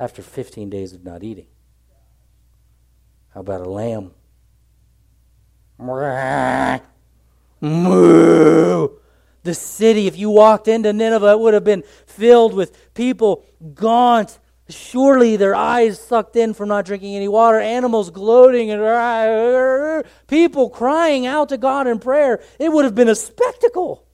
after 0.00 0.22
15 0.22 0.68
days 0.68 0.92
of 0.92 1.04
not 1.04 1.22
eating? 1.22 1.46
How 3.34 3.40
about 3.40 3.60
a 3.60 3.70
lamb? 3.70 4.12
Moo! 7.62 8.88
The 9.44 9.54
city, 9.54 10.06
if 10.06 10.18
you 10.18 10.30
walked 10.30 10.68
into 10.68 10.92
Nineveh, 10.92 11.32
it 11.32 11.40
would 11.40 11.54
have 11.54 11.64
been 11.64 11.84
filled 12.06 12.54
with 12.54 12.94
people 12.94 13.44
gaunt, 13.74 14.38
surely 14.68 15.36
their 15.36 15.54
eyes 15.54 16.00
sucked 16.00 16.36
in 16.36 16.54
from 16.54 16.68
not 16.68 16.84
drinking 16.84 17.16
any 17.16 17.28
water, 17.28 17.58
animals 17.58 18.10
gloating, 18.10 18.70
and 18.70 20.04
people 20.26 20.70
crying 20.70 21.26
out 21.26 21.48
to 21.48 21.56
God 21.56 21.86
in 21.86 21.98
prayer. 21.98 22.42
It 22.58 22.72
would 22.72 22.84
have 22.84 22.94
been 22.94 23.08
a 23.08 23.14
spectacle. 23.14 24.06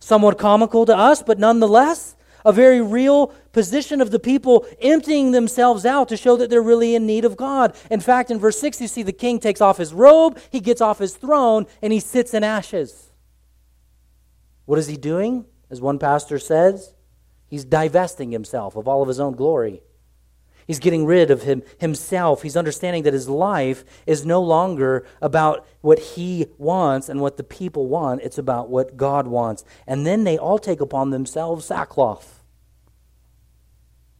Somewhat 0.00 0.38
comical 0.38 0.84
to 0.86 0.96
us, 0.96 1.22
but 1.22 1.38
nonetheless, 1.38 2.14
a 2.44 2.52
very 2.52 2.80
real 2.80 3.28
position 3.52 4.00
of 4.00 4.10
the 4.10 4.18
people 4.18 4.66
emptying 4.80 5.32
themselves 5.32 5.86
out 5.86 6.08
to 6.08 6.16
show 6.16 6.36
that 6.36 6.50
they're 6.50 6.62
really 6.62 6.94
in 6.94 7.06
need 7.06 7.24
of 7.24 7.36
God. 7.36 7.74
In 7.90 8.00
fact, 8.00 8.30
in 8.30 8.38
verse 8.38 8.58
6, 8.58 8.80
you 8.80 8.88
see 8.88 9.02
the 9.02 9.12
king 9.12 9.38
takes 9.38 9.60
off 9.60 9.78
his 9.78 9.94
robe, 9.94 10.38
he 10.50 10.60
gets 10.60 10.80
off 10.80 10.98
his 10.98 11.16
throne, 11.16 11.66
and 11.80 11.92
he 11.92 12.00
sits 12.00 12.34
in 12.34 12.44
ashes. 12.44 13.12
What 14.66 14.78
is 14.78 14.86
he 14.86 14.96
doing? 14.96 15.46
As 15.70 15.80
one 15.80 15.98
pastor 15.98 16.38
says, 16.38 16.94
he's 17.48 17.64
divesting 17.64 18.30
himself 18.30 18.76
of 18.76 18.86
all 18.86 19.02
of 19.02 19.08
his 19.08 19.20
own 19.20 19.34
glory. 19.34 19.82
He's 20.66 20.78
getting 20.78 21.04
rid 21.04 21.30
of 21.30 21.42
him 21.42 21.62
himself. 21.78 22.42
He's 22.42 22.56
understanding 22.56 23.02
that 23.02 23.12
his 23.12 23.28
life 23.28 23.84
is 24.06 24.24
no 24.24 24.40
longer 24.40 25.06
about 25.20 25.66
what 25.82 25.98
he 25.98 26.46
wants 26.56 27.08
and 27.08 27.20
what 27.20 27.36
the 27.36 27.44
people 27.44 27.86
want. 27.86 28.22
It's 28.22 28.38
about 28.38 28.70
what 28.70 28.96
God 28.96 29.26
wants. 29.26 29.64
And 29.86 30.06
then 30.06 30.24
they 30.24 30.38
all 30.38 30.58
take 30.58 30.80
upon 30.80 31.10
themselves 31.10 31.66
sackcloth. 31.66 32.33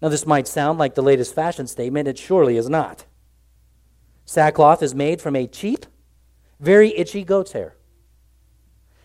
Now, 0.05 0.11
this 0.11 0.27
might 0.27 0.47
sound 0.47 0.79
like 0.79 0.97
the 0.97 1.03
latest 1.03 1.35
fashion 1.35 1.67
statement. 1.67 2.07
It 2.09 2.19
surely 2.19 2.59
is 2.59 2.69
not. 2.69 3.07
Sackcloth 4.27 4.83
is 4.83 4.95
made 4.95 5.23
from 5.23 5.35
a 5.35 5.47
cheap, 5.47 5.87
very 6.61 6.95
itchy 6.95 7.25
goat's 7.25 7.53
hair. 7.53 7.75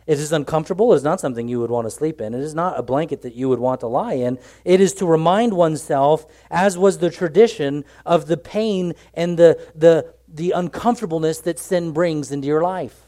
It 0.05 0.19
is 0.19 0.33
uncomfortable. 0.33 0.91
It 0.91 0.97
is 0.97 1.03
not 1.05 1.21
something 1.21 1.47
you 1.47 1.61
would 1.61 1.71
want 1.71 1.85
to 1.85 1.89
sleep 1.89 2.19
in. 2.19 2.33
It 2.33 2.41
is 2.41 2.53
not 2.53 2.77
a 2.77 2.83
blanket 2.83 3.21
that 3.21 3.33
you 3.33 3.47
would 3.47 3.59
want 3.59 3.79
to 3.79 3.87
lie 3.87 4.15
in. 4.15 4.39
It 4.65 4.81
is 4.81 4.93
to 4.95 5.05
remind 5.05 5.53
oneself, 5.53 6.25
as 6.51 6.77
was 6.77 6.97
the 6.97 7.09
tradition, 7.09 7.85
of 8.05 8.25
the 8.25 8.35
pain 8.35 8.93
and 9.13 9.39
the, 9.39 9.57
the, 9.73 10.13
the 10.27 10.51
uncomfortableness 10.51 11.39
that 11.39 11.59
sin 11.59 11.93
brings 11.93 12.29
into 12.29 12.49
your 12.49 12.61
life. 12.61 13.05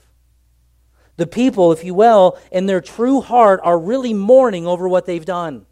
The 1.18 1.28
people, 1.28 1.74
if 1.74 1.84
you 1.84 1.94
will, 1.94 2.40
in 2.54 2.68
their 2.68 2.80
true 2.80 3.20
heart 3.20 3.60
are 3.66 3.78
really 3.78 4.14
mourning 4.14 4.66
over 4.66 4.88
what 4.88 5.06
they've 5.06 5.26
done. 5.26 5.66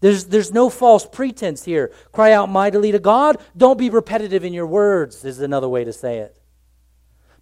There's, 0.00 0.26
there's 0.26 0.52
no 0.52 0.70
false 0.70 1.06
pretense 1.06 1.64
here. 1.64 1.92
Cry 2.12 2.32
out 2.32 2.48
mightily 2.48 2.92
to 2.92 2.98
God. 2.98 3.38
Don't 3.56 3.78
be 3.78 3.90
repetitive 3.90 4.44
in 4.44 4.52
your 4.52 4.66
words, 4.66 5.24
is 5.24 5.40
another 5.40 5.68
way 5.68 5.84
to 5.84 5.92
say 5.92 6.18
it. 6.18 6.40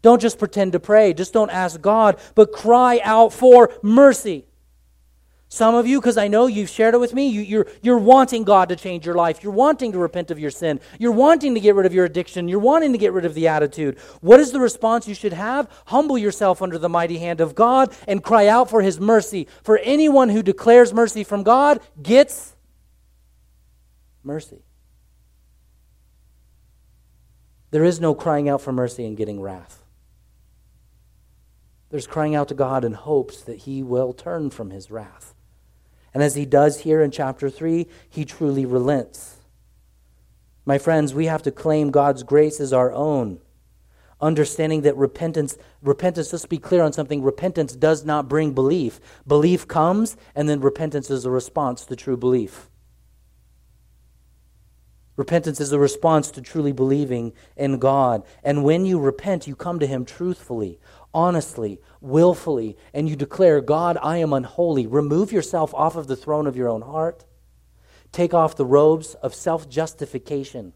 Don't 0.02 0.20
just 0.20 0.38
pretend 0.38 0.72
to 0.72 0.80
pray. 0.80 1.12
Just 1.12 1.32
don't 1.32 1.50
ask 1.50 1.80
God, 1.80 2.18
but 2.34 2.52
cry 2.52 3.00
out 3.02 3.32
for 3.32 3.72
mercy. 3.82 4.46
Some 5.50 5.74
of 5.74 5.86
you, 5.86 5.98
because 5.98 6.18
I 6.18 6.28
know 6.28 6.46
you've 6.46 6.68
shared 6.68 6.92
it 6.92 6.98
with 6.98 7.14
me, 7.14 7.28
you, 7.28 7.40
are 7.40 7.44
you're, 7.44 7.66
you're 7.80 7.98
wanting 7.98 8.44
God 8.44 8.68
to 8.68 8.76
change 8.76 9.06
your 9.06 9.14
life. 9.14 9.42
You're 9.42 9.52
wanting 9.52 9.92
to 9.92 9.98
repent 9.98 10.30
of 10.30 10.38
your 10.38 10.50
sin. 10.50 10.78
You're 10.98 11.12
wanting 11.12 11.54
to 11.54 11.60
get 11.60 11.74
rid 11.74 11.86
of 11.86 11.94
your 11.94 12.04
addiction. 12.04 12.48
You're 12.48 12.58
wanting 12.58 12.92
to 12.92 12.98
get 12.98 13.14
rid 13.14 13.24
of 13.24 13.32
the 13.32 13.48
attitude. 13.48 13.98
What 14.20 14.40
is 14.40 14.52
the 14.52 14.60
response 14.60 15.08
you 15.08 15.14
should 15.14 15.32
have? 15.32 15.70
Humble 15.86 16.18
yourself 16.18 16.60
under 16.60 16.76
the 16.76 16.90
mighty 16.90 17.18
hand 17.18 17.40
of 17.40 17.54
God 17.54 17.94
and 18.06 18.22
cry 18.22 18.46
out 18.46 18.68
for 18.68 18.82
his 18.82 19.00
mercy. 19.00 19.48
For 19.62 19.78
anyone 19.78 20.28
who 20.28 20.42
declares 20.42 20.92
mercy 20.92 21.24
from 21.24 21.44
God 21.44 21.80
gets 22.02 22.54
mercy. 24.22 24.62
There 27.70 27.84
is 27.84 28.00
no 28.00 28.14
crying 28.14 28.50
out 28.50 28.60
for 28.60 28.72
mercy 28.72 29.06
and 29.06 29.16
getting 29.16 29.40
wrath. 29.40 29.82
There's 31.88 32.06
crying 32.06 32.34
out 32.34 32.48
to 32.48 32.54
God 32.54 32.84
in 32.84 32.92
hopes 32.92 33.40
that 33.42 33.60
he 33.60 33.82
will 33.82 34.12
turn 34.12 34.50
from 34.50 34.68
his 34.68 34.90
wrath. 34.90 35.34
And 36.14 36.22
as 36.22 36.34
he 36.34 36.46
does 36.46 36.80
here 36.80 37.02
in 37.02 37.10
chapter 37.10 37.50
3, 37.50 37.86
he 38.08 38.24
truly 38.24 38.64
relents. 38.64 39.36
My 40.64 40.78
friends, 40.78 41.14
we 41.14 41.26
have 41.26 41.42
to 41.42 41.50
claim 41.50 41.90
God's 41.90 42.22
grace 42.22 42.60
as 42.60 42.72
our 42.72 42.92
own, 42.92 43.40
understanding 44.20 44.82
that 44.82 44.96
repentance, 44.96 45.56
repentance, 45.80 46.32
let's 46.32 46.44
be 46.44 46.58
clear 46.58 46.82
on 46.82 46.92
something, 46.92 47.22
repentance 47.22 47.74
does 47.74 48.04
not 48.04 48.28
bring 48.28 48.52
belief. 48.52 49.00
Belief 49.26 49.66
comes, 49.66 50.16
and 50.34 50.48
then 50.48 50.60
repentance 50.60 51.08
is 51.08 51.24
a 51.24 51.30
response 51.30 51.86
to 51.86 51.96
true 51.96 52.16
belief. 52.16 52.68
Repentance 55.18 55.58
is 55.58 55.72
a 55.72 55.80
response 55.80 56.30
to 56.30 56.40
truly 56.40 56.70
believing 56.70 57.32
in 57.56 57.78
God. 57.78 58.22
And 58.44 58.62
when 58.62 58.84
you 58.84 59.00
repent, 59.00 59.48
you 59.48 59.56
come 59.56 59.80
to 59.80 59.86
Him 59.86 60.04
truthfully, 60.04 60.78
honestly, 61.12 61.80
willfully, 62.00 62.76
and 62.92 63.08
you 63.08 63.16
declare, 63.16 63.60
God, 63.60 63.98
I 64.02 64.18
am 64.18 64.32
unholy. 64.32 64.86
Remove 64.86 65.32
yourself 65.32 65.74
off 65.74 65.96
of 65.96 66.06
the 66.06 66.16
throne 66.16 66.46
of 66.46 66.56
your 66.56 66.68
own 66.68 66.82
heart. 66.82 67.24
Take 68.12 68.32
off 68.32 68.56
the 68.56 68.66
robes 68.66 69.14
of 69.14 69.34
self 69.34 69.68
justification 69.68 70.72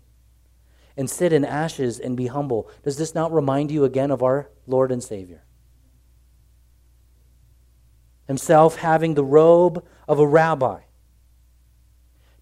and 0.96 1.08
sit 1.08 1.32
in 1.32 1.44
ashes 1.44 1.98
and 1.98 2.16
be 2.16 2.26
humble. 2.26 2.68
Does 2.82 2.98
this 2.98 3.14
not 3.14 3.32
remind 3.32 3.70
you 3.70 3.84
again 3.84 4.10
of 4.10 4.22
our 4.22 4.50
Lord 4.66 4.92
and 4.92 5.02
Savior? 5.02 5.44
Himself 8.26 8.76
having 8.76 9.14
the 9.14 9.24
robe 9.24 9.84
of 10.06 10.18
a 10.18 10.26
rabbi 10.26 10.80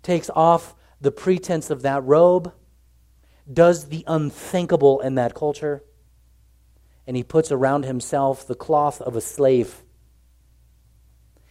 takes 0.02 0.30
off 0.30 0.74
the 1.00 1.12
pretense 1.12 1.70
of 1.70 1.82
that 1.82 2.04
robe, 2.04 2.52
does 3.50 3.86
the 3.86 4.04
unthinkable 4.06 5.00
in 5.00 5.14
that 5.14 5.34
culture, 5.34 5.82
and 7.10 7.16
he 7.16 7.24
puts 7.24 7.50
around 7.50 7.84
himself 7.84 8.46
the 8.46 8.54
cloth 8.54 9.02
of 9.02 9.16
a 9.16 9.20
slave. 9.20 9.82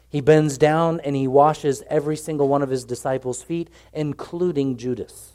He 0.08 0.22
bends 0.22 0.58
down 0.58 1.02
and 1.02 1.18
he 1.18 1.28
washes 1.28 1.84
every 1.90 2.16
single 2.16 2.48
one 2.48 2.62
of 2.62 2.70
his 2.70 2.86
disciples' 2.86 3.44
feet, 3.44 3.70
including 3.92 4.78
Judas. 4.78 5.34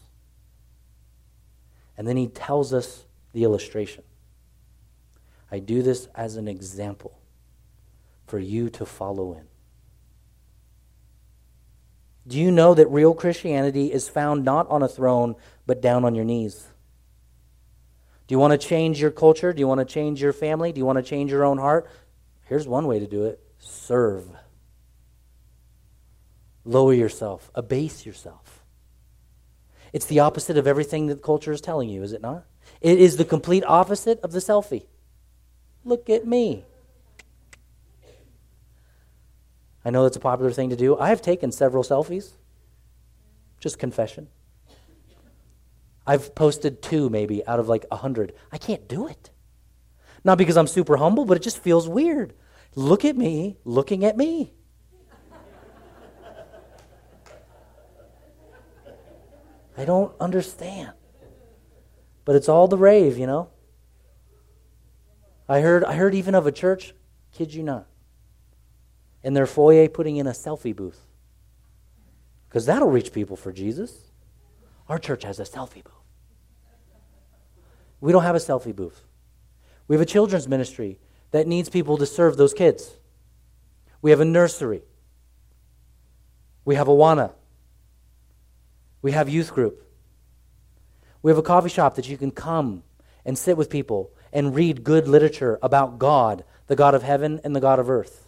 And 1.99 2.09
then 2.09 2.17
he 2.17 2.27
tells 2.27 2.73
us 2.73 3.05
the 3.35 3.45
illustration. 3.45 4.03
I 5.53 5.59
do 5.59 5.83
this 5.83 6.09
as 6.15 6.37
an 6.37 6.49
example 6.49 7.21
for 8.27 8.39
you 8.39 8.71
to 8.71 8.87
follow 8.87 9.35
in. 9.35 9.45
Do 12.27 12.39
you 12.39 12.51
know 12.51 12.73
that 12.73 12.87
real 12.87 13.13
Christianity 13.13 13.93
is 13.93 14.09
found 14.09 14.43
not 14.43 14.71
on 14.71 14.83
a 14.83 14.89
throne, 14.89 15.35
but 15.67 15.83
down 15.83 16.03
on 16.03 16.15
your 16.15 16.25
knees? 16.25 16.67
Do 18.27 18.35
you 18.35 18.39
want 18.39 18.59
to 18.59 18.69
change 18.69 19.01
your 19.01 19.11
culture? 19.11 19.53
Do 19.53 19.61
you 19.61 19.69
want 19.69 19.81
to 19.81 19.85
change 19.85 20.23
your 20.23 20.33
family? 20.33 20.73
Do 20.73 20.79
you 20.79 20.87
want 20.87 20.97
to 20.97 21.03
change 21.03 21.31
your 21.31 21.45
own 21.45 21.59
heart? 21.59 21.89
Here's 22.47 22.67
one 22.67 22.87
way 22.87 22.99
to 22.99 23.07
do 23.07 23.25
it 23.25 23.41
serve. 23.59 24.27
Lower 26.65 26.95
yourself, 26.95 27.51
abase 27.55 28.07
yourself. 28.07 28.65
It's 29.93 30.07
the 30.07 30.21
opposite 30.21 30.57
of 30.57 30.67
everything 30.67 31.07
that 31.07 31.23
culture 31.23 31.53
is 31.53 31.61
telling 31.61 31.89
you, 31.89 32.03
is 32.03 32.13
it 32.13 32.23
not? 32.23 32.45
It 32.81 32.99
is 32.99 33.17
the 33.17 33.25
complete 33.25 33.65
opposite 33.67 34.21
of 34.21 34.33
the 34.33 34.39
selfie. 34.39 34.87
Look 35.85 36.09
at 36.09 36.27
me. 36.27 36.65
I 39.85 39.91
know 39.91 40.03
that's 40.03 40.17
a 40.17 40.21
popular 40.21 40.51
thing 40.51 40.71
to 40.71 40.77
do. 40.77 40.99
I 40.99 41.11
have 41.11 41.21
taken 41.21 41.53
several 41.53 41.85
selfies. 41.85 42.31
Just 43.61 43.79
confession. 43.79 44.29
I've 46.07 46.35
posted 46.35 46.83
two 46.83 47.09
maybe 47.09 47.47
out 47.47 47.61
of 47.61 47.69
like 47.69 47.87
a 47.91 47.97
hundred. 47.97 48.35
I 48.53 48.59
can't 48.59 48.89
do 48.89 49.07
it. 49.09 49.31
Not 50.23 50.39
because 50.39 50.57
I'm 50.57 50.67
super 50.67 50.97
humble, 50.97 51.25
but 51.25 51.37
it 51.37 51.43
just 51.43 51.59
feels 51.59 51.89
weird. 51.89 52.35
Look 52.75 53.05
at 53.05 53.17
me 53.17 53.59
looking 53.65 54.05
at 54.05 54.17
me. 54.17 54.53
I 59.77 59.85
don't 59.85 60.13
understand. 60.21 60.93
But 62.25 62.37
it's 62.37 62.49
all 62.49 62.69
the 62.69 62.79
rave, 62.79 63.19
you 63.19 63.27
know? 63.27 63.51
I 65.49 65.61
heard 65.61 65.85
I 65.85 65.95
heard 65.95 66.15
even 66.15 66.35
of 66.35 66.47
a 66.47 66.53
church, 66.53 66.95
kid 67.33 67.53
you 67.53 67.63
not, 67.63 67.87
in 69.23 69.35
their 69.35 69.47
foyer 69.47 69.89
putting 69.89 70.17
in 70.17 70.27
a 70.27 70.31
selfie 70.31 70.75
booth. 70.75 71.01
Because 72.49 72.67
that'll 72.67 72.91
reach 72.91 73.13
people 73.13 73.37
for 73.37 73.53
Jesus. 73.53 74.11
Our 74.89 74.99
church 74.99 75.25
has 75.25 75.41
a 75.41 75.45
selfie 75.45 75.85
booth. 75.85 75.94
We 78.05 78.13
don't 78.13 78.23
have 78.23 78.37
a 78.37 78.39
selfie 78.39 78.77
booth. 78.77 79.03
We 79.89 79.97
have 79.97 80.03
a 80.03 80.05
children's 80.05 80.47
ministry 80.47 80.99
that 81.31 81.47
needs 81.47 81.71
people 81.71 81.97
to 81.97 82.05
serve 82.05 82.37
those 82.37 82.53
kids. 82.53 82.99
We 84.03 84.11
have 84.11 84.21
a 84.21 84.27
nursery. 84.27 84.83
We 86.67 86.75
have 86.75 86.87
Awana. 86.87 87.33
We 89.01 89.13
have 89.13 89.31
youth 89.31 89.55
group. 89.55 89.91
We 91.23 91.31
have 91.31 91.39
a 91.39 91.43
coffee 91.43 91.71
shop 91.71 91.95
that 91.95 92.07
you 92.07 92.19
can 92.19 92.31
come 92.31 92.83
and 93.25 93.39
sit 93.39 93.57
with 93.57 93.71
people 93.71 94.13
and 94.35 94.55
read 94.55 94.85
good 94.85 95.09
literature 95.09 95.59
about 95.63 95.99
God, 95.99 96.45
the 96.67 96.77
God 96.77 96.95
of 96.95 97.03
heaven 97.03 97.41
and 97.43 97.57
the 97.57 97.61
God 97.61 97.79
of 97.79 97.89
earth. 97.89 98.24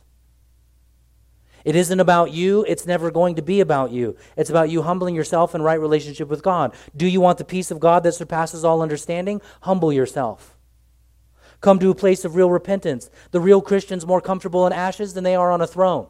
It 1.66 1.74
isn't 1.74 1.98
about 1.98 2.30
you. 2.30 2.64
It's 2.68 2.86
never 2.86 3.10
going 3.10 3.34
to 3.34 3.42
be 3.42 3.60
about 3.60 3.90
you. 3.90 4.16
It's 4.36 4.50
about 4.50 4.70
you 4.70 4.82
humbling 4.82 5.16
yourself 5.16 5.52
in 5.52 5.62
right 5.62 5.80
relationship 5.80 6.28
with 6.28 6.40
God. 6.40 6.72
Do 6.96 7.08
you 7.08 7.20
want 7.20 7.38
the 7.38 7.44
peace 7.44 7.72
of 7.72 7.80
God 7.80 8.04
that 8.04 8.12
surpasses 8.12 8.64
all 8.64 8.82
understanding? 8.82 9.42
Humble 9.62 9.92
yourself. 9.92 10.56
Come 11.60 11.80
to 11.80 11.90
a 11.90 11.94
place 11.94 12.24
of 12.24 12.36
real 12.36 12.52
repentance. 12.52 13.10
The 13.32 13.40
real 13.40 13.60
Christian's 13.60 14.06
more 14.06 14.20
comfortable 14.20 14.64
in 14.68 14.72
ashes 14.72 15.14
than 15.14 15.24
they 15.24 15.34
are 15.34 15.50
on 15.50 15.60
a 15.60 15.66
throne. 15.66 16.06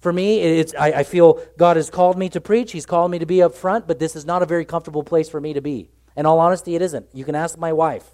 For 0.00 0.12
me, 0.12 0.40
it's, 0.40 0.74
I, 0.74 0.88
I 0.88 1.02
feel 1.02 1.42
God 1.56 1.78
has 1.78 1.88
called 1.88 2.18
me 2.18 2.28
to 2.28 2.42
preach. 2.42 2.72
He's 2.72 2.84
called 2.84 3.10
me 3.10 3.18
to 3.20 3.26
be 3.26 3.42
up 3.42 3.54
front, 3.54 3.86
but 3.86 3.98
this 3.98 4.14
is 4.14 4.26
not 4.26 4.42
a 4.42 4.46
very 4.46 4.66
comfortable 4.66 5.02
place 5.02 5.30
for 5.30 5.40
me 5.40 5.54
to 5.54 5.62
be. 5.62 5.88
In 6.14 6.26
all 6.26 6.40
honesty, 6.40 6.74
it 6.74 6.82
isn't. 6.82 7.06
You 7.14 7.24
can 7.24 7.34
ask 7.34 7.56
my 7.56 7.72
wife. 7.72 8.04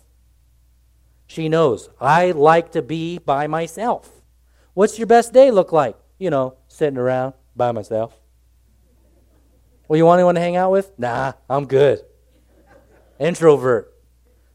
She 1.26 1.48
knows. 1.48 1.90
I 2.00 2.30
like 2.30 2.70
to 2.72 2.82
be 2.82 3.18
by 3.18 3.48
myself. 3.48 4.15
What's 4.76 4.98
your 4.98 5.06
best 5.06 5.32
day 5.32 5.50
look 5.50 5.72
like? 5.72 5.96
You 6.18 6.28
know, 6.28 6.58
sitting 6.68 6.98
around 6.98 7.32
by 7.56 7.72
myself. 7.72 8.14
Well, 9.88 9.96
you 9.96 10.04
want 10.04 10.18
anyone 10.18 10.34
to 10.34 10.40
hang 10.42 10.56
out 10.56 10.70
with? 10.70 10.92
Nah, 10.98 11.32
I'm 11.48 11.64
good. 11.64 12.02
Introvert. 13.18 13.90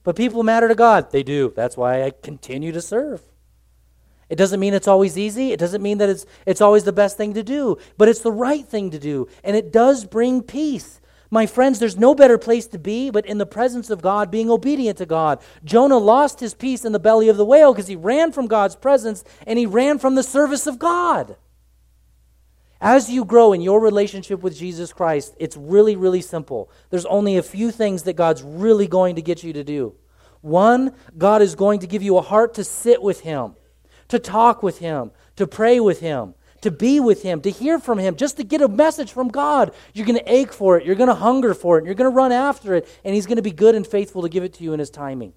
But 0.03 0.15
people 0.15 0.43
matter 0.43 0.67
to 0.67 0.76
God. 0.76 1.09
They 1.09 1.24
do. 1.24 1.51
That's 1.55 1.76
why 1.76 2.03
I 2.03 2.11
continue 2.11 2.72
to 2.72 2.82
serve. 2.82 3.24
It 4.30 4.36
doesn't 4.36 4.59
mean 4.59 4.76
it's 4.76 4.88
always 4.88 5.17
easy. 5.17 5.53
It 5.53 5.59
doesn't 5.59 5.82
mean 5.82 5.97
that 5.97 6.09
it's, 6.09 6.28
it's 6.45 6.61
always 6.61 6.84
the 6.84 6.93
best 6.93 7.17
thing 7.17 7.34
to 7.34 7.41
do, 7.41 7.80
but 7.97 8.07
it's 8.07 8.22
the 8.22 8.32
right 8.32 8.63
thing 8.63 8.91
to 8.91 8.99
do. 8.99 9.28
And 9.43 9.57
it 9.57 9.72
does 9.74 10.05
bring 10.05 10.43
peace. 10.43 11.01
My 11.34 11.45
friends, 11.45 11.79
there's 11.79 11.97
no 11.97 12.13
better 12.13 12.38
place 12.38 12.67
to 12.67 12.77
be 12.77 13.09
but 13.09 13.25
in 13.25 13.38
the 13.38 13.45
presence 13.45 13.89
of 13.89 14.01
God, 14.01 14.29
being 14.29 14.51
obedient 14.51 14.97
to 14.97 15.05
God. 15.05 15.39
Jonah 15.63 15.97
lost 15.97 16.41
his 16.41 16.53
peace 16.53 16.84
in 16.84 16.91
the 16.91 16.99
belly 16.99 17.29
of 17.29 17.38
the 17.38 17.45
whale 17.45 17.73
because 17.73 17.88
he 17.88 17.95
ran 17.95 18.34
from 18.34 18.47
God's 18.47 18.75
presence 18.75 19.23
and 19.47 19.57
he 19.57 19.65
ran 19.65 19.97
from 19.97 20.15
the 20.15 20.23
service 20.23 20.67
of 20.67 20.77
God. 20.77 21.38
As 22.82 23.09
you 23.09 23.23
grow 23.23 23.53
in 23.53 23.61
your 23.61 23.79
relationship 23.79 24.41
with 24.41 24.57
Jesus 24.57 24.91
Christ, 24.91 25.36
it's 25.39 25.55
really, 25.55 25.95
really 25.95 26.21
simple. 26.21 26.69
There's 26.89 27.05
only 27.05 27.38
a 27.38 27.43
few 27.43 27.71
things 27.71 28.03
that 28.03 28.13
God's 28.13 28.43
really 28.43 28.88
going 28.88 29.15
to 29.15 29.21
get 29.21 29.43
you 29.43 29.53
to 29.53 29.63
do. 29.63 29.95
One, 30.41 30.93
God 31.17 31.41
is 31.43 31.55
going 31.55 31.79
to 31.82 31.88
give 31.88 32.01
you 32.01 32.17
a 32.17 32.21
heart 32.21 32.55
to 32.55 32.63
sit 32.63 33.01
with 33.01 33.21
Him, 33.21 33.55
to 34.07 34.19
talk 34.19 34.63
with 34.63 34.79
Him, 34.79 35.11
to 35.36 35.45
pray 35.45 35.79
with 35.79 35.99
Him, 35.99 36.34
to 36.62 36.72
be 36.72 36.99
with 36.99 37.24
Him, 37.24 37.41
to 37.41 37.49
hear 37.49 37.80
from 37.80 37.97
Him, 37.97 38.16
just 38.16 38.38
to 38.38 38.43
get 38.43 38.62
a 38.62 38.68
message 38.68 39.12
from 39.12 39.28
God. 39.28 39.74
You're 39.93 40.05
going 40.05 40.20
to 40.20 40.32
ache 40.32 40.53
for 40.53 40.78
it, 40.78 40.86
you're 40.86 40.95
going 40.95 41.09
to 41.09 41.16
hunger 41.16 41.53
for 41.53 41.78
it, 41.78 41.86
you're 41.86 41.95
going 41.95 42.09
to 42.09 42.16
run 42.16 42.32
after 42.32 42.76
it, 42.76 42.88
and 43.03 43.14
He's 43.14 43.26
going 43.26 43.38
to 43.38 43.41
be 43.41 43.51
good 43.51 43.76
and 43.76 43.86
faithful 43.86 44.22
to 44.22 44.30
give 44.30 44.43
it 44.43 44.53
to 44.55 44.64
you 44.64 44.74
in 44.74 44.80
His 44.80 44.89
timing. 44.89 45.34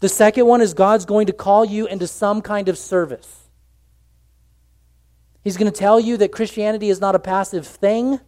The 0.00 0.08
second 0.08 0.46
one 0.46 0.60
is 0.60 0.74
God's 0.74 1.04
going 1.04 1.26
to 1.26 1.32
call 1.32 1.64
you 1.64 1.86
into 1.86 2.06
some 2.06 2.42
kind 2.42 2.68
of 2.68 2.78
service. 2.78 3.48
He's 5.42 5.56
going 5.56 5.70
to 5.70 5.78
tell 5.78 6.00
you 6.00 6.16
that 6.18 6.32
Christianity 6.32 6.90
is 6.90 7.00
not 7.00 7.14
a 7.14 7.18
passive 7.18 7.66
thing, 7.66 8.20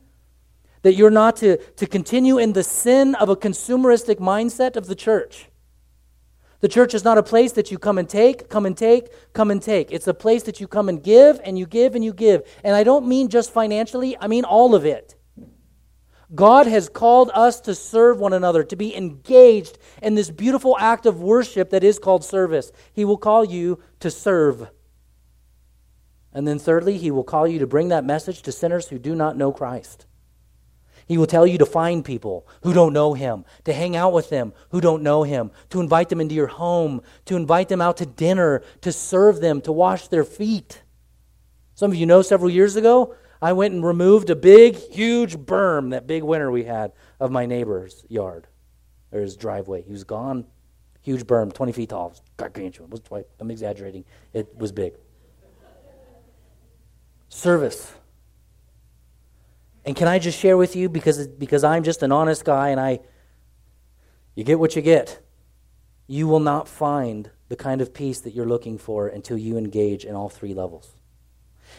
that 0.83 0.95
you're 0.95 1.11
not 1.11 1.37
to, 1.37 1.57
to 1.57 1.87
continue 1.87 2.39
in 2.39 2.53
the 2.53 2.63
sin 2.63 3.15
of 3.15 3.29
a 3.29 3.37
consumeristic 3.37 4.17
mindset 4.17 4.77
of 4.77 4.87
the 4.87 4.95
church. 4.95 5.49
The 6.63 6.69
church 6.69 6.95
is 6.95 7.03
not 7.03 7.19
a 7.19 7.25
place 7.25 7.53
that 7.53 7.73
you 7.73 7.79
come 7.79 7.99
and 7.99 8.09
take, 8.09 8.49
come 8.49 8.67
and 8.67 8.77
take, 8.77 9.09
come 9.33 9.51
and 9.51 9.61
take. 9.61 9.91
It's 9.91 10.07
a 10.07 10.15
place 10.15 10.45
that 10.45 10.61
you 10.61 10.69
come 10.69 10.89
and 10.89 11.03
give, 11.03 11.41
and 11.43 11.59
you 11.59 11.67
give, 11.67 11.97
and 11.97 12.05
you 12.05 12.13
give. 12.13 12.43
And 12.63 12.77
I 12.77 12.85
don't 12.85 13.09
mean 13.09 13.29
just 13.29 13.53
financially, 13.53 14.17
I 14.21 14.29
mean 14.29 14.45
all 14.45 14.77
of 14.77 14.87
it. 14.87 15.17
God 16.33 16.69
has 16.69 16.89
called 16.89 17.33
us 17.35 17.61
to 17.63 17.75
serve 17.75 18.21
one 18.21 18.33
another, 18.33 18.63
to 18.63 18.77
be 18.77 18.97
engaged 18.97 19.77
in 20.01 20.15
this 20.15 20.31
beautiful 20.31 20.79
act 20.79 21.05
of 21.05 21.21
worship 21.21 21.71
that 21.71 21.83
is 21.83 21.99
called 21.99 22.25
service. 22.25 22.71
He 22.93 23.05
will 23.05 23.19
call 23.19 23.45
you 23.45 23.81
to 23.99 24.09
serve. 24.09 24.69
And 26.33 26.47
then, 26.47 26.61
thirdly, 26.61 26.97
he 26.97 27.11
will 27.11 27.25
call 27.25 27.49
you 27.49 27.59
to 27.59 27.67
bring 27.67 27.89
that 27.89 28.05
message 28.05 28.41
to 28.43 28.53
sinners 28.53 28.89
who 28.89 29.01
do 29.01 29.17
not 29.17 29.37
know 29.37 29.53
Christ. 29.53 30.07
He 31.13 31.19
will 31.19 31.27
tell 31.27 31.47
you 31.47 31.59
to 31.59 31.67
find 31.67 32.03
people 32.03 32.49
who 32.63 32.73
don't 32.73 32.95
know 32.95 33.13
him, 33.13 33.45
to 33.65 33.75
hang 33.75 33.95
out 33.95 34.15
with 34.15 34.31
them 34.31 34.55
who 34.71 34.81
don't 34.81 35.03
know 35.03 35.25
him, 35.25 35.51
to 35.69 35.79
invite 35.79 36.09
them 36.09 36.23
into 36.23 36.35
your 36.35 36.47
home, 36.47 37.03
to 37.27 37.37
invite 37.37 37.69
them 37.69 37.83
out 37.83 37.99
to 37.99 38.07
dinner, 38.07 38.63
to 38.81 38.91
serve 38.91 39.43
them, 39.43 39.61
to 39.61 39.73
wash 39.73 40.09
their 40.09 40.25
feet. 40.25 40.81
Some 41.75 41.91
of 41.91 41.99
you 41.99 42.07
know 42.07 42.23
several 42.23 42.49
years 42.49 42.77
ago, 42.77 43.15
I 43.43 43.53
went 43.53 43.75
and 43.75 43.85
removed 43.85 44.31
a 44.31 44.35
big, 44.35 44.75
huge 44.75 45.37
berm, 45.37 45.91
that 45.91 46.07
big 46.07 46.23
winter 46.23 46.51
we 46.51 46.65
had, 46.65 46.93
of 47.21 47.31
my 47.31 47.45
neighbor's 47.45 48.07
yard 48.09 48.47
or 49.13 49.21
his 49.21 49.37
driveway. 49.37 49.83
He 49.83 49.93
was 49.93 50.05
gone. 50.05 50.47
Huge 51.03 51.27
berm, 51.27 51.53
20 51.53 51.73
feet 51.73 51.91
tall. 51.91 52.15
Gargantuan. 52.39 52.91
I'm 53.39 53.51
exaggerating. 53.51 54.07
It 54.33 54.49
was 54.57 54.73
big 54.73 54.95
service. 57.29 57.93
And 59.85 59.97
can 59.97 60.09
I 60.09 60.19
just 60.19 60.39
share 60.39 60.57
with 60.57 60.77
you 60.77 60.89
because 60.89 61.27
because 61.27 61.65
I'm 61.65 61.83
just 61.83 62.03
an 62.03 62.13
honest 62.13 62.45
guy 62.45 62.71
and 62.71 62.81
I 62.81 63.01
you 64.35 64.45
get 64.45 64.59
what 64.59 64.77
you 64.77 64.83
get. 64.83 65.21
You 66.07 66.27
will 66.27 66.41
not 66.41 66.69
find 66.69 67.31
the 67.49 67.57
kind 67.57 67.81
of 67.81 67.93
peace 67.93 68.21
that 68.21 68.35
you're 68.35 68.47
looking 68.47 68.79
for 68.79 69.09
until 69.09 69.37
you 69.37 69.57
engage 69.57 70.05
in 70.05 70.15
all 70.15 70.29
three 70.29 70.55
levels. 70.55 70.95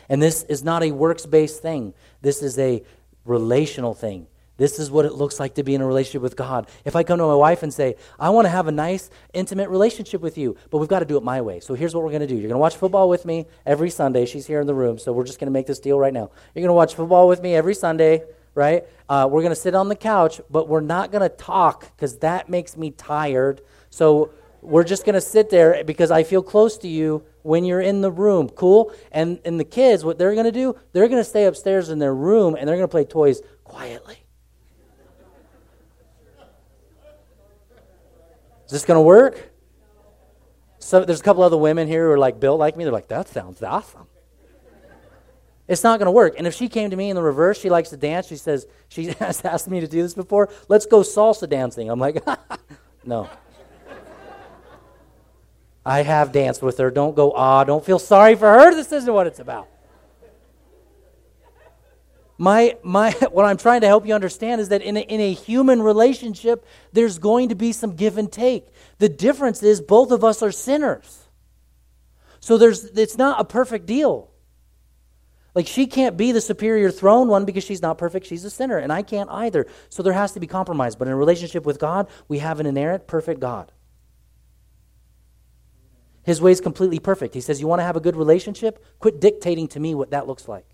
And 0.09 0.21
this 0.21 0.43
is 0.43 0.63
not 0.63 0.83
a 0.83 0.91
works-based 0.91 1.61
thing. 1.61 1.93
This 2.21 2.41
is 2.41 2.57
a 2.59 2.83
relational 3.25 3.93
thing. 3.93 4.27
This 4.57 4.77
is 4.77 4.91
what 4.91 5.05
it 5.05 5.13
looks 5.13 5.39
like 5.39 5.55
to 5.55 5.63
be 5.63 5.73
in 5.73 5.81
a 5.81 5.87
relationship 5.87 6.21
with 6.21 6.35
God. 6.35 6.69
If 6.85 6.95
I 6.95 7.03
come 7.03 7.17
to 7.17 7.25
my 7.25 7.35
wife 7.35 7.63
and 7.63 7.73
say, 7.73 7.95
I 8.19 8.29
want 8.29 8.45
to 8.45 8.49
have 8.49 8.67
a 8.67 8.71
nice, 8.71 9.09
intimate 9.33 9.69
relationship 9.69 10.21
with 10.21 10.37
you, 10.37 10.55
but 10.69 10.77
we've 10.77 10.89
got 10.89 10.99
to 10.99 11.05
do 11.05 11.17
it 11.17 11.23
my 11.23 11.41
way. 11.41 11.59
So 11.59 11.73
here's 11.73 11.95
what 11.95 12.03
we're 12.03 12.11
going 12.11 12.21
to 12.21 12.27
do. 12.27 12.35
You're 12.35 12.43
going 12.43 12.51
to 12.51 12.59
watch 12.59 12.75
football 12.75 13.09
with 13.09 13.25
me 13.25 13.47
every 13.65 13.89
Sunday. 13.89 14.25
She's 14.25 14.45
here 14.45 14.61
in 14.61 14.67
the 14.67 14.75
room, 14.75 14.99
so 14.99 15.11
we're 15.11 15.25
just 15.25 15.39
going 15.39 15.47
to 15.47 15.51
make 15.51 15.65
this 15.65 15.79
deal 15.79 15.99
right 15.99 16.13
now. 16.13 16.29
You're 16.53 16.61
going 16.61 16.67
to 16.67 16.73
watch 16.73 16.93
football 16.93 17.27
with 17.27 17.41
me 17.41 17.55
every 17.55 17.73
Sunday, 17.73 18.23
right? 18.53 18.83
Uh, 19.09 19.27
we're 19.29 19.41
going 19.41 19.55
to 19.55 19.59
sit 19.59 19.73
on 19.73 19.89
the 19.89 19.95
couch, 19.95 20.39
but 20.51 20.67
we're 20.67 20.81
not 20.81 21.11
going 21.11 21.27
to 21.27 21.35
talk 21.35 21.91
because 21.95 22.17
that 22.19 22.47
makes 22.47 22.77
me 22.77 22.91
tired. 22.91 23.61
So 23.89 24.31
we're 24.61 24.83
just 24.83 25.03
going 25.03 25.15
to 25.15 25.21
sit 25.21 25.49
there 25.49 25.83
because 25.83 26.11
I 26.11 26.23
feel 26.23 26.43
close 26.43 26.77
to 26.79 26.87
you 26.87 27.23
when 27.41 27.65
you're 27.65 27.81
in 27.81 28.01
the 28.01 28.11
room. 28.11 28.49
Cool? 28.49 28.93
And, 29.11 29.39
and 29.45 29.59
the 29.59 29.65
kids, 29.65 30.05
what 30.05 30.17
they're 30.17 30.33
going 30.33 30.45
to 30.45 30.51
do, 30.51 30.75
they're 30.93 31.07
going 31.07 31.19
to 31.19 31.29
stay 31.29 31.45
upstairs 31.45 31.89
in 31.89 31.99
their 31.99 32.13
room 32.13 32.55
and 32.55 32.67
they're 32.67 32.77
going 32.77 32.87
to 32.87 32.91
play 32.91 33.03
toys 33.03 33.41
quietly. 33.63 34.22
Is 38.65 38.71
this 38.71 38.85
going 38.85 38.97
to 38.97 39.01
work? 39.01 39.51
So 40.79 41.05
there's 41.05 41.21
a 41.21 41.23
couple 41.23 41.43
other 41.43 41.57
women 41.57 41.87
here 41.87 42.07
who 42.07 42.11
are 42.11 42.17
like 42.17 42.39
built 42.39 42.59
like 42.59 42.75
me. 42.75 42.83
They're 42.83 42.93
like, 42.93 43.07
that 43.07 43.27
sounds 43.29 43.63
awesome. 43.63 44.07
It's 45.67 45.83
not 45.83 45.97
going 45.97 46.07
to 46.07 46.11
work. 46.11 46.35
And 46.37 46.45
if 46.45 46.53
she 46.53 46.67
came 46.67 46.89
to 46.89 46.95
me 46.95 47.09
in 47.09 47.15
the 47.15 47.23
reverse, 47.23 47.59
she 47.59 47.69
likes 47.69 47.89
to 47.89 47.97
dance. 47.97 48.27
She 48.27 48.35
says, 48.35 48.67
she 48.89 49.05
has 49.19 49.43
asked 49.45 49.69
me 49.69 49.79
to 49.79 49.87
do 49.87 50.01
this 50.01 50.13
before. 50.13 50.49
Let's 50.67 50.85
go 50.85 51.01
salsa 51.01 51.49
dancing. 51.49 51.89
I'm 51.89 51.99
like, 51.99 52.23
no. 53.05 53.29
I 55.85 56.03
have 56.03 56.31
danced 56.31 56.61
with 56.61 56.77
her. 56.77 56.91
Don't 56.91 57.15
go, 57.15 57.31
ah, 57.31 57.63
don't 57.63 57.83
feel 57.83 57.99
sorry 57.99 58.35
for 58.35 58.51
her. 58.51 58.73
This 58.73 58.91
isn't 58.91 59.13
what 59.13 59.27
it's 59.27 59.39
about. 59.39 59.67
My, 62.43 62.75
my, 62.83 63.11
what 63.31 63.45
I'm 63.45 63.55
trying 63.55 63.79
to 63.81 63.87
help 63.87 64.05
you 64.05 64.13
understand 64.13 64.59
is 64.59 64.67
that 64.67 64.81
in 64.81 64.97
a, 64.97 64.99
in 64.99 65.21
a 65.21 65.31
human 65.31 65.81
relationship, 65.81 66.65
there's 66.91 67.17
going 67.17 67.47
to 67.49 67.55
be 67.55 67.71
some 67.71 67.95
give 67.95 68.17
and 68.17 68.29
take. 68.29 68.67
The 68.97 69.07
difference 69.07 69.63
is 69.63 69.79
both 69.79 70.11
of 70.11 70.25
us 70.25 70.43
are 70.43 70.51
sinners. 70.51 71.23
So 72.41 72.57
there's, 72.57 72.83
it's 72.83 73.17
not 73.17 73.39
a 73.39 73.45
perfect 73.45 73.85
deal. 73.85 74.29
Like 75.55 75.67
she 75.67 75.87
can't 75.87 76.17
be 76.17 76.33
the 76.33 76.41
superior 76.41 76.91
throne 76.91 77.29
one 77.29 77.45
because 77.45 77.63
she's 77.63 77.81
not 77.81 77.97
perfect. 77.97 78.25
She's 78.25 78.43
a 78.43 78.49
sinner, 78.49 78.77
and 78.77 78.91
I 78.91 79.03
can't 79.03 79.29
either. 79.29 79.65
So 79.87 80.03
there 80.03 80.11
has 80.11 80.33
to 80.33 80.41
be 80.41 80.47
compromise. 80.47 80.97
But 80.97 81.07
in 81.07 81.13
a 81.13 81.15
relationship 81.15 81.65
with 81.65 81.79
God, 81.79 82.09
we 82.27 82.39
have 82.39 82.59
an 82.59 82.65
inerrant, 82.65 83.07
perfect 83.07 83.39
God. 83.39 83.71
His 86.23 86.41
way 86.41 86.51
is 86.51 86.59
completely 86.59 86.99
perfect. 86.99 87.35
He 87.35 87.41
says, 87.41 87.61
You 87.61 87.67
want 87.67 87.79
to 87.79 87.85
have 87.85 87.95
a 87.95 88.01
good 88.01 88.17
relationship? 88.17 88.83
Quit 88.99 89.21
dictating 89.21 89.69
to 89.69 89.79
me 89.79 89.95
what 89.95 90.09
that 90.09 90.27
looks 90.27 90.49
like. 90.49 90.65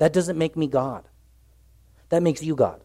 That 0.00 0.14
doesn't 0.14 0.38
make 0.38 0.56
me 0.56 0.66
God. 0.66 1.06
That 2.08 2.22
makes 2.22 2.42
you 2.42 2.56
God. 2.56 2.82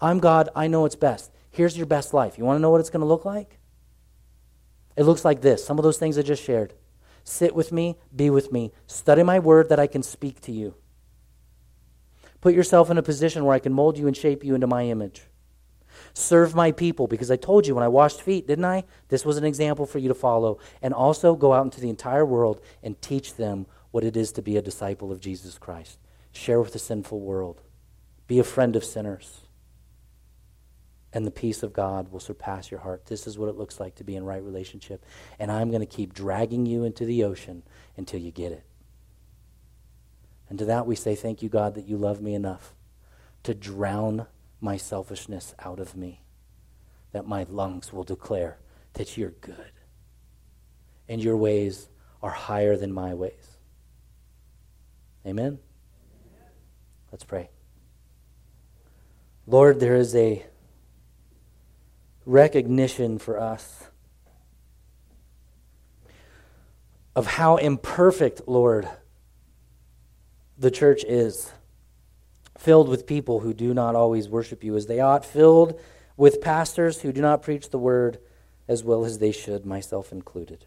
I'm 0.00 0.20
God. 0.20 0.48
I 0.56 0.68
know 0.68 0.86
it's 0.86 0.96
best. 0.96 1.30
Here's 1.50 1.76
your 1.76 1.84
best 1.84 2.14
life. 2.14 2.38
You 2.38 2.44
want 2.44 2.56
to 2.56 2.62
know 2.62 2.70
what 2.70 2.80
it's 2.80 2.88
going 2.88 3.02
to 3.02 3.06
look 3.06 3.26
like? 3.26 3.58
It 4.96 5.04
looks 5.04 5.22
like 5.22 5.42
this. 5.42 5.62
Some 5.62 5.78
of 5.78 5.82
those 5.82 5.98
things 5.98 6.16
I 6.16 6.22
just 6.22 6.42
shared. 6.42 6.72
Sit 7.24 7.54
with 7.54 7.72
me, 7.72 7.98
be 8.14 8.30
with 8.30 8.52
me, 8.52 8.72
study 8.86 9.22
my 9.22 9.38
word 9.38 9.68
that 9.68 9.78
I 9.78 9.86
can 9.86 10.02
speak 10.02 10.40
to 10.42 10.52
you. 10.52 10.76
Put 12.40 12.54
yourself 12.54 12.88
in 12.88 12.96
a 12.96 13.02
position 13.02 13.44
where 13.44 13.54
I 13.54 13.58
can 13.58 13.74
mold 13.74 13.98
you 13.98 14.06
and 14.06 14.16
shape 14.16 14.44
you 14.44 14.54
into 14.54 14.66
my 14.66 14.84
image. 14.84 15.24
Serve 16.14 16.54
my 16.54 16.72
people, 16.72 17.06
because 17.06 17.30
I 17.30 17.36
told 17.36 17.66
you 17.66 17.74
when 17.74 17.84
I 17.84 17.88
washed 17.88 18.22
feet, 18.22 18.46
didn't 18.46 18.64
I? 18.64 18.84
This 19.08 19.26
was 19.26 19.36
an 19.36 19.44
example 19.44 19.84
for 19.84 19.98
you 19.98 20.08
to 20.08 20.14
follow. 20.14 20.58
And 20.80 20.94
also 20.94 21.34
go 21.34 21.52
out 21.52 21.64
into 21.64 21.82
the 21.82 21.90
entire 21.90 22.24
world 22.24 22.62
and 22.82 23.00
teach 23.02 23.34
them 23.34 23.66
what 23.96 24.04
it 24.04 24.14
is 24.14 24.30
to 24.30 24.42
be 24.42 24.58
a 24.58 24.62
disciple 24.62 25.10
of 25.10 25.20
Jesus 25.20 25.56
Christ. 25.56 25.98
Share 26.30 26.60
with 26.60 26.74
the 26.74 26.78
sinful 26.78 27.18
world. 27.18 27.62
Be 28.26 28.38
a 28.38 28.44
friend 28.44 28.76
of 28.76 28.84
sinners. 28.84 29.40
And 31.14 31.26
the 31.26 31.30
peace 31.30 31.62
of 31.62 31.72
God 31.72 32.12
will 32.12 32.20
surpass 32.20 32.70
your 32.70 32.80
heart. 32.80 33.06
This 33.06 33.26
is 33.26 33.38
what 33.38 33.48
it 33.48 33.56
looks 33.56 33.80
like 33.80 33.94
to 33.94 34.04
be 34.04 34.14
in 34.14 34.22
right 34.22 34.42
relationship. 34.42 35.02
And 35.38 35.50
I'm 35.50 35.70
going 35.70 35.80
to 35.80 35.86
keep 35.86 36.12
dragging 36.12 36.66
you 36.66 36.84
into 36.84 37.06
the 37.06 37.24
ocean 37.24 37.62
until 37.96 38.20
you 38.20 38.30
get 38.30 38.52
it. 38.52 38.64
And 40.50 40.58
to 40.58 40.66
that 40.66 40.86
we 40.86 40.94
say, 40.94 41.14
Thank 41.14 41.40
you, 41.40 41.48
God, 41.48 41.74
that 41.74 41.88
you 41.88 41.96
love 41.96 42.20
me 42.20 42.34
enough 42.34 42.74
to 43.44 43.54
drown 43.54 44.26
my 44.60 44.76
selfishness 44.76 45.54
out 45.60 45.80
of 45.80 45.96
me, 45.96 46.20
that 47.12 47.26
my 47.26 47.46
lungs 47.48 47.94
will 47.94 48.04
declare 48.04 48.58
that 48.92 49.16
you're 49.16 49.30
good 49.30 49.72
and 51.08 51.24
your 51.24 51.38
ways 51.38 51.88
are 52.22 52.32
higher 52.32 52.76
than 52.76 52.92
my 52.92 53.14
ways. 53.14 53.55
Amen? 55.26 55.58
Let's 57.10 57.24
pray. 57.24 57.50
Lord, 59.46 59.80
there 59.80 59.96
is 59.96 60.14
a 60.14 60.44
recognition 62.24 63.18
for 63.18 63.38
us 63.38 63.84
of 67.14 67.26
how 67.26 67.56
imperfect, 67.56 68.42
Lord, 68.46 68.88
the 70.58 70.70
church 70.70 71.04
is. 71.04 71.52
Filled 72.58 72.88
with 72.88 73.06
people 73.06 73.40
who 73.40 73.52
do 73.52 73.74
not 73.74 73.94
always 73.94 74.28
worship 74.28 74.64
you 74.64 74.76
as 74.76 74.86
they 74.86 75.00
ought, 75.00 75.24
filled 75.24 75.78
with 76.16 76.40
pastors 76.40 77.02
who 77.02 77.12
do 77.12 77.20
not 77.20 77.42
preach 77.42 77.70
the 77.70 77.78
word 77.78 78.18
as 78.66 78.82
well 78.82 79.04
as 79.04 79.18
they 79.18 79.30
should, 79.30 79.64
myself 79.66 80.12
included. 80.12 80.64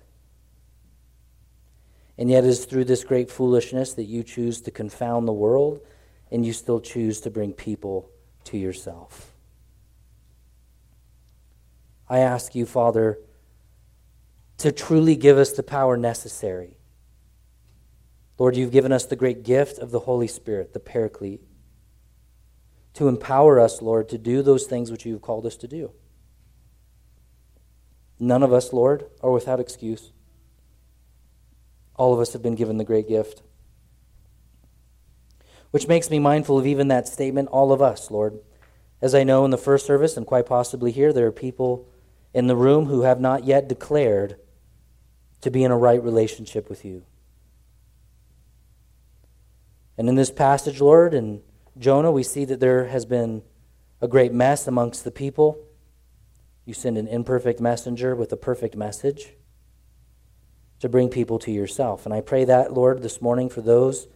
And 2.19 2.29
yet, 2.29 2.43
it 2.43 2.49
is 2.49 2.65
through 2.65 2.83
this 2.83 3.05
great 3.05 3.31
foolishness 3.31 3.93
that 3.93 4.03
you 4.03 4.23
choose 4.23 4.59
to 4.61 4.71
confound 4.71 5.25
the 5.25 5.33
world 5.33 5.79
and 6.29 6.45
you 6.45 6.51
still 6.51 6.81
choose 6.81 7.21
to 7.21 7.31
bring 7.31 7.53
people 7.53 8.11
to 8.43 8.57
yourself. 8.57 9.31
I 12.09 12.19
ask 12.19 12.55
you, 12.55 12.65
Father, 12.65 13.19
to 14.57 14.73
truly 14.73 15.15
give 15.15 15.37
us 15.37 15.53
the 15.53 15.63
power 15.63 15.95
necessary. 15.95 16.75
Lord, 18.37 18.57
you've 18.57 18.73
given 18.73 18.91
us 18.91 19.05
the 19.05 19.15
great 19.15 19.43
gift 19.43 19.79
of 19.79 19.91
the 19.91 19.99
Holy 19.99 20.27
Spirit, 20.27 20.73
the 20.73 20.79
Paraclete, 20.81 21.41
to 22.95 23.07
empower 23.07 23.61
us, 23.61 23.81
Lord, 23.81 24.09
to 24.09 24.17
do 24.17 24.41
those 24.41 24.65
things 24.65 24.91
which 24.91 25.05
you've 25.05 25.21
called 25.21 25.45
us 25.45 25.55
to 25.55 25.69
do. 25.69 25.93
None 28.19 28.43
of 28.43 28.51
us, 28.51 28.73
Lord, 28.73 29.05
are 29.21 29.31
without 29.31 29.61
excuse. 29.61 30.11
All 31.99 32.13
of 32.13 32.21
us 32.21 32.31
have 32.31 32.41
been 32.41 32.55
given 32.55 32.77
the 32.77 32.85
great 32.85 33.09
gift. 33.09 33.41
Which 35.71 35.89
makes 35.89 36.09
me 36.09 36.17
mindful 36.17 36.57
of 36.57 36.65
even 36.65 36.87
that 36.87 37.09
statement, 37.09 37.49
all 37.49 37.73
of 37.73 37.81
us, 37.81 38.09
Lord. 38.09 38.39
As 39.01 39.13
I 39.13 39.25
know 39.25 39.43
in 39.43 39.51
the 39.51 39.57
first 39.57 39.85
service, 39.85 40.15
and 40.15 40.25
quite 40.25 40.45
possibly 40.45 40.93
here, 40.93 41.11
there 41.11 41.27
are 41.27 41.31
people 41.33 41.89
in 42.33 42.47
the 42.47 42.55
room 42.55 42.85
who 42.85 43.01
have 43.01 43.19
not 43.19 43.43
yet 43.43 43.67
declared 43.67 44.37
to 45.41 45.51
be 45.51 45.61
in 45.61 45.71
a 45.71 45.77
right 45.77 46.01
relationship 46.01 46.69
with 46.69 46.85
you. 46.85 47.03
And 49.97 50.07
in 50.07 50.15
this 50.15 50.31
passage, 50.31 50.79
Lord, 50.79 51.13
in 51.13 51.41
Jonah, 51.77 52.13
we 52.13 52.23
see 52.23 52.45
that 52.45 52.61
there 52.61 52.85
has 52.85 53.05
been 53.05 53.41
a 53.99 54.07
great 54.07 54.31
mess 54.31 54.67
amongst 54.67 55.03
the 55.03 55.11
people. 55.11 55.59
You 56.63 56.73
send 56.73 56.97
an 56.97 57.09
imperfect 57.09 57.59
messenger 57.59 58.15
with 58.15 58.31
a 58.31 58.37
perfect 58.37 58.77
message 58.77 59.33
to 60.79 60.89
bring 60.89 61.09
people 61.09 61.39
to 61.39 61.51
yourself. 61.51 62.05
And 62.05 62.13
I 62.13 62.21
pray 62.21 62.45
that, 62.45 62.73
Lord, 62.73 63.01
this 63.01 63.21
morning 63.21 63.49
for 63.49 63.61
those 63.61 64.07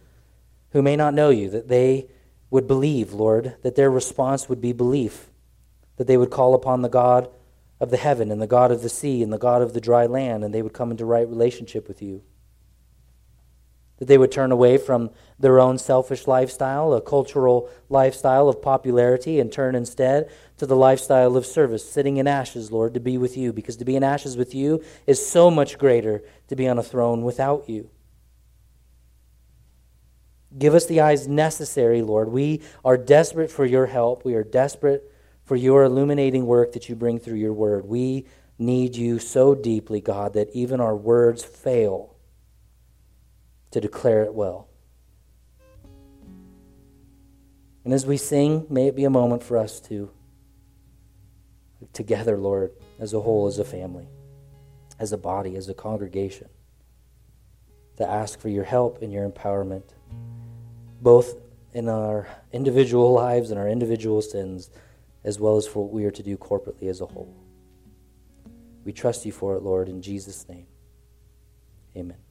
who 0.70 0.82
may 0.82 0.96
not 0.96 1.14
know 1.14 1.30
you, 1.30 1.50
that 1.50 1.68
they 1.68 2.08
would 2.50 2.66
believe, 2.66 3.12
Lord, 3.12 3.56
that 3.62 3.76
their 3.76 3.90
response 3.90 4.48
would 4.48 4.60
be 4.60 4.72
belief, 4.72 5.30
that 5.96 6.06
they 6.06 6.16
would 6.16 6.30
call 6.30 6.54
upon 6.54 6.82
the 6.82 6.88
God 6.88 7.28
of 7.80 7.90
the 7.90 7.96
heaven 7.96 8.30
and 8.30 8.40
the 8.40 8.46
God 8.46 8.70
of 8.70 8.82
the 8.82 8.88
sea 8.88 9.22
and 9.22 9.32
the 9.32 9.38
God 9.38 9.62
of 9.62 9.72
the 9.72 9.80
dry 9.80 10.06
land, 10.06 10.44
and 10.44 10.54
they 10.54 10.62
would 10.62 10.72
come 10.72 10.90
into 10.90 11.04
right 11.04 11.28
relationship 11.28 11.88
with 11.88 12.00
you. 12.00 12.22
That 13.98 14.06
they 14.06 14.18
would 14.18 14.32
turn 14.32 14.50
away 14.50 14.76
from 14.78 15.10
their 15.38 15.60
own 15.60 15.78
selfish 15.78 16.26
lifestyle, 16.26 16.92
a 16.94 17.00
cultural 17.00 17.68
lifestyle 17.88 18.48
of 18.48 18.60
popularity, 18.60 19.38
and 19.38 19.52
turn 19.52 19.74
instead 19.74 20.30
to 20.58 20.66
the 20.66 20.76
lifestyle 20.76 21.36
of 21.36 21.46
service, 21.46 21.88
sitting 21.88 22.16
in 22.16 22.26
ashes, 22.26 22.72
Lord, 22.72 22.94
to 22.94 23.00
be 23.00 23.18
with 23.18 23.36
you, 23.36 23.52
because 23.52 23.76
to 23.76 23.84
be 23.84 23.96
in 23.96 24.02
ashes 24.02 24.36
with 24.36 24.54
you 24.54 24.82
is 25.06 25.24
so 25.24 25.50
much 25.50 25.78
greater 25.78 26.22
to 26.48 26.56
be 26.56 26.66
on 26.66 26.78
a 26.78 26.82
throne 26.82 27.22
without 27.22 27.68
you. 27.68 27.90
Give 30.56 30.74
us 30.74 30.86
the 30.86 31.00
eyes 31.00 31.26
necessary, 31.26 32.02
Lord. 32.02 32.28
We 32.28 32.62
are 32.84 32.96
desperate 32.96 33.50
for 33.50 33.64
your 33.64 33.86
help. 33.86 34.24
We 34.24 34.34
are 34.34 34.44
desperate 34.44 35.10
for 35.44 35.56
your 35.56 35.84
illuminating 35.84 36.46
work 36.46 36.72
that 36.72 36.88
you 36.88 36.94
bring 36.94 37.18
through 37.18 37.38
your 37.38 37.52
word. 37.52 37.84
We 37.86 38.26
need 38.58 38.96
you 38.96 39.18
so 39.18 39.54
deeply, 39.54 40.00
God, 40.00 40.32
that 40.34 40.50
even 40.52 40.80
our 40.80 40.94
words 40.94 41.44
fail 41.44 42.13
to 43.74 43.80
declare 43.80 44.22
it 44.22 44.32
well. 44.32 44.68
And 47.84 47.92
as 47.92 48.06
we 48.06 48.16
sing, 48.16 48.68
may 48.70 48.86
it 48.86 48.94
be 48.94 49.02
a 49.02 49.10
moment 49.10 49.42
for 49.42 49.58
us 49.58 49.80
to, 49.88 50.12
together, 51.92 52.38
Lord, 52.38 52.70
as 53.00 53.14
a 53.14 53.20
whole, 53.20 53.48
as 53.48 53.58
a 53.58 53.64
family, 53.64 54.06
as 55.00 55.10
a 55.10 55.18
body, 55.18 55.56
as 55.56 55.68
a 55.68 55.74
congregation, 55.74 56.48
to 57.96 58.08
ask 58.08 58.38
for 58.38 58.48
your 58.48 58.62
help 58.62 59.02
and 59.02 59.12
your 59.12 59.28
empowerment, 59.28 59.90
both 61.02 61.34
in 61.72 61.88
our 61.88 62.28
individual 62.52 63.12
lives 63.12 63.50
and 63.50 63.58
our 63.58 63.68
individual 63.68 64.22
sins 64.22 64.70
as 65.24 65.40
well 65.40 65.56
as 65.56 65.66
for 65.66 65.82
what 65.82 65.92
we 65.92 66.04
are 66.04 66.12
to 66.12 66.22
do 66.22 66.36
corporately 66.36 66.88
as 66.88 67.00
a 67.00 67.06
whole. 67.06 67.34
We 68.84 68.92
trust 68.92 69.26
you 69.26 69.32
for 69.32 69.56
it, 69.56 69.64
Lord, 69.64 69.88
in 69.88 70.00
Jesus' 70.00 70.48
name. 70.48 70.68
Amen. 71.96 72.23